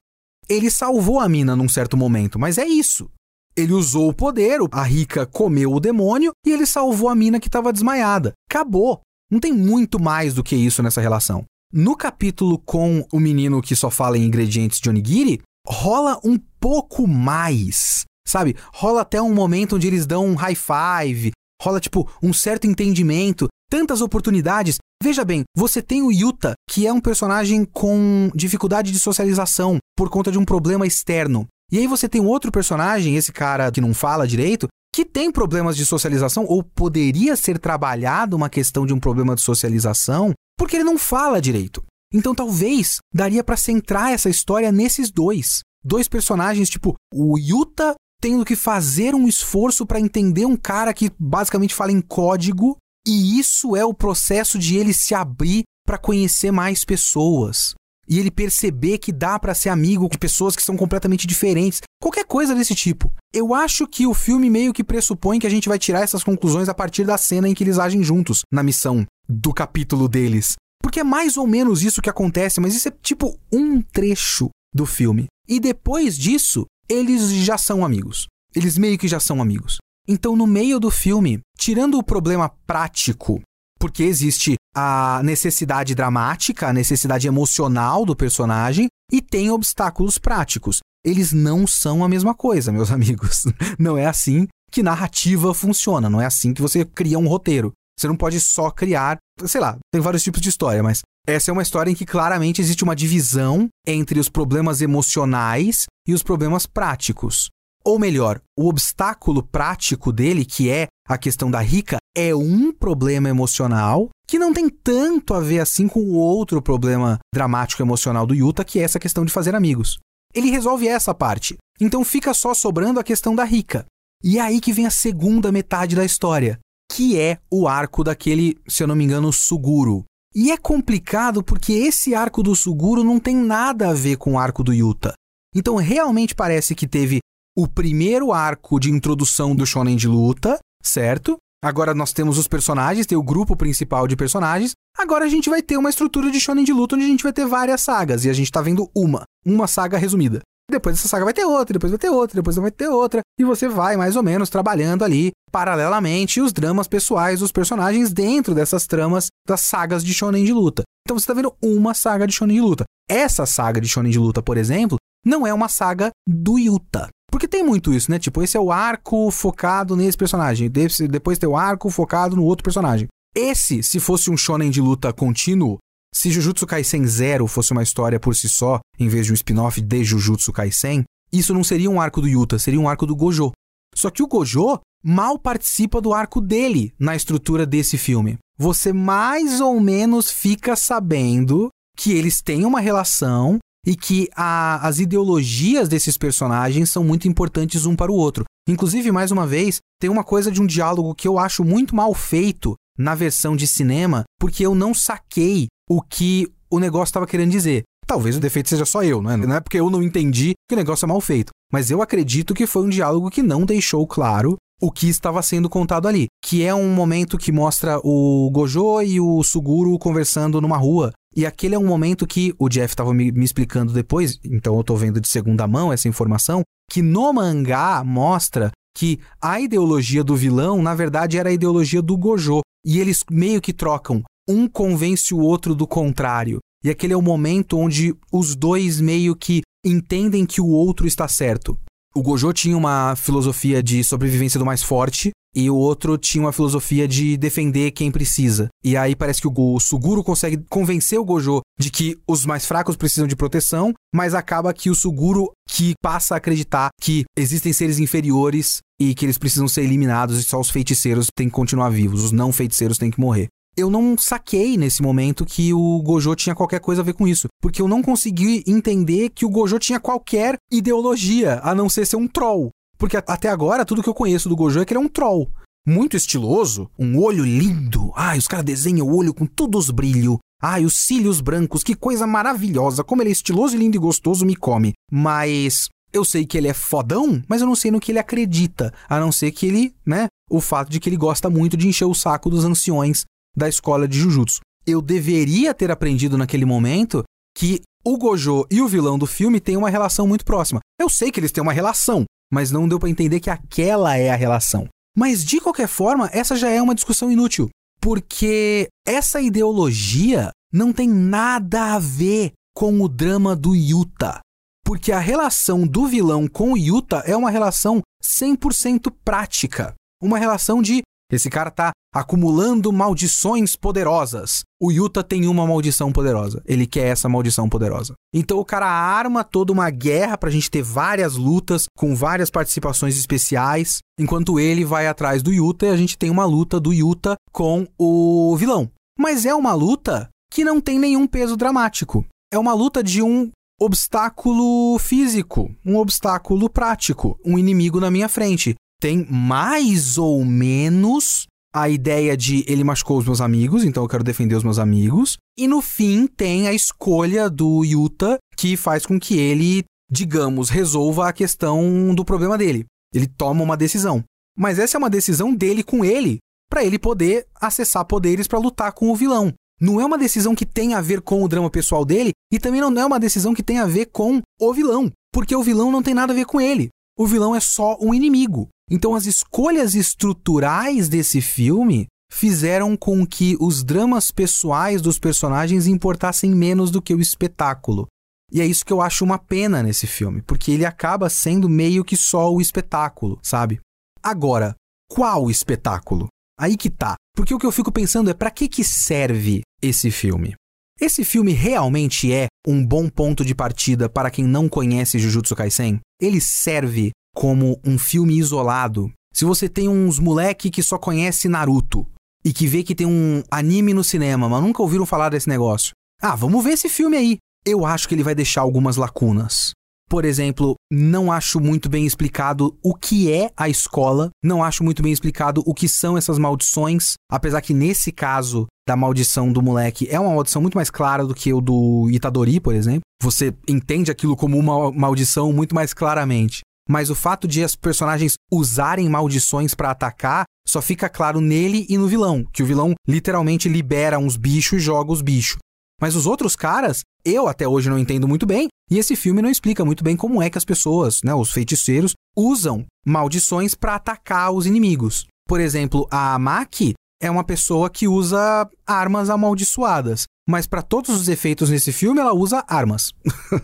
Ele 0.47 0.69
salvou 0.69 1.19
a 1.19 1.29
mina 1.29 1.55
num 1.55 1.69
certo 1.69 1.95
momento, 1.95 2.37
mas 2.37 2.57
é 2.57 2.65
isso. 2.65 3.09
Ele 3.55 3.73
usou 3.73 4.09
o 4.09 4.13
poder, 4.13 4.59
a 4.71 4.83
Rika 4.83 5.25
comeu 5.25 5.73
o 5.73 5.79
demônio 5.79 6.31
e 6.45 6.51
ele 6.51 6.65
salvou 6.65 7.09
a 7.09 7.15
mina 7.15 7.39
que 7.39 7.47
estava 7.47 7.73
desmaiada. 7.73 8.33
Acabou. 8.49 9.01
Não 9.29 9.39
tem 9.39 9.53
muito 9.53 9.99
mais 9.99 10.33
do 10.33 10.43
que 10.43 10.55
isso 10.55 10.83
nessa 10.83 11.01
relação. 11.01 11.45
No 11.73 11.95
capítulo 11.95 12.59
com 12.59 13.05
o 13.11 13.19
menino 13.19 13.61
que 13.61 13.75
só 13.75 13.89
fala 13.89 14.17
em 14.17 14.25
ingredientes 14.25 14.79
de 14.79 14.89
onigiri, 14.89 15.41
rola 15.67 16.19
um 16.23 16.37
pouco 16.59 17.07
mais 17.07 18.05
sabe? 18.31 18.55
Rola 18.73 19.01
até 19.01 19.21
um 19.21 19.33
momento 19.33 19.75
onde 19.75 19.87
eles 19.87 20.05
dão 20.05 20.25
um 20.25 20.35
high 20.35 20.55
five, 20.55 21.31
rola 21.61 21.79
tipo 21.79 22.09
um 22.23 22.33
certo 22.33 22.65
entendimento, 22.65 23.47
tantas 23.69 24.01
oportunidades. 24.01 24.77
Veja 25.03 25.25
bem, 25.25 25.43
você 25.55 25.81
tem 25.81 26.01
o 26.01 26.11
Yuta, 26.11 26.53
que 26.69 26.87
é 26.87 26.93
um 26.93 27.01
personagem 27.01 27.65
com 27.65 28.31
dificuldade 28.33 28.91
de 28.91 28.99
socialização 28.99 29.77
por 29.97 30.09
conta 30.09 30.31
de 30.31 30.37
um 30.37 30.45
problema 30.45 30.87
externo. 30.87 31.47
E 31.71 31.77
aí 31.77 31.87
você 31.87 32.07
tem 32.07 32.21
outro 32.21 32.51
personagem, 32.51 33.15
esse 33.15 33.31
cara 33.31 33.71
que 33.71 33.81
não 33.81 33.93
fala 33.93 34.27
direito, 34.27 34.67
que 34.93 35.05
tem 35.05 35.31
problemas 35.31 35.77
de 35.77 35.85
socialização 35.85 36.45
ou 36.45 36.61
poderia 36.61 37.35
ser 37.35 37.57
trabalhado 37.57 38.35
uma 38.35 38.49
questão 38.49 38.85
de 38.85 38.93
um 38.93 38.99
problema 38.99 39.35
de 39.35 39.41
socialização, 39.41 40.33
porque 40.61 40.75
ele 40.75 40.83
não 40.83 40.95
fala 40.95 41.41
direito. 41.41 41.83
Então 42.13 42.35
talvez 42.35 42.97
daria 43.11 43.43
para 43.43 43.57
centrar 43.57 44.13
essa 44.13 44.29
história 44.29 44.71
nesses 44.71 45.09
dois. 45.09 45.61
Dois 45.83 46.07
personagens, 46.07 46.69
tipo, 46.69 46.93
o 47.11 47.35
Yuta 47.35 47.95
tendo 48.21 48.45
que 48.45 48.55
fazer 48.55 49.15
um 49.15 49.27
esforço 49.27 49.87
para 49.87 49.99
entender 49.99 50.45
um 50.45 50.55
cara 50.55 50.93
que 50.93 51.11
basicamente 51.17 51.73
fala 51.73 51.91
em 51.91 51.99
código, 51.99 52.77
e 53.07 53.39
isso 53.39 53.75
é 53.75 53.83
o 53.83 53.91
processo 53.91 54.59
de 54.59 54.77
ele 54.77 54.93
se 54.93 55.15
abrir 55.15 55.63
para 55.83 55.97
conhecer 55.97 56.51
mais 56.51 56.85
pessoas 56.85 57.73
e 58.07 58.19
ele 58.19 58.29
perceber 58.29 58.99
que 58.99 59.11
dá 59.11 59.39
para 59.39 59.55
ser 59.55 59.69
amigo 59.69 60.07
de 60.09 60.19
pessoas 60.19 60.55
que 60.55 60.61
são 60.61 60.77
completamente 60.77 61.25
diferentes, 61.25 61.81
qualquer 61.99 62.25
coisa 62.25 62.53
desse 62.53 62.75
tipo. 62.75 63.11
Eu 63.33 63.55
acho 63.55 63.87
que 63.87 64.05
o 64.05 64.13
filme 64.13 64.47
meio 64.47 64.73
que 64.73 64.83
pressupõe 64.83 65.39
que 65.39 65.47
a 65.47 65.49
gente 65.49 65.69
vai 65.69 65.79
tirar 65.79 66.01
essas 66.01 66.23
conclusões 66.23 66.69
a 66.69 66.73
partir 66.73 67.03
da 67.03 67.17
cena 67.17 67.49
em 67.49 67.55
que 67.55 67.63
eles 67.63 67.79
agem 67.79 68.03
juntos 68.03 68.41
na 68.51 68.61
missão 68.61 69.07
do 69.31 69.53
capítulo 69.53 70.07
deles. 70.07 70.55
Porque 70.81 70.99
é 70.99 71.03
mais 71.03 71.37
ou 71.37 71.47
menos 71.47 71.83
isso 71.83 72.01
que 72.01 72.09
acontece, 72.09 72.59
mas 72.59 72.75
isso 72.75 72.87
é 72.87 72.91
tipo 72.91 73.37
um 73.51 73.81
trecho 73.81 74.49
do 74.73 74.85
filme. 74.85 75.27
E 75.47 75.59
depois 75.59 76.17
disso, 76.17 76.65
eles 76.89 77.29
já 77.31 77.57
são 77.57 77.85
amigos. 77.85 78.27
Eles 78.55 78.77
meio 78.77 78.97
que 78.97 79.07
já 79.07 79.19
são 79.19 79.41
amigos. 79.41 79.77
Então, 80.07 80.35
no 80.35 80.47
meio 80.47 80.79
do 80.79 80.91
filme, 80.91 81.39
tirando 81.57 81.97
o 81.97 82.03
problema 82.03 82.49
prático 82.65 83.41
porque 83.81 84.03
existe 84.03 84.53
a 84.75 85.21
necessidade 85.23 85.95
dramática, 85.95 86.67
a 86.67 86.73
necessidade 86.73 87.27
emocional 87.27 88.05
do 88.05 88.15
personagem 88.15 88.87
e 89.11 89.19
tem 89.19 89.49
obstáculos 89.49 90.19
práticos. 90.19 90.79
Eles 91.03 91.33
não 91.33 91.65
são 91.65 92.03
a 92.03 92.07
mesma 92.07 92.35
coisa, 92.35 92.71
meus 92.71 92.91
amigos. 92.93 93.45
Não 93.79 93.97
é 93.97 94.05
assim 94.05 94.47
que 94.71 94.83
narrativa 94.83 95.51
funciona, 95.53 96.09
não 96.09 96.21
é 96.21 96.27
assim 96.27 96.53
que 96.53 96.61
você 96.61 96.85
cria 96.85 97.17
um 97.17 97.27
roteiro. 97.27 97.73
Você 98.01 98.07
não 98.07 98.15
pode 98.15 98.39
só 98.39 98.71
criar, 98.71 99.19
sei 99.45 99.61
lá, 99.61 99.77
tem 99.93 100.01
vários 100.01 100.23
tipos 100.23 100.41
de 100.41 100.49
história, 100.49 100.81
mas 100.81 101.01
essa 101.27 101.51
é 101.51 101.53
uma 101.53 101.61
história 101.61 101.91
em 101.91 101.93
que 101.93 102.03
claramente 102.03 102.59
existe 102.59 102.83
uma 102.83 102.95
divisão 102.95 103.67
entre 103.85 104.19
os 104.19 104.27
problemas 104.27 104.81
emocionais 104.81 105.85
e 106.07 106.11
os 106.11 106.23
problemas 106.23 106.65
práticos. 106.65 107.51
Ou 107.85 107.99
melhor, 107.99 108.41
o 108.57 108.67
obstáculo 108.67 109.43
prático 109.43 110.11
dele, 110.11 110.45
que 110.45 110.67
é 110.67 110.87
a 111.07 111.15
questão 111.15 111.51
da 111.51 111.61
rica, 111.61 111.97
é 112.17 112.33
um 112.33 112.73
problema 112.73 113.29
emocional 113.29 114.09
que 114.27 114.39
não 114.39 114.51
tem 114.51 114.67
tanto 114.67 115.35
a 115.35 115.39
ver 115.39 115.59
assim 115.59 115.87
com 115.87 115.99
o 115.99 116.15
outro 116.15 116.59
problema 116.59 117.19
dramático 117.31 117.83
emocional 117.83 118.25
do 118.25 118.33
Yuta, 118.33 118.65
que 118.65 118.79
é 118.79 118.83
essa 118.83 118.99
questão 118.99 119.23
de 119.23 119.31
fazer 119.31 119.53
amigos. 119.53 119.99
Ele 120.33 120.49
resolve 120.49 120.87
essa 120.87 121.13
parte. 121.13 121.55
Então 121.79 122.03
fica 122.03 122.33
só 122.33 122.55
sobrando 122.55 122.99
a 122.99 123.03
questão 123.03 123.35
da 123.35 123.43
rica. 123.43 123.85
E 124.23 124.39
é 124.39 124.41
aí 124.41 124.59
que 124.59 124.73
vem 124.73 124.87
a 124.87 124.91
segunda 124.91 125.51
metade 125.51 125.95
da 125.95 126.03
história, 126.03 126.59
que 126.91 127.17
é 127.17 127.37
o 127.49 127.67
arco 127.67 128.03
daquele, 128.03 128.57
se 128.67 128.83
eu 128.83 128.87
não 128.87 128.95
me 128.95 129.05
engano, 129.05 129.31
Suguro. 129.31 130.03
E 130.35 130.51
é 130.51 130.57
complicado 130.57 131.41
porque 131.41 131.71
esse 131.71 132.13
arco 132.13 132.43
do 132.43 132.55
Suguro 132.55 133.03
não 133.03 133.19
tem 133.19 133.35
nada 133.35 133.89
a 133.89 133.93
ver 133.93 134.17
com 134.17 134.33
o 134.33 134.39
arco 134.39 134.63
do 134.63 134.73
Yuta. 134.73 135.13
Então 135.55 135.75
realmente 135.75 136.35
parece 136.35 136.75
que 136.75 136.87
teve 136.87 137.19
o 137.57 137.67
primeiro 137.67 138.31
arco 138.31 138.79
de 138.79 138.91
introdução 138.91 139.55
do 139.55 139.65
shonen 139.65 139.95
de 139.95 140.07
luta, 140.07 140.59
certo? 140.83 141.37
Agora 141.63 141.93
nós 141.93 142.11
temos 142.11 142.37
os 142.37 142.47
personagens, 142.47 143.05
tem 143.05 143.17
o 143.17 143.23
grupo 143.23 143.55
principal 143.55 144.07
de 144.07 144.15
personagens. 144.15 144.73
Agora 144.97 145.25
a 145.25 145.29
gente 145.29 145.49
vai 145.49 145.61
ter 145.61 145.77
uma 145.77 145.89
estrutura 145.89 146.29
de 146.29 146.39
shonen 146.39 146.65
de 146.65 146.73
luta 146.73 146.95
onde 146.95 147.05
a 147.05 147.07
gente 147.07 147.23
vai 147.23 147.33
ter 147.33 147.45
várias 147.45 147.81
sagas 147.81 148.25
e 148.25 148.29
a 148.29 148.33
gente 148.33 148.51
tá 148.51 148.61
vendo 148.61 148.89
uma, 148.95 149.23
uma 149.45 149.67
saga 149.67 149.97
resumida. 149.97 150.41
Depois 150.71 150.95
dessa 150.95 151.09
saga 151.09 151.25
vai 151.25 151.33
ter 151.33 151.43
outra, 151.43 151.73
depois 151.73 151.91
vai 151.91 151.99
ter 151.99 152.09
outra, 152.09 152.35
depois 152.35 152.55
vai 152.55 152.71
ter 152.71 152.87
outra, 152.87 153.21
e 153.37 153.43
você 153.43 153.67
vai 153.67 153.97
mais 153.97 154.15
ou 154.15 154.23
menos 154.23 154.49
trabalhando 154.49 155.03
ali 155.03 155.31
paralelamente 155.51 156.39
os 156.39 156.53
dramas 156.53 156.87
pessoais 156.87 157.41
dos 157.41 157.51
personagens 157.51 158.13
dentro 158.13 158.55
dessas 158.55 158.87
tramas 158.87 159.27
das 159.45 159.61
sagas 159.61 160.03
de 160.03 160.13
shonen 160.13 160.45
de 160.45 160.53
luta. 160.53 160.83
Então 161.05 161.19
você 161.19 161.23
está 161.23 161.33
vendo 161.33 161.53
uma 161.61 161.93
saga 161.93 162.25
de 162.25 162.33
shonen 162.33 162.55
de 162.55 162.61
luta. 162.61 162.85
Essa 163.09 163.45
saga 163.45 163.81
de 163.81 163.89
shonen 163.89 164.11
de 164.11 164.17
luta, 164.17 164.41
por 164.41 164.57
exemplo, 164.57 164.97
não 165.25 165.45
é 165.45 165.53
uma 165.53 165.67
saga 165.67 166.09
do 166.25 166.57
Yuta. 166.57 167.09
Porque 167.29 167.47
tem 167.47 167.63
muito 167.63 167.93
isso, 167.93 168.09
né? 168.09 168.17
Tipo, 168.17 168.41
esse 168.41 168.55
é 168.55 168.59
o 168.59 168.71
arco 168.71 169.29
focado 169.31 169.95
nesse 169.95 170.17
personagem. 170.17 170.69
Depois 170.69 171.37
tem 171.37 171.49
o 171.49 171.57
arco 171.57 171.89
focado 171.89 172.35
no 172.35 172.43
outro 172.43 172.63
personagem. 172.63 173.07
Esse, 173.35 173.83
se 173.83 173.99
fosse 173.99 174.29
um 174.29 174.37
shonen 174.37 174.69
de 174.69 174.81
luta 174.81 175.13
contínuo, 175.13 175.77
se 176.13 176.29
Jujutsu 176.29 176.67
Kaisen 176.67 177.05
Zero 177.07 177.47
fosse 177.47 177.71
uma 177.71 177.83
história 177.83 178.19
por 178.19 178.35
si 178.35 178.49
só, 178.49 178.79
em 178.99 179.07
vez 179.07 179.25
de 179.25 179.31
um 179.31 179.35
spin-off 179.35 179.79
de 179.81 180.03
Jujutsu 180.03 180.51
Kaisen, 180.51 181.03
isso 181.31 181.53
não 181.53 181.63
seria 181.63 181.89
um 181.89 182.01
arco 182.01 182.21
do 182.21 182.27
Yuta, 182.27 182.59
seria 182.59 182.79
um 182.79 182.89
arco 182.89 183.05
do 183.05 183.15
Gojo. 183.15 183.51
Só 183.95 184.09
que 184.09 184.21
o 184.21 184.27
Gojo 184.27 184.79
mal 185.03 185.39
participa 185.39 186.01
do 186.01 186.13
arco 186.13 186.41
dele 186.41 186.93
na 186.99 187.15
estrutura 187.15 187.65
desse 187.65 187.97
filme. 187.97 188.37
Você 188.57 188.93
mais 188.93 189.61
ou 189.61 189.79
menos 189.79 190.29
fica 190.29 190.75
sabendo 190.75 191.69
que 191.97 192.11
eles 192.11 192.41
têm 192.41 192.65
uma 192.65 192.79
relação 192.79 193.57
e 193.85 193.95
que 193.95 194.29
a, 194.35 194.85
as 194.87 194.99
ideologias 194.99 195.89
desses 195.89 196.17
personagens 196.17 196.89
são 196.89 197.03
muito 197.03 197.27
importantes 197.27 197.85
um 197.85 197.95
para 197.95 198.11
o 198.11 198.15
outro. 198.15 198.45
Inclusive, 198.67 199.11
mais 199.11 199.31
uma 199.31 199.47
vez, 199.47 199.79
tem 199.99 200.09
uma 200.09 200.23
coisa 200.23 200.51
de 200.51 200.61
um 200.61 200.67
diálogo 200.67 201.15
que 201.15 201.27
eu 201.27 201.39
acho 201.39 201.63
muito 201.63 201.95
mal 201.95 202.13
feito 202.13 202.75
na 202.97 203.15
versão 203.15 203.55
de 203.55 203.65
cinema, 203.65 204.23
porque 204.39 204.63
eu 204.63 204.75
não 204.75 204.93
saquei 204.93 205.67
o 205.91 206.01
que 206.01 206.47
o 206.69 206.79
negócio 206.79 207.11
estava 207.11 207.27
querendo 207.27 207.51
dizer. 207.51 207.83
Talvez 208.07 208.37
o 208.37 208.39
defeito 208.39 208.69
seja 208.69 208.85
só 208.85 209.03
eu, 209.03 209.21
não 209.21 209.31
é? 209.31 209.37
Não 209.37 209.55
é 209.55 209.59
porque 209.59 209.79
eu 209.79 209.89
não 209.89 210.01
entendi 210.01 210.53
que 210.67 210.73
o 210.73 210.77
negócio 210.77 211.05
é 211.05 211.07
mal 211.07 211.19
feito. 211.19 211.51
Mas 211.71 211.91
eu 211.91 212.01
acredito 212.01 212.53
que 212.53 212.65
foi 212.65 212.83
um 212.83 212.89
diálogo 212.89 213.29
que 213.29 213.43
não 213.43 213.65
deixou 213.65 214.07
claro 214.07 214.55
o 214.81 214.89
que 214.89 215.09
estava 215.09 215.41
sendo 215.41 215.69
contado 215.69 216.07
ali. 216.07 216.27
Que 216.43 216.63
é 216.63 216.73
um 216.73 216.93
momento 216.93 217.37
que 217.37 217.51
mostra 217.51 217.99
o 218.03 218.49
Gojo 218.51 219.01
e 219.01 219.19
o 219.19 219.43
Suguro 219.43 219.99
conversando 219.99 220.61
numa 220.61 220.77
rua. 220.77 221.11
E 221.35 221.45
aquele 221.45 221.75
é 221.75 221.79
um 221.79 221.85
momento 221.85 222.25
que 222.25 222.53
o 222.57 222.69
Jeff 222.69 222.93
estava 222.93 223.13
me, 223.13 223.31
me, 223.31 223.43
explicando 223.43 223.93
depois, 223.93 224.39
então 224.43 224.75
eu 224.75 224.81
estou 224.81 224.97
vendo 224.97 225.19
de 225.19 225.27
segunda 225.27 225.65
mão 225.67 225.93
essa 225.93 226.09
informação, 226.09 226.61
que 226.89 227.01
no 227.01 227.31
mangá 227.31 228.03
mostra 228.03 228.71
que 228.97 229.19
a 229.41 229.59
ideologia 229.59 230.23
do 230.23 230.35
vilão, 230.35 230.81
na 230.81 230.93
verdade, 230.93 231.37
era 231.37 231.49
a 231.49 231.53
ideologia 231.53 232.01
do 232.01 232.17
Gojo. 232.17 232.61
E 232.85 232.99
eles 232.99 233.23
meio 233.29 233.61
que 233.61 233.71
trocam. 233.71 234.23
Um 234.47 234.67
convence 234.67 235.33
o 235.33 235.39
outro 235.39 235.75
do 235.75 235.87
contrário. 235.87 236.59
E 236.83 236.89
aquele 236.89 237.13
é 237.13 237.17
o 237.17 237.21
momento 237.21 237.77
onde 237.77 238.15
os 238.31 238.55
dois 238.55 238.99
meio 238.99 239.35
que 239.35 239.61
entendem 239.85 240.45
que 240.45 240.59
o 240.59 240.67
outro 240.67 241.07
está 241.07 241.27
certo. 241.27 241.77
O 242.13 242.21
Gojo 242.21 242.51
tinha 242.51 242.75
uma 242.75 243.15
filosofia 243.15 243.81
de 243.81 244.03
sobrevivência 244.03 244.59
do 244.59 244.65
mais 244.65 244.83
forte 244.83 245.31
e 245.55 245.69
o 245.69 245.75
outro 245.75 246.17
tinha 246.17 246.43
uma 246.43 246.51
filosofia 246.51 247.07
de 247.07 247.37
defender 247.37 247.91
quem 247.91 248.11
precisa. 248.11 248.67
E 248.83 248.97
aí 248.97 249.15
parece 249.15 249.41
que 249.41 249.47
o 249.47 249.79
Suguro 249.79 250.23
consegue 250.23 250.63
convencer 250.69 251.19
o 251.19 251.23
Gojo 251.25 251.61
de 251.79 251.89
que 251.89 252.17
os 252.27 252.45
mais 252.45 252.65
fracos 252.65 252.95
precisam 252.95 253.27
de 253.27 253.35
proteção, 253.35 253.93
mas 254.13 254.33
acaba 254.33 254.73
que 254.73 254.89
o 254.89 254.95
Suguro 254.95 255.51
que 255.69 255.93
passa 256.01 256.33
a 256.33 256.37
acreditar 256.37 256.89
que 257.01 257.23
existem 257.37 257.71
seres 257.71 257.99
inferiores 257.99 258.79
e 258.99 259.13
que 259.13 259.25
eles 259.25 259.37
precisam 259.37 259.67
ser 259.67 259.83
eliminados 259.83 260.39
e 260.39 260.43
só 260.43 260.59
os 260.59 260.69
feiticeiros 260.69 261.27
têm 261.33 261.47
que 261.47 261.55
continuar 261.55 261.89
vivos, 261.89 262.23
os 262.23 262.31
não 262.31 262.51
feiticeiros 262.51 262.97
têm 262.97 263.11
que 263.11 263.19
morrer 263.19 263.47
eu 263.75 263.89
não 263.89 264.17
saquei 264.17 264.77
nesse 264.77 265.01
momento 265.01 265.45
que 265.45 265.73
o 265.73 266.01
Gojo 266.01 266.35
tinha 266.35 266.55
qualquer 266.55 266.79
coisa 266.79 267.01
a 267.01 267.05
ver 267.05 267.13
com 267.13 267.27
isso. 267.27 267.47
Porque 267.61 267.81
eu 267.81 267.87
não 267.87 268.01
consegui 268.01 268.63
entender 268.67 269.29
que 269.29 269.45
o 269.45 269.49
Gojo 269.49 269.79
tinha 269.79 269.99
qualquer 269.99 270.57
ideologia, 270.71 271.59
a 271.63 271.73
não 271.73 271.89
ser 271.89 272.05
ser 272.05 272.17
um 272.17 272.27
troll. 272.27 272.69
Porque 272.97 273.17
até 273.17 273.49
agora, 273.49 273.85
tudo 273.85 274.03
que 274.03 274.09
eu 274.09 274.13
conheço 274.13 274.49
do 274.49 274.55
Gojo 274.55 274.79
é 274.79 274.85
que 274.85 274.93
ele 274.93 274.99
é 274.99 275.05
um 275.05 275.09
troll. 275.09 275.49
Muito 275.87 276.15
estiloso, 276.15 276.89
um 276.99 277.17
olho 277.17 277.43
lindo. 277.43 278.11
Ai, 278.15 278.37
os 278.37 278.47
caras 278.47 278.65
desenham 278.65 279.07
o 279.07 279.15
olho 279.15 279.33
com 279.33 279.45
todos 279.45 279.85
os 279.85 279.89
brilhos. 279.89 280.37
Ai, 280.61 280.85
os 280.85 280.95
cílios 280.95 281.41
brancos, 281.41 281.83
que 281.83 281.95
coisa 281.95 282.27
maravilhosa. 282.27 283.03
Como 283.03 283.23
ele 283.23 283.29
é 283.29 283.31
estiloso, 283.31 283.75
lindo 283.75 283.95
e 283.95 283.99
gostoso, 283.99 284.45
me 284.45 284.55
come. 284.55 284.93
Mas 285.11 285.89
eu 286.13 286.23
sei 286.23 286.45
que 286.45 286.55
ele 286.55 286.67
é 286.67 286.73
fodão, 286.73 287.41
mas 287.47 287.61
eu 287.61 287.67
não 287.67 287.75
sei 287.75 287.89
no 287.89 287.99
que 287.99 288.11
ele 288.11 288.19
acredita. 288.19 288.93
A 289.09 289.19
não 289.19 289.31
ser 289.31 289.51
que 289.51 289.65
ele, 289.65 289.95
né? 290.05 290.27
O 290.51 290.61
fato 290.61 290.91
de 290.91 290.99
que 290.99 291.09
ele 291.09 291.17
gosta 291.17 291.49
muito 291.49 291.75
de 291.75 291.87
encher 291.87 292.05
o 292.05 292.13
saco 292.13 292.49
dos 292.49 292.63
anciões 292.63 293.25
da 293.55 293.67
escola 293.67 294.07
de 294.07 294.19
Jujutsu. 294.19 294.59
Eu 294.85 295.01
deveria 295.01 295.73
ter 295.73 295.91
aprendido 295.91 296.37
naquele 296.37 296.65
momento 296.65 297.23
que 297.55 297.81
o 298.03 298.17
Gojo 298.17 298.65
e 298.71 298.81
o 298.81 298.87
vilão 298.87 299.17
do 299.17 299.27
filme 299.27 299.59
têm 299.59 299.77
uma 299.77 299.89
relação 299.89 300.27
muito 300.27 300.43
próxima. 300.43 300.79
Eu 300.99 301.07
sei 301.09 301.31
que 301.31 301.39
eles 301.39 301.51
têm 301.51 301.61
uma 301.61 301.73
relação, 301.73 302.25
mas 302.51 302.71
não 302.71 302.87
deu 302.87 302.99
para 302.99 303.09
entender 303.09 303.39
que 303.39 303.49
aquela 303.49 304.17
é 304.17 304.29
a 304.29 304.35
relação. 304.35 304.87
Mas 305.15 305.43
de 305.43 305.59
qualquer 305.59 305.87
forma, 305.87 306.29
essa 306.33 306.55
já 306.55 306.69
é 306.69 306.81
uma 306.81 306.95
discussão 306.95 307.31
inútil, 307.31 307.69
porque 308.01 308.87
essa 309.05 309.41
ideologia 309.41 310.49
não 310.73 310.93
tem 310.93 311.07
nada 311.07 311.93
a 311.93 311.99
ver 311.99 312.53
com 312.73 313.01
o 313.01 313.07
drama 313.07 313.55
do 313.55 313.75
Yuta. 313.75 314.39
Porque 314.83 315.11
a 315.11 315.19
relação 315.19 315.85
do 315.85 316.07
vilão 316.07 316.47
com 316.47 316.73
o 316.73 316.77
Yuta 316.77 317.17
é 317.25 317.35
uma 317.35 317.51
relação 317.51 318.01
100% 318.23 319.13
prática. 319.23 319.93
Uma 320.21 320.37
relação 320.37 320.81
de 320.81 321.01
esse 321.31 321.49
cara 321.49 321.71
tá 321.71 321.91
acumulando 322.13 322.91
maldições 322.91 323.75
poderosas. 323.75 324.63
O 324.81 324.91
Yuta 324.91 325.23
tem 325.23 325.47
uma 325.47 325.65
maldição 325.65 326.11
poderosa. 326.11 326.61
Ele 326.65 326.85
quer 326.85 327.07
essa 327.07 327.29
maldição 327.29 327.69
poderosa. 327.69 328.13
Então 328.33 328.57
o 328.59 328.65
cara 328.65 328.87
arma 328.87 329.43
toda 329.43 329.71
uma 329.71 329.89
guerra 329.89 330.37
pra 330.37 330.49
gente 330.49 330.69
ter 330.69 330.81
várias 330.81 331.35
lutas 331.35 331.85
com 331.97 332.13
várias 332.13 332.49
participações 332.49 333.17
especiais, 333.17 333.99
enquanto 334.19 334.59
ele 334.59 334.83
vai 334.83 335.07
atrás 335.07 335.41
do 335.41 335.53
Yuta 335.53 335.85
e 335.85 335.89
a 335.89 335.97
gente 335.97 336.17
tem 336.17 336.29
uma 336.29 336.45
luta 336.45 336.79
do 336.79 336.91
Yuta 336.91 337.35
com 337.51 337.87
o 337.97 338.55
vilão. 338.57 338.91
Mas 339.17 339.45
é 339.45 339.55
uma 339.55 339.73
luta 339.73 340.27
que 340.51 340.65
não 340.65 340.81
tem 340.81 340.99
nenhum 340.99 341.25
peso 341.25 341.55
dramático. 341.55 342.25
É 342.53 342.59
uma 342.59 342.73
luta 342.73 343.01
de 343.01 343.21
um 343.21 343.49
obstáculo 343.79 344.99
físico, 344.99 345.73
um 345.83 345.97
obstáculo 345.97 346.69
prático, 346.69 347.39
um 347.43 347.57
inimigo 347.57 347.99
na 347.99 348.11
minha 348.11 348.29
frente. 348.29 348.75
Tem 349.01 349.25
mais 349.27 350.19
ou 350.19 350.45
menos 350.45 351.47
a 351.73 351.89
ideia 351.89 352.37
de 352.37 352.63
ele 352.67 352.83
machucou 352.83 353.17
os 353.17 353.25
meus 353.25 353.41
amigos, 353.41 353.83
então 353.83 354.03
eu 354.03 354.07
quero 354.07 354.23
defender 354.23 354.55
os 354.55 354.63
meus 354.63 354.77
amigos. 354.77 355.37
E 355.57 355.67
no 355.67 355.81
fim 355.81 356.27
tem 356.27 356.67
a 356.67 356.73
escolha 356.73 357.49
do 357.49 357.83
Yuta 357.83 358.37
que 358.55 358.77
faz 358.77 359.03
com 359.03 359.19
que 359.19 359.39
ele, 359.39 359.83
digamos, 360.07 360.69
resolva 360.69 361.27
a 361.27 361.33
questão 361.33 362.13
do 362.13 362.23
problema 362.23 362.59
dele. 362.59 362.85
Ele 363.11 363.25
toma 363.25 363.63
uma 363.63 363.75
decisão. 363.75 364.23
Mas 364.55 364.77
essa 364.77 364.97
é 364.97 364.99
uma 364.99 365.09
decisão 365.09 365.51
dele 365.51 365.81
com 365.81 366.05
ele, 366.05 366.37
para 366.69 366.85
ele 366.85 366.99
poder 366.99 367.47
acessar 367.59 368.05
poderes 368.05 368.47
para 368.47 368.59
lutar 368.59 368.91
com 368.91 369.09
o 369.09 369.15
vilão. 369.15 369.51
Não 369.79 369.99
é 369.99 370.05
uma 370.05 370.17
decisão 370.17 370.53
que 370.53 370.63
tem 370.63 370.93
a 370.93 371.01
ver 371.01 371.21
com 371.21 371.43
o 371.43 371.47
drama 371.47 371.71
pessoal 371.71 372.05
dele 372.05 372.33
e 372.53 372.59
também 372.59 372.79
não 372.79 372.95
é 372.95 373.03
uma 373.03 373.19
decisão 373.19 373.51
que 373.51 373.63
tem 373.63 373.79
a 373.79 373.87
ver 373.87 374.11
com 374.11 374.41
o 374.59 374.73
vilão, 374.73 375.11
porque 375.33 375.55
o 375.55 375.63
vilão 375.63 375.91
não 375.91 376.03
tem 376.03 376.13
nada 376.13 376.33
a 376.33 376.35
ver 376.35 376.45
com 376.45 376.61
ele. 376.61 376.89
O 377.17 377.25
vilão 377.25 377.55
é 377.55 377.59
só 377.59 377.97
um 377.99 378.13
inimigo. 378.13 378.69
Então 378.91 379.15
as 379.15 379.25
escolhas 379.25 379.95
estruturais 379.95 381.07
desse 381.07 381.39
filme 381.39 382.07
fizeram 382.29 382.97
com 382.97 383.25
que 383.25 383.55
os 383.57 383.85
dramas 383.85 384.31
pessoais 384.31 385.01
dos 385.01 385.17
personagens 385.17 385.87
importassem 385.87 386.51
menos 386.51 386.91
do 386.91 387.01
que 387.01 387.15
o 387.15 387.21
espetáculo. 387.21 388.05
E 388.51 388.59
é 388.59 388.65
isso 388.65 388.85
que 388.85 388.91
eu 388.91 389.01
acho 389.01 389.23
uma 389.23 389.39
pena 389.39 389.81
nesse 389.81 390.05
filme, 390.05 390.41
porque 390.41 390.71
ele 390.71 390.85
acaba 390.85 391.29
sendo 391.29 391.69
meio 391.69 392.03
que 392.03 392.17
só 392.17 392.53
o 392.53 392.59
espetáculo, 392.59 393.39
sabe? 393.41 393.79
Agora, 394.21 394.75
qual 395.09 395.49
espetáculo? 395.49 396.27
Aí 396.59 396.75
que 396.75 396.89
tá. 396.89 397.15
Porque 397.33 397.53
o 397.53 397.59
que 397.59 397.65
eu 397.65 397.71
fico 397.71 397.93
pensando 397.93 398.29
é 398.29 398.33
para 398.33 398.51
que 398.51 398.67
que 398.67 398.83
serve 398.83 399.61
esse 399.81 400.11
filme? 400.11 400.53
Esse 400.99 401.23
filme 401.23 401.53
realmente 401.53 402.31
é 402.31 402.47
um 402.67 402.85
bom 402.85 403.09
ponto 403.09 403.43
de 403.45 403.55
partida 403.55 404.09
para 404.09 404.29
quem 404.29 404.45
não 404.45 404.67
conhece 404.67 405.17
Jujutsu 405.17 405.55
Kaisen? 405.55 405.99
Ele 406.21 406.41
serve 406.41 407.11
como 407.33 407.79
um 407.85 407.97
filme 407.97 408.37
isolado. 408.37 409.11
Se 409.33 409.45
você 409.45 409.69
tem 409.69 409.87
uns 409.87 410.19
moleque 410.19 410.69
que 410.69 410.83
só 410.83 410.97
conhece 410.97 411.47
Naruto 411.47 412.05
e 412.43 412.51
que 412.51 412.67
vê 412.67 412.83
que 412.83 412.95
tem 412.95 413.07
um 413.07 413.43
anime 413.49 413.93
no 413.93 414.03
cinema, 414.03 414.49
mas 414.49 414.61
nunca 414.61 414.81
ouviram 414.81 415.05
falar 415.05 415.29
desse 415.29 415.47
negócio. 415.47 415.91
Ah, 416.21 416.35
vamos 416.35 416.63
ver 416.63 416.73
esse 416.73 416.89
filme 416.89 417.17
aí. 417.17 417.37
Eu 417.65 417.85
acho 417.85 418.07
que 418.07 418.15
ele 418.15 418.23
vai 418.23 418.35
deixar 418.35 418.61
algumas 418.61 418.97
lacunas. 418.97 419.71
Por 420.09 420.25
exemplo, 420.25 420.75
não 420.91 421.31
acho 421.31 421.57
muito 421.61 421.87
bem 421.87 422.05
explicado 422.05 422.77
o 422.83 422.93
que 422.93 423.31
é 423.31 423.49
a 423.55 423.69
escola, 423.69 424.29
não 424.43 424.61
acho 424.61 424.83
muito 424.83 425.01
bem 425.01 425.13
explicado 425.13 425.63
o 425.65 425.73
que 425.73 425.87
são 425.87 426.17
essas 426.17 426.37
maldições, 426.37 427.13
apesar 427.31 427.61
que 427.61 427.73
nesse 427.73 428.11
caso 428.11 428.67
da 428.85 428.97
maldição 428.97 429.53
do 429.53 429.61
moleque 429.61 430.09
é 430.11 430.19
uma 430.19 430.33
maldição 430.33 430.61
muito 430.61 430.75
mais 430.75 430.89
clara 430.89 431.25
do 431.25 431.33
que 431.33 431.53
o 431.53 431.61
do 431.61 432.09
Itadori, 432.11 432.59
por 432.59 432.75
exemplo. 432.75 433.03
Você 433.23 433.53
entende 433.65 434.11
aquilo 434.11 434.35
como 434.35 434.57
uma 434.57 434.91
maldição 434.91 435.53
muito 435.53 435.73
mais 435.73 435.93
claramente. 435.93 436.59
Mas 436.89 437.09
o 437.09 437.15
fato 437.15 437.47
de 437.47 437.63
as 437.63 437.75
personagens 437.75 438.35
usarem 438.51 439.09
maldições 439.09 439.73
para 439.73 439.91
atacar 439.91 440.45
só 440.67 440.81
fica 440.81 441.09
claro 441.09 441.41
nele 441.41 441.85
e 441.89 441.97
no 441.97 442.07
vilão, 442.07 442.45
que 442.51 442.63
o 442.63 442.65
vilão 442.65 442.93
literalmente 443.07 443.67
libera 443.67 444.19
uns 444.19 444.37
bichos 444.37 444.79
e 444.79 444.81
joga 444.81 445.11
os 445.11 445.21
bichos. 445.21 445.57
Mas 445.99 446.15
os 446.15 446.25
outros 446.25 446.55
caras, 446.55 447.01
eu 447.23 447.47
até 447.47 447.67
hoje 447.67 447.89
não 447.89 447.99
entendo 447.99 448.27
muito 448.27 448.45
bem, 448.45 448.67
e 448.89 448.97
esse 448.97 449.15
filme 449.15 449.41
não 449.41 449.49
explica 449.49 449.85
muito 449.85 450.03
bem 450.03 450.15
como 450.15 450.41
é 450.41 450.49
que 450.49 450.57
as 450.57 450.65
pessoas, 450.65 451.21
né, 451.23 451.33
os 451.33 451.51
feiticeiros, 451.51 452.13
usam 452.35 452.85
maldições 453.05 453.75
para 453.75 453.95
atacar 453.95 454.51
os 454.51 454.65
inimigos. 454.65 455.27
Por 455.47 455.59
exemplo, 455.59 456.07
a 456.09 456.39
Maki 456.39 456.93
é 457.21 457.29
uma 457.29 457.43
pessoa 457.43 457.89
que 457.89 458.07
usa 458.07 458.67
armas 458.85 459.29
amaldiçoadas, 459.29 460.25
mas 460.49 460.65
para 460.65 460.81
todos 460.81 461.11
os 461.11 461.27
efeitos 461.27 461.69
nesse 461.69 461.91
filme 461.91 462.19
ela 462.19 462.33
usa 462.33 462.65
armas. 462.67 463.11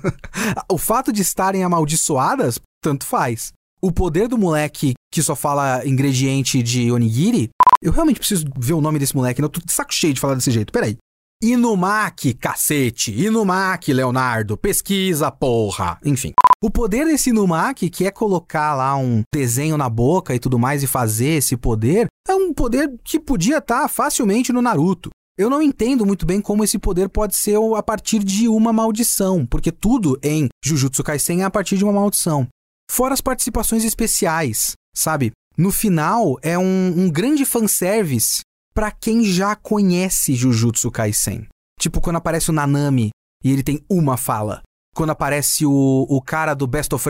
o 0.72 0.78
fato 0.78 1.12
de 1.12 1.24
estarem 1.24 1.64
amaldiçoadas, 1.64 2.60
tanto 2.82 3.06
faz. 3.06 3.52
O 3.82 3.92
poder 3.92 4.28
do 4.28 4.38
moleque 4.38 4.94
que 5.12 5.22
só 5.22 5.36
fala 5.36 5.86
ingrediente 5.86 6.62
de 6.64 6.92
onigiri, 6.92 7.50
eu 7.82 7.92
realmente 7.92 8.20
preciso 8.20 8.46
ver 8.58 8.74
o 8.74 8.82
nome 8.82 9.00
desse 9.00 9.16
moleque, 9.16 9.42
né? 9.42 9.48
tô 9.48 9.62
de 9.64 9.72
saco 9.72 9.94
cheio 9.94 10.14
de 10.14 10.20
falar 10.20 10.36
desse 10.36 10.52
jeito. 10.52 10.74
Peraí. 10.74 10.98
Inumaki, 11.42 12.34
cacete. 12.34 13.12
Inumaki, 13.12 13.94
Leonardo. 13.94 14.58
Pesquisa, 14.58 15.32
porra. 15.32 16.00
Enfim. 16.04 16.34
O 16.64 16.72
poder 16.72 17.06
desse 17.06 17.30
Inumaki, 17.30 17.88
que 17.88 18.06
é 18.06 18.12
colocar 18.12 18.74
lá 18.74 18.98
um 18.98 19.22
desenho 19.32 19.78
na 19.78 19.88
boca 19.88 20.34
e 20.34 20.40
tudo 20.40 20.58
mais 20.58 20.82
e 20.82 20.88
fazer 20.88 21.38
esse 21.38 21.56
poder, 21.56 22.08
é 22.28 22.34
um 22.34 22.52
poder 22.52 22.92
que 23.04 23.20
podia 23.20 23.60
estar 23.60 23.84
tá 23.84 23.88
facilmente 23.88 24.52
no 24.52 24.62
Naruto. 24.62 25.12
Eu 25.38 25.52
não 25.52 25.62
entendo 25.62 26.04
muito 26.04 26.26
bem 26.26 26.42
como 26.42 26.64
esse 26.64 26.80
poder 26.80 27.10
pode 27.10 27.36
ser 27.36 27.60
a 27.76 27.84
partir 27.84 28.24
de 28.24 28.48
uma 28.48 28.74
maldição, 28.74 29.46
porque 29.46 29.72
tudo 29.72 30.20
em 30.24 30.48
Jujutsu 30.66 31.04
Kaisen 31.04 31.42
é 31.42 31.44
a 31.44 31.52
partir 31.52 31.78
de 31.78 31.84
uma 31.84 31.94
maldição. 31.94 32.48
Fora 32.90 33.14
as 33.14 33.22
participações 33.22 33.84
especiais, 33.84 34.74
sabe? 34.96 35.32
No 35.58 35.72
final, 35.72 36.38
é 36.42 36.58
um, 36.58 36.94
um 36.96 37.10
grande 37.10 37.46
fanservice 37.46 38.42
para 38.74 38.92
quem 38.92 39.24
já 39.24 39.56
conhece 39.56 40.36
Jujutsu 40.36 40.92
Kaisen. 40.92 41.48
Tipo 41.80 42.00
quando 42.00 42.18
aparece 42.18 42.50
o 42.50 42.54
Nanami 42.54 43.10
e 43.44 43.52
ele 43.52 43.64
tem 43.64 43.84
uma 43.90 44.18
fala. 44.18 44.62
Quando 44.96 45.12
aparece 45.12 45.66
o, 45.66 46.06
o 46.10 46.22
cara 46.22 46.54
do 46.54 46.68
Best 46.68 46.94
of 46.94 47.10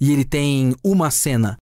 e 0.00 0.12
ele 0.12 0.24
tem 0.24 0.74
uma 0.82 1.10
cena. 1.10 1.56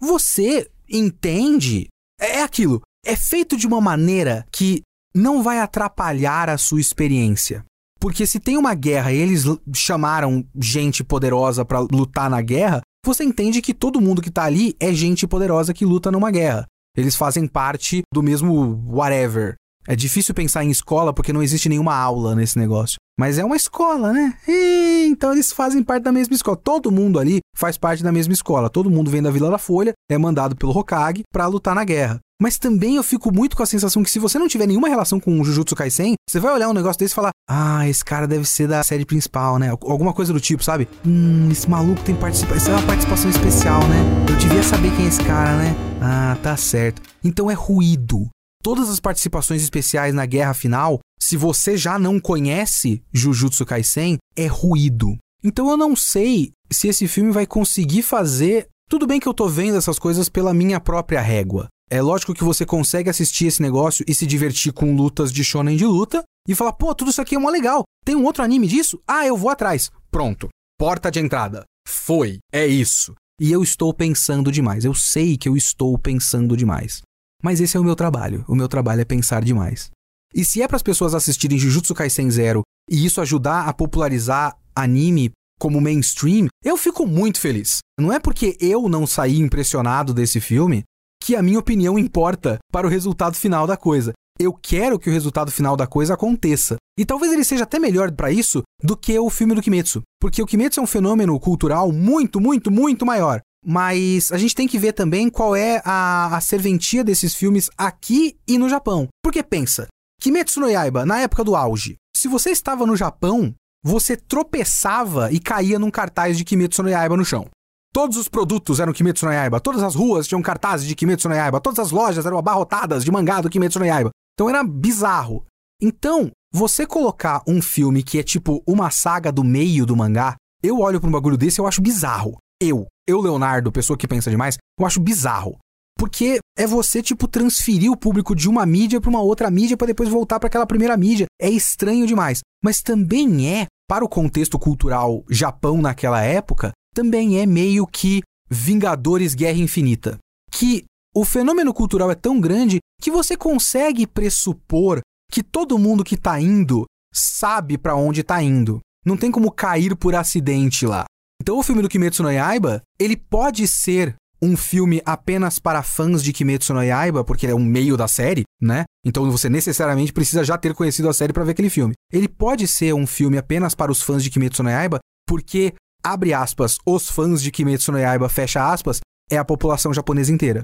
Você 0.00 0.70
entende? 0.88 1.88
É, 2.20 2.38
é 2.38 2.42
aquilo. 2.42 2.80
É 3.04 3.16
feito 3.16 3.56
de 3.56 3.66
uma 3.66 3.80
maneira 3.80 4.46
que 4.52 4.82
não 5.14 5.42
vai 5.42 5.58
atrapalhar 5.58 6.48
a 6.48 6.58
sua 6.58 6.80
experiência. 6.80 7.64
Porque 8.00 8.26
se 8.26 8.40
tem 8.40 8.56
uma 8.56 8.74
guerra 8.74 9.12
e 9.12 9.16
eles 9.16 9.44
chamaram 9.74 10.44
gente 10.60 11.04
poderosa 11.04 11.64
para 11.64 11.80
lutar 11.80 12.28
na 12.28 12.40
guerra, 12.40 12.80
você 13.04 13.24
entende 13.24 13.60
que 13.60 13.74
todo 13.74 14.00
mundo 14.00 14.22
que 14.22 14.30
tá 14.30 14.44
ali 14.44 14.76
é 14.78 14.92
gente 14.92 15.26
poderosa 15.26 15.74
que 15.74 15.84
luta 15.84 16.10
numa 16.10 16.30
guerra. 16.30 16.66
Eles 16.96 17.16
fazem 17.16 17.48
parte 17.48 18.02
do 18.12 18.22
mesmo 18.22 18.80
whatever. 18.86 19.56
É 19.86 19.96
difícil 19.96 20.34
pensar 20.34 20.64
em 20.64 20.70
escola 20.70 21.12
porque 21.12 21.32
não 21.32 21.42
existe 21.42 21.68
nenhuma 21.68 21.94
aula 21.94 22.34
nesse 22.34 22.58
negócio. 22.58 22.96
Mas 23.18 23.38
é 23.38 23.44
uma 23.44 23.56
escola, 23.56 24.12
né? 24.12 24.34
E, 24.48 25.06
então 25.10 25.32
eles 25.32 25.52
fazem 25.52 25.82
parte 25.82 26.04
da 26.04 26.12
mesma 26.12 26.34
escola. 26.34 26.56
Todo 26.56 26.90
mundo 26.90 27.18
ali 27.18 27.40
faz 27.56 27.76
parte 27.76 28.02
da 28.02 28.12
mesma 28.12 28.32
escola. 28.32 28.70
Todo 28.70 28.90
mundo 28.90 29.10
vem 29.10 29.22
da 29.22 29.30
Vila 29.30 29.50
da 29.50 29.58
Folha, 29.58 29.92
é 30.10 30.16
mandado 30.16 30.56
pelo 30.56 30.76
Hokage 30.76 31.22
para 31.32 31.46
lutar 31.46 31.74
na 31.74 31.84
guerra. 31.84 32.18
Mas 32.40 32.58
também 32.58 32.96
eu 32.96 33.04
fico 33.04 33.32
muito 33.32 33.56
com 33.56 33.62
a 33.62 33.66
sensação 33.66 34.02
que 34.02 34.10
se 34.10 34.18
você 34.18 34.36
não 34.36 34.48
tiver 34.48 34.66
nenhuma 34.66 34.88
relação 34.88 35.20
com 35.20 35.40
o 35.40 35.44
Jujutsu 35.44 35.76
Kaisen, 35.76 36.14
você 36.28 36.40
vai 36.40 36.52
olhar 36.52 36.68
um 36.68 36.72
negócio 36.72 36.98
desse 36.98 37.12
e 37.12 37.14
falar: 37.14 37.30
"Ah, 37.48 37.88
esse 37.88 38.04
cara 38.04 38.26
deve 38.26 38.44
ser 38.46 38.66
da 38.66 38.82
série 38.82 39.04
principal, 39.04 39.60
né? 39.60 39.70
Alguma 39.70 40.12
coisa 40.12 40.32
do 40.32 40.40
tipo, 40.40 40.64
sabe? 40.64 40.88
Hum, 41.06 41.48
esse 41.52 41.70
maluco 41.70 42.02
tem 42.02 42.16
participação, 42.16 42.56
isso 42.56 42.70
é 42.70 42.74
uma 42.74 42.82
participação 42.86 43.30
especial, 43.30 43.80
né? 43.86 44.26
Eu 44.28 44.36
devia 44.36 44.62
saber 44.64 44.90
quem 44.96 45.04
é 45.04 45.08
esse 45.08 45.22
cara, 45.22 45.56
né? 45.56 45.76
Ah, 46.00 46.36
tá 46.42 46.56
certo. 46.56 47.00
Então 47.22 47.48
é 47.48 47.54
ruído. 47.54 48.28
Todas 48.62 48.88
as 48.88 49.00
participações 49.00 49.60
especiais 49.60 50.14
na 50.14 50.24
guerra 50.24 50.54
final, 50.54 51.00
se 51.20 51.36
você 51.36 51.76
já 51.76 51.98
não 51.98 52.20
conhece 52.20 53.02
Jujutsu 53.12 53.66
Kaisen, 53.66 54.18
é 54.36 54.46
ruído. 54.46 55.18
Então 55.42 55.68
eu 55.68 55.76
não 55.76 55.96
sei 55.96 56.52
se 56.70 56.86
esse 56.86 57.08
filme 57.08 57.32
vai 57.32 57.44
conseguir 57.44 58.02
fazer. 58.02 58.68
Tudo 58.88 59.04
bem 59.04 59.18
que 59.18 59.26
eu 59.26 59.34
tô 59.34 59.48
vendo 59.48 59.76
essas 59.76 59.98
coisas 59.98 60.28
pela 60.28 60.54
minha 60.54 60.78
própria 60.78 61.20
régua. 61.20 61.66
É 61.90 62.00
lógico 62.00 62.32
que 62.32 62.44
você 62.44 62.64
consegue 62.64 63.10
assistir 63.10 63.46
esse 63.46 63.60
negócio 63.60 64.04
e 64.06 64.14
se 64.14 64.26
divertir 64.26 64.72
com 64.72 64.94
lutas 64.94 65.32
de 65.32 65.42
shonen 65.42 65.76
de 65.76 65.84
luta 65.84 66.22
e 66.48 66.54
falar, 66.54 66.72
pô, 66.72 66.94
tudo 66.94 67.10
isso 67.10 67.20
aqui 67.20 67.34
é 67.34 67.38
mó 67.38 67.50
legal. 67.50 67.82
Tem 68.04 68.14
um 68.14 68.24
outro 68.24 68.44
anime 68.44 68.68
disso? 68.68 69.00
Ah, 69.06 69.26
eu 69.26 69.36
vou 69.36 69.50
atrás. 69.50 69.90
Pronto. 70.08 70.48
Porta 70.78 71.10
de 71.10 71.18
entrada. 71.18 71.64
Foi. 71.86 72.38
É 72.52 72.64
isso. 72.64 73.12
E 73.40 73.50
eu 73.50 73.62
estou 73.62 73.92
pensando 73.92 74.52
demais. 74.52 74.84
Eu 74.84 74.94
sei 74.94 75.36
que 75.36 75.48
eu 75.48 75.56
estou 75.56 75.98
pensando 75.98 76.56
demais. 76.56 77.02
Mas 77.42 77.60
esse 77.60 77.76
é 77.76 77.80
o 77.80 77.84
meu 77.84 77.96
trabalho. 77.96 78.44
O 78.46 78.54
meu 78.54 78.68
trabalho 78.68 79.00
é 79.00 79.04
pensar 79.04 79.42
demais. 79.42 79.90
E 80.34 80.44
se 80.44 80.62
é 80.62 80.68
para 80.68 80.76
as 80.76 80.82
pessoas 80.82 81.14
assistirem 81.14 81.58
Jujutsu 81.58 81.94
Kaisen 81.94 82.30
Zero 82.30 82.62
e 82.88 83.04
isso 83.04 83.20
ajudar 83.20 83.68
a 83.68 83.72
popularizar 83.72 84.56
anime 84.74 85.30
como 85.58 85.80
mainstream, 85.80 86.48
eu 86.64 86.76
fico 86.76 87.06
muito 87.06 87.38
feliz. 87.38 87.78
Não 87.98 88.12
é 88.12 88.18
porque 88.18 88.56
eu 88.60 88.88
não 88.88 89.06
saí 89.06 89.38
impressionado 89.38 90.14
desse 90.14 90.40
filme 90.40 90.82
que 91.22 91.36
a 91.36 91.42
minha 91.42 91.58
opinião 91.58 91.98
importa 91.98 92.58
para 92.72 92.86
o 92.86 92.90
resultado 92.90 93.36
final 93.36 93.66
da 93.66 93.76
coisa. 93.76 94.12
Eu 94.38 94.52
quero 94.52 94.98
que 94.98 95.08
o 95.08 95.12
resultado 95.12 95.52
final 95.52 95.76
da 95.76 95.86
coisa 95.86 96.14
aconteça. 96.14 96.76
E 96.98 97.04
talvez 97.04 97.32
ele 97.32 97.44
seja 97.44 97.64
até 97.64 97.78
melhor 97.78 98.10
para 98.10 98.32
isso 98.32 98.62
do 98.82 98.96
que 98.96 99.16
o 99.18 99.30
filme 99.30 99.54
do 99.54 99.62
Kimetsu. 99.62 100.02
Porque 100.20 100.42
o 100.42 100.46
Kimetsu 100.46 100.80
é 100.80 100.82
um 100.82 100.86
fenômeno 100.86 101.38
cultural 101.38 101.92
muito, 101.92 102.40
muito, 102.40 102.70
muito 102.70 103.06
maior. 103.06 103.40
Mas 103.64 104.32
a 104.32 104.38
gente 104.38 104.54
tem 104.54 104.66
que 104.66 104.78
ver 104.78 104.92
também 104.92 105.30
qual 105.30 105.54
é 105.54 105.80
a, 105.84 106.36
a 106.36 106.40
serventia 106.40 107.04
desses 107.04 107.34
filmes 107.34 107.70
aqui 107.78 108.36
e 108.46 108.58
no 108.58 108.68
Japão. 108.68 109.08
Porque 109.22 109.42
pensa, 109.42 109.86
Kimetsu 110.20 110.60
no 110.60 110.68
Yaiba, 110.68 111.06
na 111.06 111.20
época 111.20 111.44
do 111.44 111.54
auge, 111.54 111.96
se 112.16 112.28
você 112.28 112.50
estava 112.50 112.84
no 112.86 112.96
Japão, 112.96 113.54
você 113.84 114.16
tropeçava 114.16 115.32
e 115.32 115.38
caía 115.38 115.78
num 115.78 115.90
cartaz 115.90 116.36
de 116.36 116.44
Kimetsu 116.44 116.82
no 116.82 116.88
Yaiba 116.88 117.16
no 117.16 117.24
chão. 117.24 117.48
Todos 117.92 118.16
os 118.16 118.28
produtos 118.28 118.80
eram 118.80 118.92
Kimetsu 118.92 119.26
no 119.26 119.32
Yaiba, 119.32 119.60
todas 119.60 119.82
as 119.82 119.94
ruas 119.94 120.26
tinham 120.26 120.40
cartazes 120.40 120.86
de 120.86 120.94
Kimetsu 120.94 121.28
no 121.28 121.34
Yaiba, 121.34 121.60
todas 121.60 121.78
as 121.78 121.90
lojas 121.90 122.24
eram 122.24 122.38
abarrotadas 122.38 123.04
de 123.04 123.10
mangá 123.10 123.40
do 123.40 123.50
Kimetsu 123.50 123.78
no 123.78 123.84
Yaiba. 123.84 124.10
Então 124.34 124.48
era 124.48 124.64
bizarro. 124.64 125.44
Então, 125.80 126.30
você 126.52 126.86
colocar 126.86 127.42
um 127.46 127.60
filme 127.60 128.02
que 128.02 128.18
é 128.18 128.22
tipo 128.22 128.62
uma 128.66 128.90
saga 128.90 129.30
do 129.30 129.44
meio 129.44 129.84
do 129.84 129.96
mangá, 129.96 130.36
eu 130.62 130.78
olho 130.78 131.00
para 131.00 131.08
um 131.08 131.12
bagulho 131.12 131.36
desse 131.36 131.60
e 131.60 131.62
eu 131.62 131.66
acho 131.66 131.82
bizarro. 131.82 132.38
Eu, 132.62 132.86
eu 133.08 133.20
Leonardo, 133.20 133.72
pessoa 133.72 133.96
que 133.96 134.06
pensa 134.06 134.30
demais, 134.30 134.56
eu 134.78 134.86
acho 134.86 135.00
bizarro. 135.00 135.58
Porque 135.98 136.38
é 136.56 136.64
você, 136.64 137.02
tipo, 137.02 137.26
transferir 137.26 137.90
o 137.90 137.96
público 137.96 138.36
de 138.36 138.48
uma 138.48 138.64
mídia 138.64 139.00
para 139.00 139.10
uma 139.10 139.20
outra 139.20 139.50
mídia 139.50 139.76
para 139.76 139.88
depois 139.88 140.08
voltar 140.08 140.38
para 140.38 140.46
aquela 140.46 140.66
primeira 140.66 140.96
mídia. 140.96 141.26
É 141.40 141.50
estranho 141.50 142.06
demais. 142.06 142.40
Mas 142.62 142.80
também 142.80 143.52
é, 143.52 143.66
para 143.88 144.04
o 144.04 144.08
contexto 144.08 144.58
cultural 144.60 145.24
Japão 145.28 145.82
naquela 145.82 146.22
época, 146.22 146.70
também 146.94 147.40
é 147.40 147.46
meio 147.46 147.84
que 147.84 148.22
Vingadores 148.48 149.34
Guerra 149.34 149.58
Infinita. 149.58 150.18
Que 150.52 150.84
o 151.14 151.24
fenômeno 151.24 151.74
cultural 151.74 152.10
é 152.10 152.14
tão 152.14 152.40
grande 152.40 152.78
que 153.00 153.10
você 153.10 153.36
consegue 153.36 154.06
pressupor 154.06 155.00
que 155.30 155.42
todo 155.42 155.78
mundo 155.78 156.04
que 156.04 156.16
tá 156.16 156.40
indo 156.40 156.84
sabe 157.12 157.76
para 157.76 157.96
onde 157.96 158.22
tá 158.22 158.40
indo. 158.40 158.78
Não 159.04 159.16
tem 159.16 159.32
como 159.32 159.50
cair 159.50 159.96
por 159.96 160.14
acidente 160.14 160.86
lá. 160.86 161.04
Então 161.42 161.58
o 161.58 161.62
filme 161.64 161.82
do 161.82 161.88
Kimetsu 161.88 162.22
no 162.22 162.30
Yaiba, 162.30 162.84
ele 163.00 163.16
pode 163.16 163.66
ser 163.66 164.14
um 164.40 164.56
filme 164.56 165.02
apenas 165.04 165.58
para 165.58 165.82
fãs 165.82 166.22
de 166.22 166.32
Kimetsu 166.32 166.72
no 166.72 166.84
Yaiba, 166.84 167.24
porque 167.24 167.46
ele 167.46 167.52
é 167.52 167.56
um 167.56 167.64
meio 167.64 167.96
da 167.96 168.06
série, 168.06 168.44
né? 168.60 168.84
Então 169.04 169.28
você 169.28 169.48
necessariamente 169.48 170.12
precisa 170.12 170.44
já 170.44 170.56
ter 170.56 170.72
conhecido 170.72 171.08
a 171.08 171.12
série 171.12 171.32
para 171.32 171.42
ver 171.42 171.50
aquele 171.50 171.68
filme. 171.68 171.94
Ele 172.12 172.28
pode 172.28 172.68
ser 172.68 172.94
um 172.94 173.08
filme 173.08 173.38
apenas 173.38 173.74
para 173.74 173.90
os 173.90 174.00
fãs 174.00 174.22
de 174.22 174.30
Kimetsu 174.30 174.62
no 174.62 174.70
Yaiba, 174.70 175.00
porque 175.26 175.74
abre 176.00 176.32
aspas, 176.32 176.78
os 176.86 177.10
fãs 177.10 177.42
de 177.42 177.50
Kimetsu 177.50 177.90
no 177.90 177.98
Yaiba, 177.98 178.28
fecha 178.28 178.72
aspas, 178.72 179.00
é 179.28 179.36
a 179.36 179.44
população 179.44 179.92
japonesa 179.92 180.30
inteira. 180.30 180.62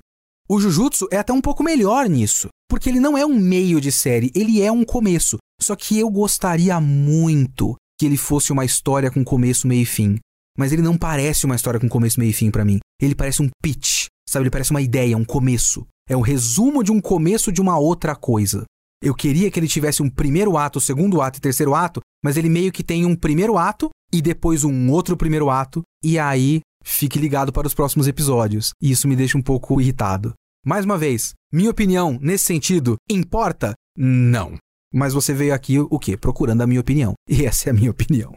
O 0.48 0.60
Jujutsu 0.60 1.08
é 1.10 1.16
até 1.16 1.32
um 1.32 1.40
pouco 1.40 1.64
melhor 1.64 2.08
nisso, 2.08 2.46
porque 2.70 2.88
ele 2.88 3.00
não 3.00 3.18
é 3.18 3.26
um 3.26 3.34
meio 3.34 3.80
de 3.80 3.90
série, 3.90 4.30
ele 4.32 4.62
é 4.62 4.70
um 4.70 4.84
começo. 4.84 5.38
Só 5.60 5.74
que 5.74 5.98
eu 5.98 6.08
gostaria 6.08 6.80
muito 6.80 7.74
que 7.98 8.06
ele 8.06 8.16
fosse 8.16 8.52
uma 8.52 8.64
história 8.64 9.10
com 9.10 9.24
começo, 9.24 9.66
meio 9.66 9.82
e 9.82 9.84
fim. 9.84 10.20
Mas 10.58 10.72
ele 10.72 10.82
não 10.82 10.98
parece 10.98 11.46
uma 11.46 11.54
história 11.54 11.78
com 11.78 11.88
começo, 11.88 12.18
meio 12.18 12.30
e 12.30 12.34
fim 12.34 12.50
para 12.50 12.64
mim. 12.64 12.80
Ele 13.00 13.14
parece 13.14 13.40
um 13.40 13.48
pitch, 13.62 14.06
sabe? 14.28 14.42
Ele 14.42 14.50
parece 14.50 14.72
uma 14.72 14.82
ideia, 14.82 15.16
um 15.16 15.24
começo. 15.24 15.86
É 16.08 16.16
um 16.16 16.20
resumo 16.20 16.82
de 16.82 16.90
um 16.90 17.00
começo 17.00 17.52
de 17.52 17.60
uma 17.60 17.78
outra 17.78 18.16
coisa. 18.16 18.64
Eu 19.00 19.14
queria 19.14 19.50
que 19.50 19.60
ele 19.60 19.68
tivesse 19.68 20.02
um 20.02 20.10
primeiro 20.10 20.56
ato, 20.56 20.80
segundo 20.80 21.22
ato 21.22 21.38
e 21.38 21.40
terceiro 21.40 21.74
ato, 21.74 22.00
mas 22.24 22.36
ele 22.36 22.48
meio 22.48 22.72
que 22.72 22.82
tem 22.82 23.06
um 23.06 23.14
primeiro 23.14 23.56
ato 23.56 23.88
e 24.12 24.20
depois 24.20 24.64
um 24.64 24.90
outro 24.90 25.16
primeiro 25.16 25.48
ato, 25.48 25.82
e 26.02 26.18
aí 26.18 26.60
fique 26.82 27.18
ligado 27.18 27.52
para 27.52 27.66
os 27.66 27.74
próximos 27.74 28.08
episódios. 28.08 28.70
E 28.82 28.90
isso 28.90 29.06
me 29.06 29.14
deixa 29.14 29.38
um 29.38 29.42
pouco 29.42 29.80
irritado. 29.80 30.32
Mais 30.66 30.84
uma 30.84 30.98
vez, 30.98 31.34
minha 31.52 31.70
opinião 31.70 32.18
nesse 32.20 32.46
sentido 32.46 32.96
importa? 33.08 33.74
Não. 33.96 34.56
Mas 34.92 35.12
você 35.12 35.32
veio 35.32 35.54
aqui 35.54 35.78
o 35.78 35.98
quê? 35.98 36.16
Procurando 36.16 36.62
a 36.62 36.66
minha 36.66 36.80
opinião. 36.80 37.12
E 37.28 37.44
essa 37.44 37.68
é 37.68 37.70
a 37.70 37.74
minha 37.74 37.90
opinião. 37.90 38.34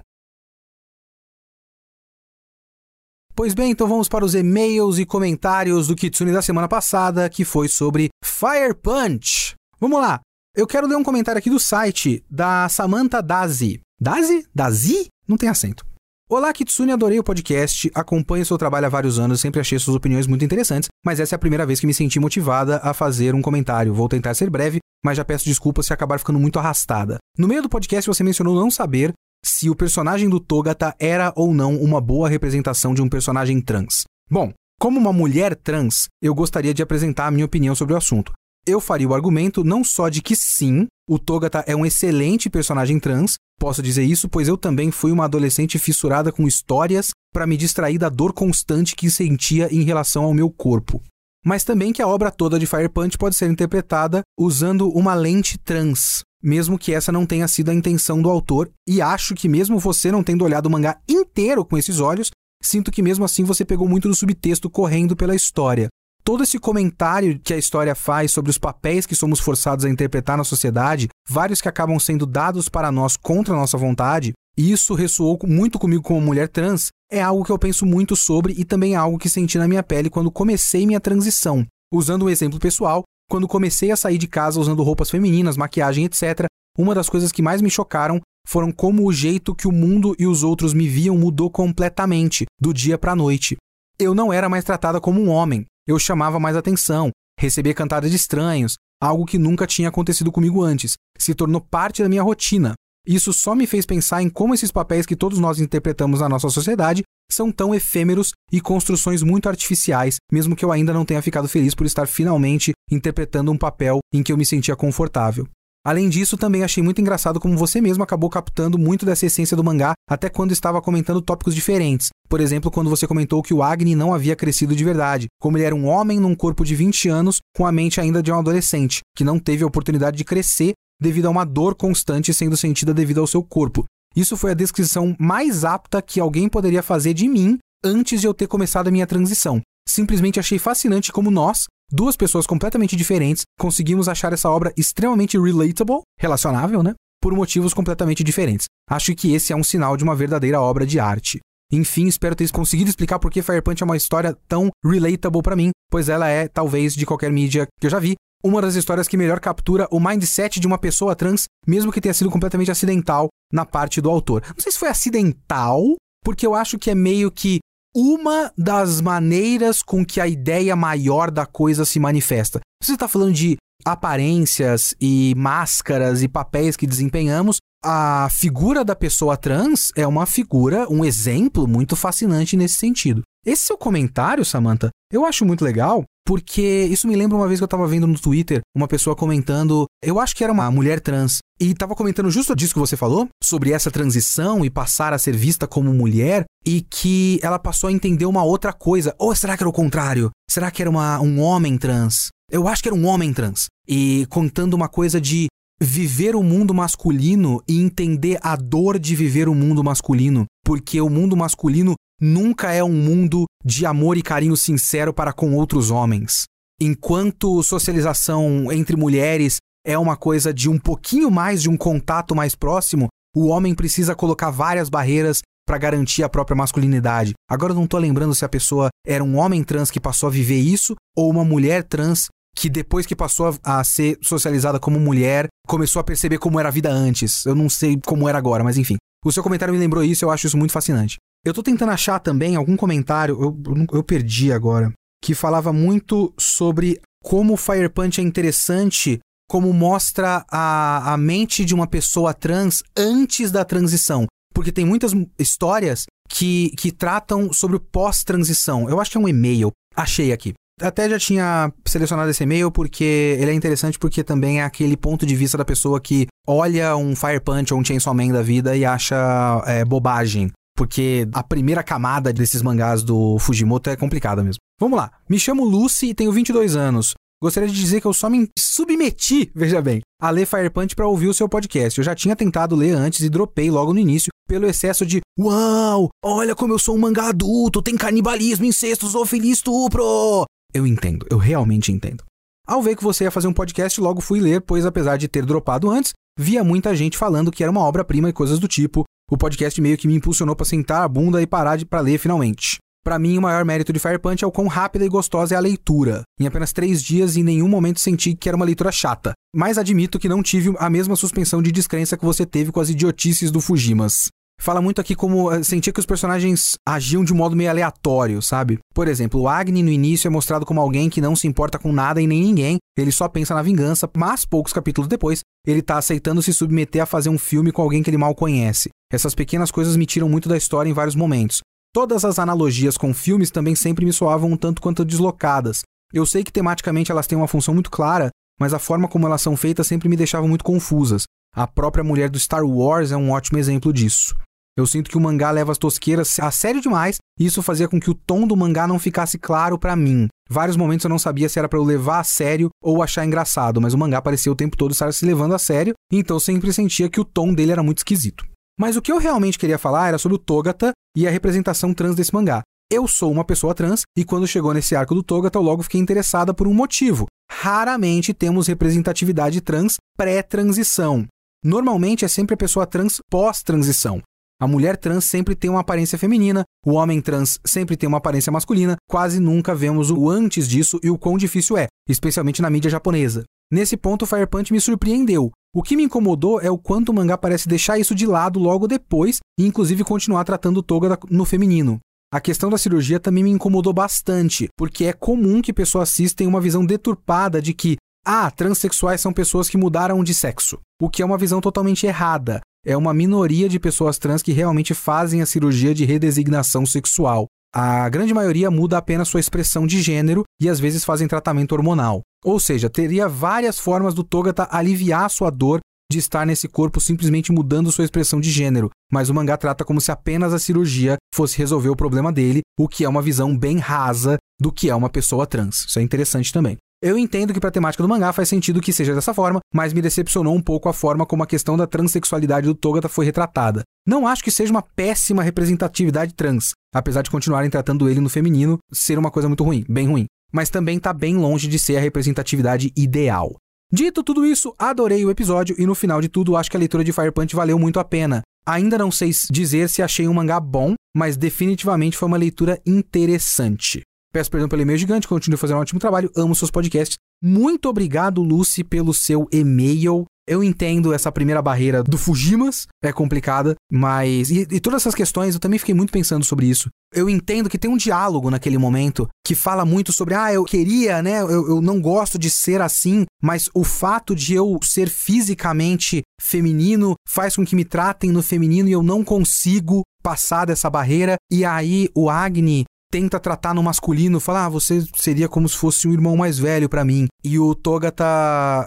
Pois 3.41 3.55
bem, 3.55 3.71
então 3.71 3.87
vamos 3.87 4.07
para 4.07 4.23
os 4.23 4.35
e-mails 4.35 4.99
e 4.99 5.03
comentários 5.03 5.87
do 5.87 5.95
Kitsune 5.95 6.31
da 6.31 6.43
semana 6.43 6.67
passada, 6.67 7.27
que 7.27 7.43
foi 7.43 7.67
sobre 7.67 8.09
Fire 8.23 8.75
Punch. 8.75 9.55
Vamos 9.79 9.99
lá. 9.99 10.19
Eu 10.55 10.67
quero 10.67 10.85
ler 10.85 10.95
um 10.95 11.03
comentário 11.03 11.39
aqui 11.39 11.49
do 11.49 11.59
site 11.59 12.23
da 12.29 12.69
Samantha 12.69 13.19
Dazi. 13.19 13.79
Dazi? 13.99 14.45
Dazi? 14.53 15.07
Não 15.27 15.37
tem 15.37 15.49
acento. 15.49 15.83
Olá, 16.29 16.53
Kitsune, 16.53 16.91
adorei 16.91 17.17
o 17.17 17.23
podcast, 17.23 17.89
acompanho 17.95 18.45
seu 18.45 18.59
trabalho 18.59 18.85
há 18.85 18.89
vários 18.89 19.17
anos, 19.17 19.41
sempre 19.41 19.59
achei 19.59 19.79
suas 19.79 19.97
opiniões 19.97 20.27
muito 20.27 20.45
interessantes, 20.45 20.87
mas 21.03 21.19
essa 21.19 21.33
é 21.33 21.37
a 21.37 21.39
primeira 21.39 21.65
vez 21.65 21.79
que 21.79 21.87
me 21.87 21.95
senti 21.95 22.19
motivada 22.19 22.79
a 22.83 22.93
fazer 22.93 23.33
um 23.33 23.41
comentário. 23.41 23.91
Vou 23.91 24.07
tentar 24.07 24.35
ser 24.35 24.51
breve, 24.51 24.77
mas 25.03 25.17
já 25.17 25.25
peço 25.25 25.45
desculpas 25.45 25.87
se 25.87 25.93
acabar 25.93 26.19
ficando 26.19 26.39
muito 26.39 26.59
arrastada. 26.59 27.17
No 27.39 27.47
meio 27.47 27.63
do 27.63 27.69
podcast 27.69 28.07
você 28.07 28.23
mencionou 28.23 28.53
não 28.53 28.69
saber 28.69 29.11
se 29.43 29.69
o 29.69 29.75
personagem 29.75 30.29
do 30.29 30.39
Togata 30.39 30.95
era 30.99 31.33
ou 31.35 31.53
não 31.53 31.75
uma 31.75 31.99
boa 31.99 32.29
representação 32.29 32.93
de 32.93 33.01
um 33.01 33.09
personagem 33.09 33.59
trans. 33.61 34.03
Bom, 34.29 34.53
como 34.79 34.99
uma 34.99 35.13
mulher 35.13 35.55
trans, 35.55 36.07
eu 36.21 36.33
gostaria 36.33 36.73
de 36.73 36.81
apresentar 36.81 37.27
a 37.27 37.31
minha 37.31 37.45
opinião 37.45 37.75
sobre 37.75 37.93
o 37.93 37.97
assunto. 37.97 38.31
Eu 38.65 38.79
faria 38.79 39.07
o 39.07 39.13
argumento 39.13 39.63
não 39.63 39.83
só 39.83 40.07
de 40.09 40.21
que 40.21 40.35
sim, 40.35 40.87
o 41.09 41.17
Togata 41.17 41.63
é 41.67 41.75
um 41.75 41.85
excelente 41.85 42.49
personagem 42.49 42.99
trans, 42.99 43.35
posso 43.59 43.81
dizer 43.81 44.03
isso 44.03 44.29
pois 44.29 44.47
eu 44.47 44.57
também 44.57 44.91
fui 44.91 45.11
uma 45.11 45.25
adolescente 45.25 45.77
fissurada 45.79 46.31
com 46.31 46.47
histórias 46.47 47.09
para 47.33 47.47
me 47.47 47.57
distrair 47.57 47.97
da 47.97 48.09
dor 48.09 48.33
constante 48.33 48.95
que 48.95 49.09
sentia 49.09 49.67
em 49.73 49.83
relação 49.83 50.23
ao 50.23 50.33
meu 50.33 50.49
corpo. 50.49 51.01
Mas 51.43 51.63
também 51.63 51.91
que 51.91 52.01
a 52.01 52.07
obra 52.07 52.31
toda 52.31 52.59
de 52.59 52.67
Fire 52.67 52.89
Punch 52.89 53.17
pode 53.17 53.35
ser 53.35 53.49
interpretada 53.49 54.21
usando 54.37 54.89
uma 54.89 55.15
lente 55.15 55.57
trans, 55.57 56.21
mesmo 56.41 56.77
que 56.77 56.93
essa 56.93 57.11
não 57.11 57.25
tenha 57.25 57.47
sido 57.47 57.71
a 57.71 57.73
intenção 57.73 58.21
do 58.21 58.29
autor, 58.29 58.71
e 58.87 59.01
acho 59.01 59.33
que 59.33 59.49
mesmo 59.49 59.79
você 59.79 60.11
não 60.11 60.23
tendo 60.23 60.43
olhado 60.43 60.67
o 60.67 60.69
mangá 60.69 60.99
inteiro 61.09 61.65
com 61.65 61.77
esses 61.77 61.99
olhos, 61.99 62.29
sinto 62.61 62.91
que 62.91 63.01
mesmo 63.01 63.25
assim 63.25 63.43
você 63.43 63.65
pegou 63.65 63.87
muito 63.87 64.07
no 64.07 64.15
subtexto 64.15 64.69
correndo 64.69 65.15
pela 65.15 65.35
história. 65.35 65.87
Todo 66.23 66.43
esse 66.43 66.59
comentário 66.59 67.39
que 67.39 67.53
a 67.53 67.57
história 67.57 67.95
faz 67.95 68.31
sobre 68.31 68.51
os 68.51 68.57
papéis 68.59 69.07
que 69.07 69.15
somos 69.15 69.39
forçados 69.39 69.83
a 69.83 69.89
interpretar 69.89 70.37
na 70.37 70.43
sociedade, 70.43 71.09
vários 71.27 71.59
que 71.59 71.67
acabam 71.67 71.99
sendo 71.99 72.27
dados 72.27 72.69
para 72.69 72.91
nós 72.91 73.17
contra 73.17 73.55
a 73.55 73.57
nossa 73.57 73.75
vontade, 73.75 74.33
isso 74.55 74.93
ressoou 74.93 75.39
muito 75.43 75.79
comigo 75.79 76.03
como 76.03 76.21
mulher 76.21 76.47
trans, 76.47 76.89
é 77.11 77.21
algo 77.21 77.43
que 77.43 77.51
eu 77.51 77.59
penso 77.59 77.85
muito 77.85 78.15
sobre 78.15 78.53
e 78.57 78.63
também 78.63 78.93
é 78.93 78.97
algo 78.97 79.17
que 79.17 79.29
senti 79.29 79.57
na 79.57 79.67
minha 79.67 79.83
pele 79.83 80.09
quando 80.09 80.31
comecei 80.31 80.87
minha 80.87 80.99
transição. 80.99 81.67
Usando 81.93 82.25
um 82.25 82.29
exemplo 82.29 82.57
pessoal, 82.57 83.03
quando 83.29 83.47
comecei 83.47 83.91
a 83.91 83.97
sair 83.97 84.17
de 84.17 84.27
casa 84.27 84.59
usando 84.59 84.81
roupas 84.81 85.11
femininas, 85.11 85.57
maquiagem, 85.57 86.05
etc., 86.05 86.45
uma 86.77 86.95
das 86.95 87.09
coisas 87.09 87.31
que 87.31 87.41
mais 87.41 87.61
me 87.61 87.69
chocaram 87.69 88.21
foram 88.47 88.71
como 88.71 89.05
o 89.05 89.11
jeito 89.11 89.53
que 89.53 89.67
o 89.67 89.71
mundo 89.71 90.15
e 90.17 90.25
os 90.25 90.41
outros 90.41 90.73
me 90.73 90.87
viam 90.87 91.17
mudou 91.17 91.49
completamente, 91.49 92.45
do 92.59 92.73
dia 92.73 92.97
para 92.97 93.11
a 93.11 93.15
noite. 93.15 93.57
Eu 93.99 94.15
não 94.15 94.31
era 94.31 94.47
mais 94.47 94.63
tratada 94.63 95.01
como 95.01 95.21
um 95.21 95.29
homem, 95.29 95.65
eu 95.85 95.99
chamava 95.99 96.39
mais 96.39 96.55
atenção, 96.55 97.11
recebia 97.37 97.73
cantadas 97.73 98.09
de 98.09 98.15
estranhos, 98.15 98.75
algo 99.01 99.25
que 99.25 99.37
nunca 99.37 99.67
tinha 99.67 99.89
acontecido 99.89 100.31
comigo 100.31 100.63
antes, 100.63 100.93
se 101.17 101.35
tornou 101.35 101.59
parte 101.59 102.01
da 102.01 102.09
minha 102.09 102.23
rotina. 102.23 102.73
Isso 103.05 103.33
só 103.33 103.55
me 103.55 103.65
fez 103.65 103.85
pensar 103.85 104.21
em 104.21 104.29
como 104.29 104.53
esses 104.53 104.71
papéis 104.71 105.05
que 105.05 105.15
todos 105.15 105.39
nós 105.39 105.59
interpretamos 105.59 106.19
na 106.19 106.29
nossa 106.29 106.49
sociedade 106.49 107.03
são 107.31 107.51
tão 107.51 107.73
efêmeros 107.73 108.33
e 108.51 108.61
construções 108.61 109.23
muito 109.23 109.49
artificiais, 109.49 110.17
mesmo 110.31 110.55
que 110.55 110.63
eu 110.63 110.71
ainda 110.71 110.93
não 110.93 111.05
tenha 111.05 111.21
ficado 111.21 111.47
feliz 111.47 111.73
por 111.73 111.85
estar 111.85 112.05
finalmente 112.05 112.73
interpretando 112.91 113.51
um 113.51 113.57
papel 113.57 113.99
em 114.13 114.21
que 114.21 114.31
eu 114.31 114.37
me 114.37 114.45
sentia 114.45 114.75
confortável. 114.75 115.47
Além 115.83 116.09
disso, 116.09 116.37
também 116.37 116.63
achei 116.63 116.83
muito 116.83 117.01
engraçado 117.01 117.39
como 117.39 117.57
você 117.57 117.81
mesmo 117.81 118.03
acabou 118.03 118.29
captando 118.29 118.77
muito 118.77 119.03
dessa 119.03 119.25
essência 119.25 119.57
do 119.57 119.63
mangá, 119.63 119.93
até 120.07 120.29
quando 120.29 120.51
estava 120.51 120.79
comentando 120.79 121.23
tópicos 121.23 121.55
diferentes. 121.55 122.09
Por 122.29 122.39
exemplo, 122.39 122.69
quando 122.69 122.89
você 122.89 123.07
comentou 123.07 123.41
que 123.41 123.53
o 123.53 123.63
Agni 123.63 123.95
não 123.95 124.13
havia 124.13 124.35
crescido 124.35 124.75
de 124.75 124.83
verdade, 124.83 125.25
como 125.41 125.57
ele 125.57 125.65
era 125.65 125.73
um 125.73 125.87
homem 125.87 126.19
num 126.19 126.35
corpo 126.35 126.63
de 126.63 126.75
20 126.75 127.09
anos 127.09 127.37
com 127.55 127.65
a 127.65 127.71
mente 127.71 127.99
ainda 127.99 128.21
de 128.21 128.31
um 128.31 128.37
adolescente, 128.37 128.99
que 129.15 129.23
não 129.23 129.39
teve 129.39 129.63
a 129.63 129.67
oportunidade 129.67 130.17
de 130.17 130.23
crescer 130.23 130.73
devido 131.01 131.25
a 131.25 131.29
uma 131.31 131.43
dor 131.43 131.73
constante 131.73 132.33
sendo 132.33 132.55
sentida 132.55 132.93
devido 132.93 133.19
ao 133.19 133.27
seu 133.27 133.43
corpo. 133.43 133.83
Isso 134.15 134.37
foi 134.37 134.51
a 134.51 134.55
descrição 134.55 135.15
mais 135.19 135.65
apta 135.65 136.01
que 136.01 136.19
alguém 136.19 136.47
poderia 136.47 136.83
fazer 136.83 137.13
de 137.13 137.27
mim 137.27 137.57
antes 137.83 138.21
de 138.21 138.27
eu 138.27 138.33
ter 138.33 138.47
começado 138.47 138.87
a 138.87 138.91
minha 138.91 139.07
transição. 139.07 139.61
Simplesmente 139.87 140.39
achei 140.39 140.59
fascinante 140.59 141.11
como 141.11 141.31
nós, 141.31 141.65
duas 141.91 142.15
pessoas 142.15 142.45
completamente 142.45 142.95
diferentes, 142.95 143.43
conseguimos 143.59 144.07
achar 144.07 144.31
essa 144.31 144.49
obra 144.49 144.71
extremamente 144.77 145.39
relatable, 145.39 146.01
relacionável, 146.19 146.83
né? 146.83 146.93
Por 147.21 147.33
motivos 147.33 147.73
completamente 147.73 148.23
diferentes. 148.23 148.67
Acho 148.89 149.15
que 149.15 149.33
esse 149.33 149.53
é 149.53 149.55
um 149.55 149.63
sinal 149.63 149.97
de 149.97 150.03
uma 150.03 150.15
verdadeira 150.15 150.61
obra 150.61 150.85
de 150.85 150.99
arte. 150.99 151.39
Enfim, 151.71 152.05
espero 152.07 152.35
ter 152.35 152.51
conseguido 152.51 152.89
explicar 152.89 153.17
por 153.17 153.31
que 153.31 153.41
Fire 153.41 153.61
Punch 153.61 153.81
é 153.81 153.85
uma 153.85 153.95
história 153.95 154.37
tão 154.47 154.69
relatable 154.83 155.41
para 155.41 155.55
mim, 155.55 155.71
pois 155.89 156.09
ela 156.09 156.27
é, 156.27 156.47
talvez, 156.47 156.93
de 156.93 157.05
qualquer 157.05 157.31
mídia 157.31 157.65
que 157.79 157.87
eu 157.87 157.91
já 157.91 157.97
vi, 157.97 158.15
uma 158.43 158.61
das 158.61 158.75
histórias 158.75 159.07
que 159.07 159.17
melhor 159.17 159.39
captura 159.39 159.87
o 159.91 159.99
mindset 159.99 160.59
de 160.59 160.67
uma 160.67 160.77
pessoa 160.77 161.15
trans, 161.15 161.45
mesmo 161.67 161.91
que 161.91 162.01
tenha 162.01 162.13
sido 162.13 162.31
completamente 162.31 162.71
acidental 162.71 163.27
na 163.51 163.65
parte 163.65 164.01
do 164.01 164.09
autor. 164.09 164.43
Não 164.47 164.59
sei 164.59 164.71
se 164.71 164.79
foi 164.79 164.89
acidental, 164.89 165.83
porque 166.23 166.45
eu 166.45 166.55
acho 166.55 166.77
que 166.77 166.89
é 166.89 166.95
meio 166.95 167.31
que 167.31 167.59
uma 167.95 168.51
das 168.57 169.01
maneiras 169.01 169.83
com 169.83 170.05
que 170.05 170.21
a 170.21 170.27
ideia 170.27 170.75
maior 170.75 171.29
da 171.29 171.45
coisa 171.45 171.83
se 171.83 171.99
manifesta. 171.99 172.59
Você 172.81 172.93
está 172.93 173.07
falando 173.07 173.33
de 173.33 173.57
aparências 173.85 174.93
e 174.99 175.33
máscaras 175.35 176.21
e 176.21 176.27
papéis 176.27 176.77
que 176.77 176.87
desempenhamos, 176.87 177.57
a 177.83 178.29
figura 178.29 178.85
da 178.85 178.95
pessoa 178.95 179.35
trans 179.35 179.91
é 179.95 180.05
uma 180.05 180.25
figura, 180.25 180.87
um 180.87 181.03
exemplo 181.03 181.67
muito 181.67 181.95
fascinante 181.95 182.55
nesse 182.55 182.75
sentido. 182.75 183.23
Esse 183.45 183.63
seu 183.63 183.77
comentário, 183.77 184.45
Samantha, 184.45 184.89
eu 185.11 185.25
acho 185.25 185.43
muito 185.45 185.65
legal, 185.65 186.03
porque 186.25 186.85
isso 186.89 187.07
me 187.07 187.15
lembra 187.15 187.37
uma 187.37 187.47
vez 187.47 187.59
que 187.59 187.63
eu 187.63 187.67
tava 187.67 187.87
vendo 187.87 188.07
no 188.07 188.19
Twitter 188.19 188.61
uma 188.75 188.87
pessoa 188.87 189.15
comentando, 189.15 189.85
eu 190.03 190.19
acho 190.19 190.35
que 190.35 190.43
era 190.43 190.53
uma 190.53 190.69
mulher 190.71 190.99
trans, 190.99 191.39
e 191.59 191.73
tava 191.73 191.95
comentando 191.95 192.31
justo 192.31 192.55
disso 192.55 192.73
que 192.73 192.79
você 192.79 192.97
falou, 192.97 193.27
sobre 193.43 193.71
essa 193.71 193.91
transição 193.91 194.63
e 194.65 194.69
passar 194.69 195.13
a 195.13 195.17
ser 195.17 195.35
vista 195.35 195.67
como 195.67 195.93
mulher, 195.93 196.45
e 196.65 196.81
que 196.81 197.39
ela 197.43 197.59
passou 197.59 197.87
a 197.87 197.91
entender 197.91 198.25
uma 198.25 198.43
outra 198.43 198.73
coisa. 198.73 199.15
Ou 199.17 199.35
será 199.35 199.55
que 199.55 199.63
era 199.63 199.69
o 199.69 199.73
contrário? 199.73 200.31
Será 200.49 200.71
que 200.71 200.81
era 200.81 200.89
uma, 200.89 201.19
um 201.19 201.39
homem 201.39 201.77
trans? 201.77 202.29
Eu 202.51 202.67
acho 202.67 202.81
que 202.81 202.89
era 202.89 202.95
um 202.95 203.05
homem 203.05 203.33
trans. 203.33 203.65
E 203.87 204.25
contando 204.29 204.73
uma 204.73 204.87
coisa 204.87 205.19
de 205.19 205.47
viver 205.81 206.35
o 206.35 206.43
mundo 206.43 206.73
masculino 206.73 207.59
e 207.67 207.79
entender 207.79 208.37
a 208.43 208.55
dor 208.55 208.99
de 208.99 209.15
viver 209.15 209.49
o 209.49 209.55
mundo 209.55 209.83
masculino, 209.83 210.45
porque 210.63 211.01
o 211.01 211.09
mundo 211.09 211.35
masculino 211.35 211.95
nunca 212.21 212.71
é 212.71 212.83
um 212.83 212.93
mundo 212.93 213.45
de 213.65 213.85
amor 213.85 214.17
e 214.17 214.21
carinho 214.21 214.55
sincero 214.55 215.13
para 215.13 215.33
com 215.33 215.55
outros 215.55 215.89
homens. 215.89 216.43
Enquanto 216.79 217.61
socialização 217.63 218.71
entre 218.71 218.95
mulheres 218.95 219.57
é 219.85 219.97
uma 219.97 220.15
coisa 220.15 220.53
de 220.53 220.69
um 220.69 220.77
pouquinho 220.77 221.31
mais 221.31 221.61
de 221.61 221.69
um 221.69 221.75
contato 221.75 222.35
mais 222.35 222.55
próximo, 222.55 223.07
o 223.35 223.47
homem 223.47 223.73
precisa 223.73 224.15
colocar 224.15 224.51
várias 224.51 224.89
barreiras 224.89 225.41
para 225.67 225.77
garantir 225.77 226.23
a 226.23 226.29
própria 226.29 226.55
masculinidade. 226.55 227.33
Agora 227.49 227.71
eu 227.71 227.75
não 227.77 227.87
tô 227.87 227.97
lembrando 227.97 228.35
se 228.35 228.43
a 228.43 228.49
pessoa 228.49 228.89
era 229.05 229.23
um 229.23 229.37
homem 229.37 229.63
trans 229.63 229.89
que 229.89 229.99
passou 229.99 230.27
a 230.27 230.31
viver 230.31 230.59
isso 230.59 230.95
ou 231.15 231.29
uma 231.29 231.45
mulher 231.45 231.83
trans 231.83 232.27
que 232.55 232.69
depois 232.69 233.05
que 233.05 233.15
passou 233.15 233.57
a, 233.63 233.83
ser 233.83 234.17
socializada 234.21 234.79
como 234.79 234.99
mulher, 234.99 235.47
começou 235.67 235.99
a 235.99 236.03
perceber 236.03 236.37
como 236.37 236.59
era 236.59 236.69
a 236.69 236.71
vida 236.71 236.89
antes. 236.91 237.45
Eu 237.45 237.55
não 237.55 237.69
sei 237.69 237.99
como 238.05 238.27
era 238.27 238.37
agora, 238.37 238.63
mas 238.63 238.77
enfim. 238.77 238.97
O 239.23 239.31
seu 239.31 239.41
comentário 239.41 239.73
me 239.73 239.79
lembrou 239.79 240.03
isso, 240.03 240.25
eu 240.25 240.31
acho 240.31 240.47
isso 240.47 240.57
muito 240.57 240.73
fascinante. 240.73 241.17
Eu 241.43 241.53
tô 241.53 241.63
tentando 241.63 241.91
achar 241.91 242.19
também 242.19 242.55
algum 242.55 242.77
comentário, 242.77 243.41
eu, 243.41 243.57
eu 243.93 244.03
perdi 244.03 244.51
agora, 244.51 244.93
que 245.23 245.33
falava 245.33 245.73
muito 245.73 246.31
sobre 246.37 247.01
como 247.23 247.53
o 247.53 247.57
Fire 247.57 247.89
Punch 247.89 248.21
é 248.21 248.23
interessante, 248.23 249.19
como 249.49 249.73
mostra 249.73 250.45
a, 250.49 251.13
a 251.13 251.17
mente 251.17 251.65
de 251.65 251.73
uma 251.73 251.87
pessoa 251.87 252.33
trans 252.33 252.83
antes 252.95 253.49
da 253.51 253.65
transição. 253.65 254.27
Porque 254.53 254.71
tem 254.71 254.85
muitas 254.85 255.13
histórias 255.39 256.05
que, 256.29 256.71
que 256.77 256.91
tratam 256.91 257.51
sobre 257.51 257.77
o 257.77 257.79
pós-transição. 257.79 258.87
Eu 258.87 258.99
acho 258.99 259.09
que 259.09 259.17
é 259.17 259.21
um 259.21 259.27
e-mail. 259.27 259.71
Achei 259.95 260.31
aqui 260.31 260.53
até 260.81 261.07
já 261.07 261.19
tinha 261.19 261.71
selecionado 261.85 262.31
esse 262.31 262.43
e-mail 262.43 262.71
porque 262.71 263.37
ele 263.39 263.51
é 263.51 263.53
interessante 263.53 263.99
porque 263.99 264.23
também 264.23 264.61
é 264.61 264.63
aquele 264.63 264.97
ponto 264.97 265.25
de 265.25 265.35
vista 265.35 265.57
da 265.57 265.63
pessoa 265.63 266.01
que 266.01 266.27
olha 266.47 266.95
um 266.95 267.15
Fire 267.15 267.39
Punch 267.39 267.73
ou 267.73 267.79
um 267.79 267.85
Chainsaw 267.85 268.13
Man 268.13 268.29
da 268.29 268.41
vida 268.41 268.75
e 268.75 268.83
acha 268.83 269.63
é, 269.67 269.85
bobagem. 269.85 270.51
Porque 270.81 271.27
a 271.31 271.43
primeira 271.43 271.83
camada 271.83 272.33
desses 272.33 272.63
mangás 272.63 273.03
do 273.03 273.37
Fujimoto 273.37 273.87
é 273.91 273.95
complicada 273.95 274.43
mesmo. 274.43 274.57
Vamos 274.79 274.97
lá. 274.97 275.11
Me 275.29 275.39
chamo 275.39 275.63
Lucy 275.63 276.07
e 276.07 276.13
tenho 276.15 276.31
22 276.31 276.75
anos. 276.75 277.13
Gostaria 277.39 277.69
de 277.69 277.75
dizer 277.75 278.01
que 278.01 278.07
eu 278.07 278.13
só 278.13 278.27
me 278.27 278.49
submeti, 278.57 279.51
veja 279.53 279.79
bem, 279.79 280.01
a 280.19 280.31
ler 280.31 280.47
Fire 280.47 280.71
Punch 280.71 280.95
para 280.95 281.07
ouvir 281.07 281.27
o 281.27 281.35
seu 281.35 281.47
podcast. 281.47 281.99
Eu 281.99 282.03
já 282.03 282.15
tinha 282.15 282.35
tentado 282.35 282.75
ler 282.75 282.93
antes 282.95 283.19
e 283.19 283.29
dropei 283.29 283.69
logo 283.69 283.93
no 283.93 283.99
início 283.99 284.31
pelo 284.49 284.65
excesso 284.65 285.05
de 285.05 285.21
Uau, 285.39 286.09
olha 286.25 286.55
como 286.55 286.73
eu 286.73 286.79
sou 286.79 286.95
um 286.95 286.99
mangá 286.99 287.29
adulto, 287.29 287.79
tem 287.83 287.95
canibalismo, 287.95 288.65
incesto, 288.65 289.07
zoofilia, 289.07 289.53
estupro. 289.53 290.45
Eu 290.73 290.87
entendo, 290.87 291.27
eu 291.29 291.37
realmente 291.37 291.91
entendo. 291.91 292.23
Ao 292.67 292.81
ver 292.81 292.95
que 292.95 293.03
você 293.03 293.23
ia 293.23 293.31
fazer 293.31 293.47
um 293.47 293.53
podcast, 293.53 293.99
logo 293.99 294.21
fui 294.21 294.39
ler, 294.39 294.61
pois 294.61 294.85
apesar 294.85 295.17
de 295.17 295.27
ter 295.27 295.45
dropado 295.45 295.89
antes, 295.89 296.13
via 296.37 296.63
muita 296.63 296.95
gente 296.95 297.17
falando 297.17 297.51
que 297.51 297.63
era 297.63 297.71
uma 297.71 297.81
obra-prima 297.81 298.29
e 298.29 298.33
coisas 298.33 298.59
do 298.59 298.67
tipo. 298.67 299.03
O 299.29 299.37
podcast 299.37 299.81
meio 299.81 299.97
que 299.97 300.07
me 300.07 300.15
impulsionou 300.15 300.55
para 300.55 300.65
sentar 300.65 301.01
a 301.01 301.07
bunda 301.07 301.41
e 301.41 301.47
parar 301.47 301.75
de 301.75 301.85
para 301.85 302.01
ler 302.01 302.17
finalmente. 302.17 302.77
Para 303.03 303.17
mim, 303.17 303.37
o 303.37 303.41
maior 303.41 303.65
mérito 303.65 303.91
de 303.91 303.99
Fire 303.99 304.19
Punch 304.19 304.43
é 304.43 304.47
o 304.47 304.51
quão 304.51 304.67
rápida 304.67 305.03
e 305.03 305.09
gostosa 305.09 305.55
é 305.55 305.57
a 305.57 305.61
leitura. 305.61 306.21
Em 306.39 306.45
apenas 306.45 306.71
três 306.71 307.01
dias, 307.01 307.35
em 307.35 307.43
nenhum 307.43 307.67
momento 307.67 307.99
senti 307.99 308.35
que 308.35 308.47
era 308.47 308.55
uma 308.55 308.65
leitura 308.65 308.91
chata. 308.91 309.33
Mas 309.55 309.79
admito 309.79 310.19
que 310.19 310.29
não 310.29 310.43
tive 310.43 310.73
a 310.77 310.89
mesma 310.89 311.15
suspensão 311.15 311.61
de 311.63 311.71
descrença 311.71 312.15
que 312.15 312.25
você 312.25 312.45
teve 312.45 312.71
com 312.71 312.79
as 312.79 312.89
idiotices 312.89 313.49
do 313.49 313.59
Fujimas 313.59 314.29
fala 314.61 314.81
muito 314.81 315.01
aqui 315.01 315.15
como 315.15 315.51
eh, 315.51 315.63
sentia 315.63 315.91
que 315.91 315.99
os 315.99 316.05
personagens 316.05 316.75
agiam 316.87 317.23
de 317.23 317.33
um 317.33 317.35
modo 317.35 317.55
meio 317.55 317.69
aleatório, 317.69 318.41
sabe? 318.41 318.77
Por 318.93 319.07
exemplo, 319.07 319.41
o 319.41 319.49
Agni 319.49 319.81
no 319.81 319.89
início 319.89 320.27
é 320.27 320.31
mostrado 320.31 320.65
como 320.65 320.79
alguém 320.79 321.09
que 321.09 321.19
não 321.19 321.35
se 321.35 321.47
importa 321.47 321.79
com 321.79 321.91
nada 321.91 322.21
e 322.21 322.27
nem 322.27 322.41
ninguém, 322.41 322.77
ele 322.95 323.11
só 323.11 323.27
pensa 323.27 323.55
na 323.55 323.63
vingança, 323.63 324.09
mas 324.15 324.45
poucos 324.45 324.71
capítulos 324.71 325.07
depois, 325.07 325.39
ele 325.65 325.81
tá 325.81 325.97
aceitando 325.97 326.43
se 326.43 326.53
submeter 326.53 327.01
a 327.01 327.07
fazer 327.07 327.29
um 327.29 327.39
filme 327.39 327.71
com 327.71 327.81
alguém 327.81 328.03
que 328.03 328.09
ele 328.09 328.17
mal 328.17 328.35
conhece. 328.35 328.89
Essas 329.11 329.33
pequenas 329.33 329.71
coisas 329.71 329.97
me 329.97 330.05
tiram 330.05 330.29
muito 330.29 330.47
da 330.47 330.55
história 330.55 330.89
em 330.89 330.93
vários 330.93 331.15
momentos. 331.15 331.61
Todas 331.91 332.23
as 332.23 332.37
analogias 332.37 332.97
com 332.97 333.13
filmes 333.13 333.51
também 333.51 333.75
sempre 333.75 334.05
me 334.05 334.13
soavam 334.13 334.51
um 334.51 334.57
tanto 334.57 334.81
quanto 334.81 335.03
deslocadas. 335.03 335.81
Eu 336.13 336.25
sei 336.25 336.43
que 336.43 336.51
tematicamente 336.51 337.11
elas 337.11 337.25
têm 337.25 337.37
uma 337.37 337.47
função 337.47 337.73
muito 337.73 337.89
clara, 337.89 338.29
mas 338.59 338.73
a 338.73 338.79
forma 338.79 339.07
como 339.07 339.25
elas 339.25 339.41
são 339.41 339.57
feitas 339.57 339.87
sempre 339.87 340.07
me 340.07 340.15
deixava 340.15 340.47
muito 340.47 340.63
confusas. 340.63 341.23
A 341.53 341.67
própria 341.67 342.03
mulher 342.03 342.29
do 342.29 342.39
Star 342.39 342.63
Wars 342.63 343.11
é 343.11 343.17
um 343.17 343.31
ótimo 343.31 343.57
exemplo 343.57 343.91
disso. 343.91 344.35
Eu 344.77 344.87
sinto 344.87 345.09
que 345.09 345.17
o 345.17 345.21
mangá 345.21 345.51
leva 345.51 345.71
as 345.71 345.77
tosqueiras 345.77 346.39
a 346.39 346.49
sério 346.49 346.79
demais, 346.79 347.17
e 347.37 347.45
isso 347.45 347.61
fazia 347.61 347.87
com 347.87 347.99
que 347.99 348.09
o 348.09 348.15
tom 348.15 348.47
do 348.47 348.55
mangá 348.55 348.87
não 348.87 348.97
ficasse 348.97 349.37
claro 349.37 349.77
para 349.77 349.95
mim. 349.95 350.27
Vários 350.49 350.77
momentos 350.77 351.03
eu 351.03 351.09
não 351.09 351.19
sabia 351.19 351.49
se 351.49 351.59
era 351.59 351.67
para 351.67 351.77
eu 351.77 351.83
levar 351.83 352.19
a 352.19 352.23
sério 352.23 352.69
ou 352.81 353.03
achar 353.03 353.25
engraçado, 353.25 353.81
mas 353.81 353.93
o 353.93 353.97
mangá 353.97 354.21
parecia 354.21 354.51
o 354.51 354.55
tempo 354.55 354.77
todo 354.77 354.91
estar 354.91 355.13
se 355.13 355.25
levando 355.25 355.53
a 355.53 355.59
sério, 355.59 355.93
então 356.11 356.37
eu 356.37 356.39
sempre 356.39 356.71
sentia 356.71 357.09
que 357.09 357.19
o 357.19 357.25
tom 357.25 357.53
dele 357.53 357.73
era 357.73 357.83
muito 357.83 357.99
esquisito. 357.99 358.45
Mas 358.79 358.95
o 358.95 359.01
que 359.01 359.11
eu 359.11 359.17
realmente 359.17 359.59
queria 359.59 359.77
falar 359.77 360.07
era 360.07 360.17
sobre 360.17 360.35
o 360.35 360.39
Togata 360.39 360.91
e 361.15 361.27
a 361.27 361.31
representação 361.31 361.93
trans 361.93 362.15
desse 362.15 362.33
mangá. 362.33 362.61
Eu 362.89 363.07
sou 363.07 363.31
uma 363.31 363.45
pessoa 363.45 363.75
trans 363.75 364.01
e 364.17 364.25
quando 364.25 364.47
chegou 364.47 364.73
nesse 364.73 364.95
arco 364.95 365.15
do 365.15 365.23
Togata 365.23 365.57
eu 365.57 365.61
logo 365.61 365.83
fiquei 365.83 365.99
interessada 365.99 366.53
por 366.53 366.67
um 366.67 366.73
motivo. 366.73 367.25
Raramente 367.51 368.33
temos 368.33 368.67
representatividade 368.67 369.61
trans 369.61 369.97
pré-transição. 370.17 371.27
Normalmente 371.63 372.25
é 372.25 372.27
sempre 372.27 372.53
a 372.53 372.57
pessoa 372.57 372.87
trans 372.87 373.19
pós-transição. 373.29 374.21
A 374.61 374.67
mulher 374.67 374.95
trans 374.95 375.25
sempre 375.25 375.55
tem 375.55 375.71
uma 375.71 375.79
aparência 375.79 376.19
feminina, 376.19 376.63
o 376.85 376.91
homem 376.91 377.19
trans 377.19 377.59
sempre 377.65 377.97
tem 377.97 378.07
uma 378.07 378.19
aparência 378.19 378.51
masculina, 378.51 378.95
quase 379.09 379.39
nunca 379.39 379.73
vemos 379.73 380.11
o 380.11 380.29
antes 380.29 380.69
disso 380.69 380.99
e 381.01 381.09
o 381.09 381.17
quão 381.17 381.35
difícil 381.35 381.75
é, 381.75 381.87
especialmente 382.07 382.61
na 382.61 382.69
mídia 382.69 382.91
japonesa. 382.91 383.43
Nesse 383.73 383.97
ponto, 383.97 384.27
Fire 384.27 384.45
Punch 384.45 384.71
me 384.71 384.79
surpreendeu. 384.79 385.49
O 385.73 385.81
que 385.81 385.95
me 385.95 386.03
incomodou 386.03 386.61
é 386.61 386.69
o 386.69 386.77
quanto 386.77 387.09
o 387.09 387.13
mangá 387.13 387.39
parece 387.39 387.67
deixar 387.67 387.97
isso 387.97 388.13
de 388.13 388.27
lado 388.27 388.59
logo 388.59 388.87
depois 388.87 389.39
e 389.59 389.65
inclusive 389.65 390.03
continuar 390.03 390.43
tratando 390.43 390.83
Toga 390.83 391.17
no 391.27 391.43
feminino. 391.43 391.97
A 392.31 392.39
questão 392.39 392.69
da 392.69 392.77
cirurgia 392.77 393.19
também 393.19 393.43
me 393.43 393.49
incomodou 393.49 393.93
bastante, 393.93 394.67
porque 394.77 395.05
é 395.05 395.13
comum 395.13 395.59
que 395.59 395.73
pessoas 395.73 396.09
cis 396.09 396.35
tenham 396.35 396.51
uma 396.51 396.61
visão 396.61 396.85
deturpada 396.85 397.59
de 397.59 397.73
que 397.73 397.95
ah, 398.23 398.51
transexuais 398.51 399.21
são 399.21 399.33
pessoas 399.33 399.67
que 399.67 399.77
mudaram 399.77 400.23
de 400.23 400.35
sexo, 400.35 400.77
o 401.01 401.09
que 401.09 401.23
é 401.23 401.25
uma 401.25 401.35
visão 401.35 401.59
totalmente 401.59 402.05
errada 402.05 402.61
é 402.85 402.97
uma 402.97 403.13
minoria 403.13 403.69
de 403.69 403.79
pessoas 403.79 404.17
trans 404.17 404.41
que 404.41 404.51
realmente 404.51 404.93
fazem 404.93 405.41
a 405.41 405.45
cirurgia 405.45 405.93
de 405.93 406.05
redesignação 406.05 406.85
sexual. 406.85 407.45
A 407.73 408.09
grande 408.09 408.33
maioria 408.33 408.69
muda 408.69 408.97
apenas 408.97 409.29
sua 409.29 409.39
expressão 409.39 409.87
de 409.87 410.01
gênero 410.01 410.43
e 410.59 410.67
às 410.67 410.79
vezes 410.79 411.05
fazem 411.05 411.27
tratamento 411.27 411.71
hormonal. 411.71 412.21
Ou 412.43 412.59
seja, 412.59 412.89
teria 412.89 413.29
várias 413.29 413.79
formas 413.79 414.13
do 414.13 414.23
Togata 414.23 414.67
aliviar 414.71 415.29
sua 415.29 415.49
dor 415.49 415.79
de 416.11 416.17
estar 416.17 416.45
nesse 416.45 416.67
corpo 416.67 416.99
simplesmente 416.99 417.53
mudando 417.53 417.91
sua 417.91 418.03
expressão 418.03 418.41
de 418.41 418.51
gênero, 418.51 418.89
mas 419.09 419.29
o 419.29 419.33
mangá 419.33 419.55
trata 419.55 419.85
como 419.85 420.01
se 420.01 420.11
apenas 420.11 420.53
a 420.53 420.59
cirurgia 420.59 421.15
fosse 421.33 421.57
resolver 421.57 421.87
o 421.87 421.95
problema 421.95 422.33
dele, 422.33 422.61
o 422.77 422.89
que 422.89 423.05
é 423.05 423.09
uma 423.09 423.21
visão 423.21 423.57
bem 423.57 423.77
rasa 423.77 424.37
do 424.59 424.71
que 424.71 424.89
é 424.89 424.95
uma 424.95 425.09
pessoa 425.09 425.47
trans. 425.47 425.85
Isso 425.87 425.99
é 425.99 426.01
interessante 426.01 426.51
também. 426.51 426.77
Eu 427.03 427.17
entendo 427.17 427.51
que 427.51 427.59
para 427.59 427.69
a 427.69 427.71
temática 427.71 428.03
do 428.03 428.07
mangá 428.07 428.31
faz 428.31 428.47
sentido 428.47 428.79
que 428.79 428.93
seja 428.93 429.15
dessa 429.15 429.33
forma, 429.33 429.59
mas 429.73 429.91
me 429.91 430.03
decepcionou 430.03 430.53
um 430.53 430.61
pouco 430.61 430.87
a 430.87 430.93
forma 430.93 431.25
como 431.25 431.41
a 431.41 431.47
questão 431.47 431.75
da 431.75 431.87
transexualidade 431.87 432.67
do 432.67 432.75
Togata 432.75 433.09
foi 433.09 433.25
retratada. 433.25 433.81
Não 434.05 434.27
acho 434.27 434.43
que 434.43 434.51
seja 434.51 434.69
uma 434.69 434.83
péssima 434.83 435.41
representatividade 435.41 436.35
trans, 436.35 436.73
apesar 436.93 437.23
de 437.23 437.31
continuarem 437.31 437.71
tratando 437.71 438.07
ele 438.07 438.19
no 438.19 438.29
feminino 438.29 438.77
ser 438.91 439.17
uma 439.17 439.31
coisa 439.31 439.47
muito 439.47 439.63
ruim, 439.63 439.83
bem 439.89 440.07
ruim. 440.07 440.25
Mas 440.53 440.69
também 440.69 440.97
está 440.97 441.11
bem 441.11 441.35
longe 441.37 441.67
de 441.67 441.79
ser 441.79 441.97
a 441.97 441.99
representatividade 441.99 442.93
ideal. 442.95 443.55
Dito 443.91 444.21
tudo 444.21 444.45
isso, 444.45 444.71
adorei 444.77 445.25
o 445.25 445.31
episódio 445.31 445.75
e 445.79 445.87
no 445.87 445.95
final 445.95 446.21
de 446.21 446.29
tudo 446.29 446.55
acho 446.55 446.69
que 446.69 446.77
a 446.77 446.79
leitura 446.79 447.03
de 447.03 447.11
Fire 447.11 447.31
Punch 447.31 447.55
valeu 447.55 447.79
muito 447.79 447.99
a 447.99 448.03
pena. 448.03 448.43
Ainda 448.63 448.99
não 448.99 449.09
sei 449.09 449.31
dizer 449.49 449.89
se 449.89 450.03
achei 450.03 450.27
um 450.27 450.35
mangá 450.35 450.59
bom, 450.59 450.93
mas 451.17 451.35
definitivamente 451.35 452.15
foi 452.15 452.27
uma 452.27 452.37
leitura 452.37 452.79
interessante. 452.85 454.03
Peço 454.31 454.49
perdão 454.49 454.69
pelo 454.69 454.81
e-mail 454.81 454.97
gigante, 454.97 455.27
continue 455.27 455.57
fazendo 455.57 455.77
um 455.77 455.81
ótimo 455.81 455.99
trabalho, 455.99 456.31
amo 456.35 456.55
seus 456.55 456.71
podcasts. 456.71 457.17
Muito 457.43 457.89
obrigado, 457.89 458.41
Lucy, 458.41 458.83
pelo 458.83 459.13
seu 459.13 459.47
e-mail. 459.51 460.25
Eu 460.47 460.63
entendo 460.63 461.13
essa 461.13 461.31
primeira 461.31 461.61
barreira 461.61 462.01
do 462.01 462.17
Fujimas, 462.17 462.87
é 463.03 463.11
complicada, 463.11 463.75
mas. 463.91 464.49
E, 464.49 464.67
e, 464.71 464.79
todas 464.79 465.01
essas 465.01 465.15
questões, 465.15 465.53
eu 465.53 465.59
também 465.59 465.77
fiquei 465.77 465.93
muito 465.93 466.11
pensando 466.11 466.43
sobre 466.43 466.65
isso. 466.65 466.89
Eu 467.13 467.29
entendo 467.29 467.69
que 467.69 467.77
tem 467.77 467.91
um 467.91 467.97
diálogo 467.97 468.49
naquele 468.49 468.77
momento 468.77 469.27
que 469.45 469.53
fala 469.53 469.85
muito 469.85 470.11
sobre, 470.11 470.33
ah, 470.33 470.51
eu 470.51 470.63
queria, 470.63 471.21
né? 471.21 471.41
Eu, 471.41 471.67
eu 471.67 471.81
não 471.81 472.01
gosto 472.01 472.39
de 472.39 472.49
ser 472.49 472.81
assim, 472.81 473.25
mas 473.41 473.69
o 473.73 473.83
fato 473.83 474.35
de 474.35 474.53
eu 474.53 474.79
ser 474.81 475.09
fisicamente 475.09 476.21
feminino 476.41 477.15
faz 477.27 477.55
com 477.55 477.65
que 477.65 477.75
me 477.75 477.85
tratem 477.85 478.31
no 478.31 478.41
feminino 478.41 478.89
e 478.89 478.93
eu 478.93 479.03
não 479.03 479.23
consigo 479.23 480.03
passar 480.23 480.65
dessa 480.65 480.89
barreira. 480.89 481.35
E 481.51 481.65
aí 481.65 482.09
o 482.15 482.29
Agni 482.29 482.85
tenta 483.11 483.39
tratar 483.39 483.75
no 483.75 483.83
masculino, 483.83 484.39
fala, 484.39 484.65
ah, 484.65 484.69
você 484.69 485.05
seria 485.15 485.49
como 485.49 485.67
se 485.67 485.75
fosse 485.75 486.07
um 486.07 486.13
irmão 486.13 486.37
mais 486.37 486.57
velho 486.57 486.87
para 486.87 487.03
mim. 487.03 487.27
E 487.43 487.59
o 487.59 487.75
Togata 487.75 488.23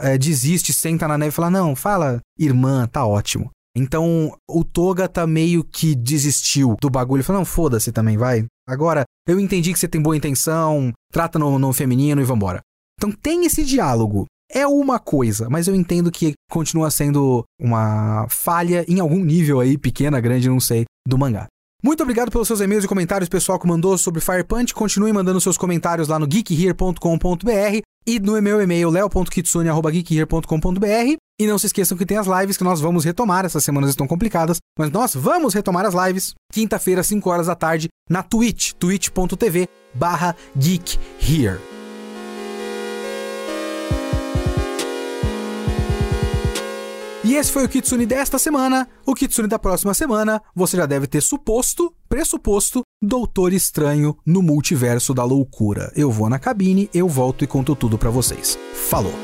é, 0.01 0.17
desiste, 0.17 0.73
senta 0.73 1.07
na 1.07 1.19
neve 1.19 1.29
e 1.29 1.33
fala, 1.33 1.51
não, 1.51 1.77
fala 1.77 2.21
irmã, 2.39 2.89
tá 2.91 3.07
ótimo. 3.07 3.51
Então 3.77 4.35
o 4.49 4.65
Togata 4.65 5.27
meio 5.27 5.63
que 5.63 5.95
desistiu 5.95 6.77
do 6.81 6.89
bagulho, 6.89 7.23
falou, 7.23 7.41
não, 7.41 7.47
foda-se 7.47 7.93
também, 7.93 8.17
vai. 8.17 8.47
Agora, 8.67 9.05
eu 9.29 9.39
entendi 9.39 9.73
que 9.73 9.79
você 9.79 9.87
tem 9.87 10.01
boa 10.01 10.17
intenção, 10.17 10.91
trata 11.13 11.39
no, 11.39 11.59
no 11.59 11.73
feminino 11.73 12.21
e 12.21 12.25
vambora. 12.25 12.61
Então 12.99 13.13
tem 13.13 13.45
esse 13.45 13.63
diálogo. 13.63 14.25
É 14.51 14.67
uma 14.67 14.99
coisa, 14.99 15.49
mas 15.51 15.67
eu 15.67 15.75
entendo 15.75 16.13
que 16.13 16.35
continua 16.51 16.91
sendo 16.91 17.45
uma 17.61 18.27
falha 18.29 18.85
em 18.87 19.01
algum 19.01 19.25
nível 19.25 19.59
aí, 19.59 19.77
pequena, 19.77 20.21
grande, 20.21 20.49
não 20.49 20.61
sei, 20.61 20.85
do 21.07 21.19
mangá. 21.19 21.49
Muito 21.85 22.03
obrigado 22.03 22.31
pelos 22.31 22.49
seus 22.49 22.63
e-mails 22.63 22.85
e 22.85 22.89
comentários, 22.89 23.29
pessoal 23.29 23.59
que 23.59 23.67
mandou 23.67 23.99
sobre 23.99 24.19
Fire 24.19 24.43
Punch. 24.43 24.73
Continue 24.73 25.13
mandando 25.13 25.39
seus 25.39 25.59
comentários 25.59 26.09
lá 26.09 26.19
no 26.19 26.27
geekhere.com.br 26.27 27.83
e 28.07 28.19
no 28.19 28.41
meu 28.41 28.63
e-mail 28.63 28.89
leo.kitsune.geekhere.com.br. 28.89 31.17
E 31.39 31.47
não 31.47 31.59
se 31.59 31.67
esqueçam 31.67 31.99
que 31.99 32.07
tem 32.07 32.17
as 32.17 32.27
lives 32.27 32.57
que 32.57 32.65
nós 32.65 32.81
vamos 32.81 33.05
retomar. 33.05 33.45
Essas 33.45 33.65
semanas 33.65 33.91
estão 33.91 34.07
complicadas, 34.07 34.57
mas 34.79 34.91
nós 34.91 35.15
vamos 35.15 35.53
retomar 35.53 35.85
as 35.85 35.93
lives 35.93 36.33
quinta-feira, 36.51 37.03
5 37.03 37.29
horas 37.29 37.49
da 37.49 37.55
tarde, 37.55 37.91
na 38.09 38.23
Twitch, 38.23 38.73
twitch.tv 38.79 39.69
barra 39.95 40.35
geekhere. 40.57 41.74
E 47.25 47.37
esse 47.37 47.51
foi 47.51 47.65
o 47.65 47.69
Kitsune 47.69 48.05
desta 48.05 48.39
semana. 48.39 48.87
O 49.07 49.15
Kitsune 49.15 49.49
da 49.49 49.59
próxima 49.59 49.95
semana, 49.95 50.43
você 50.55 50.77
já 50.77 50.85
deve 50.85 51.07
ter 51.07 51.23
suposto, 51.23 51.91
pressuposto, 52.07 52.83
Doutor 53.03 53.55
Estranho 53.55 54.15
no 54.27 54.43
Multiverso 54.43 55.15
da 55.15 55.25
Loucura. 55.25 55.91
Eu 55.97 56.11
vou 56.11 56.29
na 56.29 56.39
cabine, 56.39 56.91
eu 56.93 57.09
volto 57.09 57.43
e 57.43 57.47
conto 57.47 57.75
tudo 57.75 57.97
para 57.97 58.11
vocês. 58.11 58.59
Falou! 58.75 59.15